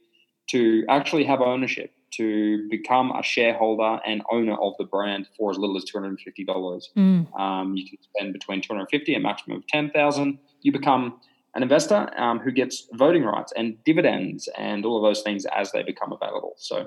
to 0.51 0.85
actually 0.89 1.25
have 1.25 1.41
ownership, 1.41 1.93
to 2.13 2.69
become 2.71 3.13
a 3.13 3.23
shareholder 3.23 4.01
and 4.07 4.23
owner 4.31 4.55
of 4.55 4.75
the 4.79 4.85
brand 4.85 5.29
for 5.37 5.51
as 5.51 5.59
little 5.59 5.77
as 5.77 5.85
two 5.85 5.97
hundred 5.97 6.11
and 6.11 6.21
fifty 6.21 6.45
dollars. 6.45 6.91
Mm. 6.97 7.41
Um, 7.41 7.77
you 7.77 7.89
can 7.89 7.99
spend 8.03 8.33
between 8.33 8.61
250 8.61 9.15
and 9.15 9.23
maximum 9.23 9.59
of 9.59 9.67
10,000. 9.69 10.39
You 10.63 10.73
become 10.73 11.21
an 11.55 11.63
investor 11.63 12.09
um, 12.21 12.39
who 12.39 12.51
gets 12.53 12.89
voting 12.93 13.25
rights 13.25 13.53
and 13.57 13.83
dividends 13.85 14.49
and 14.57 14.85
all 14.85 14.97
of 14.97 15.03
those 15.03 15.23
things 15.23 15.47
as 15.55 15.73
they 15.73 15.83
become 15.83 16.13
available. 16.13 16.55
So 16.57 16.87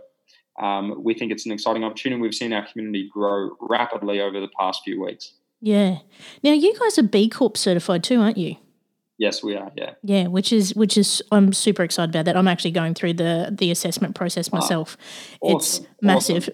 um, 0.61 1.03
we 1.03 1.13
think 1.13 1.31
it's 1.31 1.45
an 1.45 1.51
exciting 1.51 1.83
opportunity. 1.83 2.21
We've 2.21 2.33
seen 2.33 2.53
our 2.53 2.65
community 2.65 3.09
grow 3.11 3.51
rapidly 3.59 4.21
over 4.21 4.39
the 4.39 4.49
past 4.59 4.81
few 4.83 5.03
weeks. 5.03 5.33
Yeah. 5.61 5.99
Now, 6.43 6.51
you 6.51 6.77
guys 6.79 6.97
are 6.99 7.03
B 7.03 7.29
Corp 7.29 7.57
certified 7.57 8.03
too, 8.03 8.21
aren't 8.21 8.37
you? 8.37 8.57
Yes, 9.19 9.43
we 9.43 9.55
are. 9.55 9.71
Yeah. 9.77 9.91
Yeah, 10.01 10.27
which 10.27 10.51
is 10.51 10.75
which 10.75 10.97
is 10.97 11.21
I'm 11.31 11.53
super 11.53 11.83
excited 11.83 12.09
about 12.09 12.25
that. 12.25 12.35
I'm 12.35 12.47
actually 12.47 12.71
going 12.71 12.95
through 12.95 13.13
the 13.13 13.55
the 13.57 13.69
assessment 13.69 14.15
process 14.15 14.51
myself. 14.51 14.97
awesome, 15.39 15.85
It's 15.85 15.87
massive. 16.01 16.49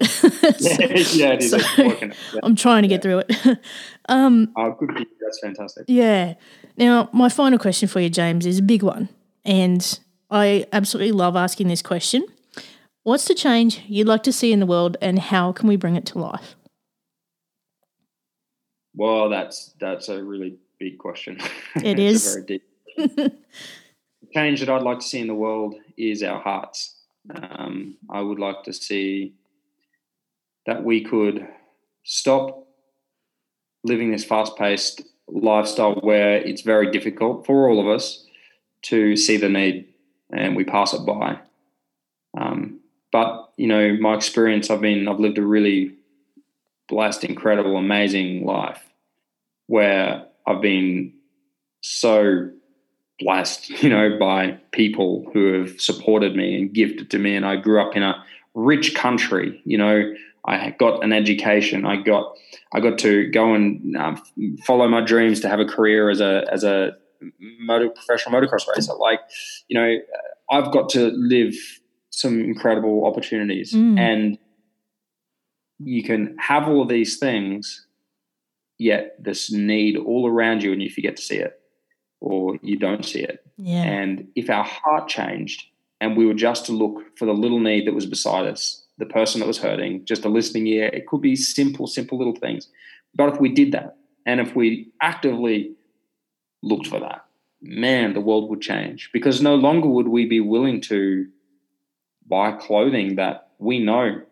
Yeah, 0.60 0.86
yeah, 1.12 1.32
it 1.32 1.42
is. 1.42 1.50
So. 1.50 1.82
Yeah. 1.82 2.12
I'm 2.42 2.54
trying 2.54 2.82
to 2.82 2.88
get 2.88 3.02
through 3.02 3.20
it. 3.26 3.58
um, 4.08 4.52
Oh, 4.56 4.76
good. 4.78 5.06
That's 5.20 5.40
fantastic. 5.42 5.86
yeah. 5.88 6.34
Now, 6.76 7.08
my 7.12 7.28
final 7.28 7.58
question 7.58 7.88
for 7.88 8.00
you, 8.00 8.10
James, 8.10 8.46
is 8.46 8.58
a 8.58 8.62
big 8.62 8.82
one, 8.82 9.08
and 9.44 9.98
I 10.30 10.66
absolutely 10.72 11.12
love 11.12 11.36
asking 11.36 11.68
this 11.68 11.82
question. 11.82 12.24
What's 13.02 13.26
the 13.26 13.34
change 13.34 13.82
you'd 13.86 14.06
like 14.06 14.22
to 14.24 14.32
see 14.32 14.52
in 14.52 14.60
the 14.60 14.66
world, 14.66 14.96
and 15.00 15.18
how 15.18 15.52
can 15.52 15.68
we 15.68 15.76
bring 15.76 15.96
it 15.96 16.06
to 16.06 16.18
life? 16.18 16.54
Well, 18.94 19.28
that's 19.28 19.74
that's 19.80 20.08
a 20.08 20.22
really 20.22 20.58
big 20.78 20.98
question. 20.98 21.38
It's 21.76 22.26
a 22.26 22.30
very 22.34 22.46
deep. 22.46 22.62
the 22.96 23.32
change 24.34 24.60
that 24.60 24.68
I'd 24.68 24.82
like 24.82 24.98
to 25.00 25.06
see 25.06 25.20
in 25.20 25.28
the 25.28 25.34
world 25.34 25.74
is 25.96 26.22
our 26.22 26.40
hearts. 26.40 26.96
Um, 27.34 27.96
I 28.10 28.20
would 28.20 28.38
like 28.38 28.62
to 28.64 28.72
see 28.72 29.34
that 30.66 30.82
we 30.82 31.02
could 31.02 31.46
stop 32.04 32.66
living 33.84 34.10
this 34.10 34.24
fast-paced 34.24 35.02
lifestyle 35.32 35.94
where 35.94 36.36
it's 36.36 36.62
very 36.62 36.90
difficult 36.90 37.46
for 37.46 37.68
all 37.68 37.80
of 37.80 37.86
us 37.86 38.26
to 38.82 39.16
see 39.16 39.36
the 39.36 39.48
need 39.48 39.86
and 40.32 40.56
we 40.56 40.64
pass 40.64 40.94
it 40.94 41.04
by. 41.04 41.38
Um, 42.38 42.80
but 43.12 43.52
you 43.56 43.66
know, 43.66 43.96
my 44.00 44.14
experience, 44.14 44.70
I've 44.70 44.80
been, 44.80 45.08
I've 45.08 45.20
lived 45.20 45.38
a 45.38 45.44
really 45.44 45.94
blessed, 46.88 47.24
incredible, 47.24 47.76
amazing 47.76 48.44
life 48.44 48.82
where 49.66 50.26
I've 50.46 50.60
been 50.60 51.12
so 51.80 52.50
blessed, 53.18 53.70
you 53.82 53.88
know, 53.88 54.18
by 54.18 54.58
people 54.72 55.30
who 55.32 55.60
have 55.60 55.80
supported 55.80 56.36
me 56.36 56.56
and 56.56 56.72
gifted 56.72 57.10
to 57.10 57.18
me. 57.18 57.36
And 57.36 57.46
I 57.46 57.56
grew 57.56 57.80
up 57.80 57.96
in 57.96 58.02
a 58.02 58.24
rich 58.54 58.94
country, 58.94 59.60
you 59.64 59.78
know. 59.78 60.14
I 60.44 60.70
got 60.78 61.04
an 61.04 61.12
education. 61.12 61.84
I 61.84 61.96
got, 61.96 62.34
I 62.72 62.80
got 62.80 62.98
to 63.00 63.30
go 63.30 63.54
and 63.54 63.96
um, 63.96 64.22
follow 64.66 64.88
my 64.88 65.00
dreams 65.02 65.40
to 65.40 65.48
have 65.48 65.60
a 65.60 65.66
career 65.66 66.10
as 66.10 66.20
a 66.20 66.44
as 66.50 66.64
a 66.64 66.92
motor, 67.60 67.90
professional 67.90 68.40
motocross 68.40 68.66
racer. 68.74 68.94
Like, 68.94 69.20
you 69.68 69.78
know, 69.78 69.96
I've 70.50 70.72
got 70.72 70.88
to 70.90 71.08
live 71.08 71.54
some 72.10 72.40
incredible 72.40 73.06
opportunities, 73.06 73.72
Mm. 73.72 73.98
and 73.98 74.38
you 75.78 76.02
can 76.02 76.36
have 76.38 76.68
all 76.68 76.82
of 76.82 76.88
these 76.88 77.18
things, 77.18 77.86
yet 78.78 79.16
this 79.22 79.50
need 79.52 79.96
all 79.96 80.26
around 80.28 80.62
you, 80.62 80.72
and 80.72 80.82
you 80.82 80.90
forget 80.90 81.16
to 81.16 81.22
see 81.22 81.36
it, 81.36 81.60
or 82.20 82.58
you 82.62 82.78
don't 82.78 83.04
see 83.04 83.20
it. 83.20 83.44
Yeah. 83.56 83.82
And 83.82 84.28
if 84.34 84.50
our 84.50 84.64
heart 84.64 85.08
changed 85.08 85.64
and 86.00 86.16
we 86.16 86.26
were 86.26 86.34
just 86.34 86.66
to 86.66 86.72
look 86.72 87.16
for 87.18 87.26
the 87.26 87.32
little 87.34 87.60
need 87.60 87.86
that 87.86 87.94
was 87.94 88.06
beside 88.06 88.46
us, 88.46 88.86
the 89.00 89.06
person 89.06 89.40
that 89.40 89.46
was 89.46 89.58
hurting, 89.58 90.04
just 90.04 90.24
a 90.24 90.28
listening 90.28 90.66
ear, 90.68 90.86
it 90.92 91.06
could 91.08 91.20
be 91.20 91.34
simple, 91.34 91.86
simple 91.88 92.16
little 92.18 92.36
things. 92.36 92.68
But 93.14 93.34
if 93.34 93.40
we 93.40 93.48
did 93.52 93.72
that 93.72 93.96
and 94.26 94.40
if 94.40 94.54
we 94.54 94.92
actively 95.02 95.74
looked 96.62 96.86
for 96.86 97.00
that, 97.00 97.24
man, 97.60 98.14
the 98.14 98.20
world 98.20 98.48
would 98.50 98.60
change 98.60 99.10
because 99.12 99.42
no 99.42 99.54
longer 99.56 99.88
would 99.88 100.08
we 100.08 100.26
be 100.26 100.40
willing 100.40 100.80
to 100.82 101.26
buy 102.28 102.52
clothing 102.52 103.16
that 103.16 103.48
we 103.58 103.78
know 103.80 104.22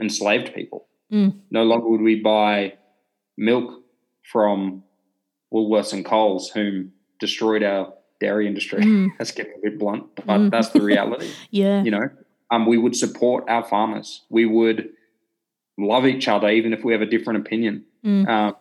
enslaved 0.00 0.52
people. 0.54 0.88
Mm. 1.12 1.38
No 1.50 1.62
longer 1.62 1.88
would 1.88 2.00
we 2.00 2.16
buy 2.20 2.74
milk 3.36 3.82
from 4.32 4.82
Woolworths 5.52 5.92
and 5.92 6.04
Coles, 6.04 6.50
whom 6.50 6.92
destroyed 7.20 7.62
our 7.62 7.92
dairy 8.20 8.46
industry. 8.48 8.82
Mm. 8.82 9.10
That's 9.18 9.30
getting 9.30 9.52
a 9.58 9.70
bit 9.70 9.78
blunt, 9.78 10.06
but 10.26 10.38
Mm. 10.40 10.50
that's 10.50 10.70
the 10.70 10.80
reality. 10.80 11.30
Yeah. 11.50 11.84
you 11.84 11.90
know, 11.92 12.08
um, 12.50 12.66
we 12.66 12.78
would 12.78 12.96
support 12.96 13.44
our 13.48 13.64
farmers. 13.64 14.22
We 14.30 14.46
would 14.46 14.90
love 15.78 16.06
each 16.06 16.28
other, 16.28 16.48
even 16.48 16.72
if 16.72 16.84
we 16.84 16.92
have 16.92 17.02
a 17.02 17.06
different 17.06 17.40
opinion. 17.46 17.84
Mm. 18.04 18.28
Um, 18.28 18.56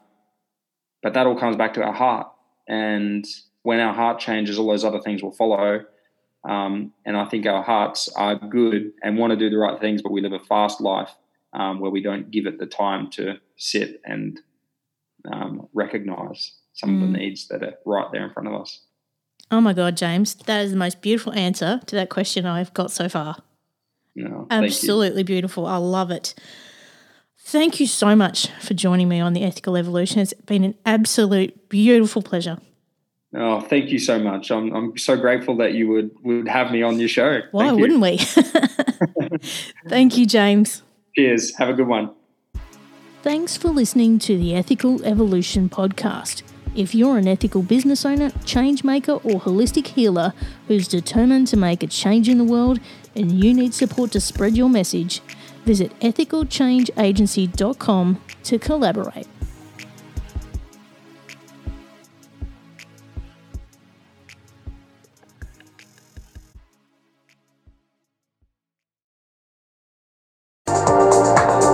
but 1.02 1.14
that 1.14 1.28
all 1.28 1.38
comes 1.38 1.56
back 1.58 1.74
to 1.76 1.84
our 1.84 1.94
heart. 1.94 2.28
And 2.68 3.26
when 3.64 3.80
our 3.80 3.94
heart 3.94 4.20
changes, 4.20 4.58
all 4.58 4.68
those 4.68 4.84
other 4.86 5.02
things 5.02 5.22
will 5.22 5.34
follow. 5.34 5.86
Um, 6.48 6.94
and 7.06 7.16
I 7.16 7.26
think 7.26 7.46
our 7.46 7.64
hearts 7.64 8.10
are 8.16 8.36
good 8.36 8.94
and 9.04 9.18
want 9.18 9.32
to 9.32 9.38
do 9.38 9.50
the 9.50 9.58
right 9.58 9.80
things, 9.80 10.02
but 10.02 10.12
we 10.12 10.22
live 10.22 10.34
a 10.34 10.40
fast 10.40 10.82
life 10.82 11.12
um, 11.54 11.80
where 11.80 11.92
we 11.92 12.02
don't 12.02 12.32
give 12.32 12.46
it 12.48 12.60
the 12.60 12.66
time 12.66 13.10
to 13.12 13.36
sit 13.58 14.02
and 14.06 14.40
um, 15.32 15.68
recognize 15.74 16.54
some 16.74 16.96
of 16.96 17.10
Mm. 17.10 17.12
the 17.14 17.18
needs 17.20 17.48
that 17.50 17.64
are 17.64 17.76
right 17.86 18.08
there 18.12 18.26
in 18.26 18.34
front 18.34 18.48
of 18.50 18.56
us. 18.60 18.82
Oh 19.52 19.62
my 19.62 19.74
God, 19.74 19.96
James, 19.96 20.34
that 20.36 20.62
is 20.66 20.72
the 20.72 20.78
most 20.78 21.02
beautiful 21.02 21.32
answer 21.34 21.80
to 21.86 21.96
that 21.96 22.10
question 22.10 22.46
I've 22.46 22.74
got 22.74 22.92
so 22.92 23.08
far. 23.08 23.38
You 24.16 24.28
know, 24.28 24.48
you. 24.50 24.58
Absolutely 24.58 25.24
beautiful. 25.24 25.66
I 25.66 25.78
love 25.78 26.12
it. 26.12 26.34
Thank 27.40 27.80
you 27.80 27.88
so 27.88 28.16
much 28.16 28.48
for 28.62 28.74
joining 28.74 29.10
me 29.10 29.20
on 29.20 29.34
the 29.34 29.44
Ethical 29.44 29.76
Evolution. 29.76 30.20
It's 30.20 30.34
been 30.34 30.64
an 30.64 30.76
absolute 30.86 31.70
beautiful 31.70 32.22
pleasure. 32.22 32.58
Oh, 33.36 33.60
thank 33.62 33.90
you 33.90 34.00
so 34.00 34.20
much. 34.20 34.52
I'm 34.52 34.74
I'm 34.74 34.98
so 34.98 35.18
grateful 35.18 35.58
that 35.58 35.74
you 35.74 35.90
would 35.90 36.12
would 36.24 36.48
have 36.48 36.72
me 36.72 36.84
on 36.84 37.00
your 37.00 37.10
show. 37.10 37.42
Why 37.52 37.68
Thank 37.68 37.78
you. 37.78 37.82
wouldn't 37.82 38.02
we? 38.02 38.18
Thank 39.90 40.18
you, 40.18 40.26
James. 40.26 40.84
Cheers. 41.16 41.56
Have 41.58 41.70
a 41.70 41.74
good 41.74 41.88
one. 41.88 42.12
Thanks 43.24 43.58
for 43.58 43.70
listening 43.70 44.20
to 44.20 44.38
the 44.38 44.54
Ethical 44.56 45.04
Evolution 45.04 45.70
podcast. 45.70 46.44
If 46.76 46.94
you're 46.96 47.18
an 47.18 47.28
ethical 47.28 47.62
business 47.62 48.06
owner, 48.06 48.32
change 48.46 48.84
maker, 48.84 49.14
or 49.14 49.40
holistic 49.40 49.88
healer 49.88 50.34
who's 50.68 50.88
determined 50.88 51.48
to 51.48 51.58
make 51.58 51.84
a 51.84 51.88
change 51.88 52.28
in 52.28 52.38
the 52.38 52.44
world 52.44 52.80
and 53.16 53.44
you 53.44 53.54
need 53.54 53.74
support 53.74 54.12
to 54.12 54.22
spread 54.22 54.58
your 54.58 54.70
message, 54.70 55.22
visit 55.66 55.98
ethicalchangeagency.com 56.00 58.22
to 58.44 58.60
collaborate. 58.60 59.28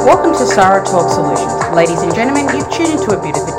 Welcome 0.05 0.33
to 0.33 0.45
Sarah 0.45 0.83
Talk 0.83 1.11
Solutions. 1.11 1.75
Ladies 1.75 2.01
and 2.01 2.13
gentlemen, 2.15 2.45
you've 2.55 2.71
tuned 2.71 2.99
into 2.99 3.11
a 3.11 3.21
a 3.21 3.58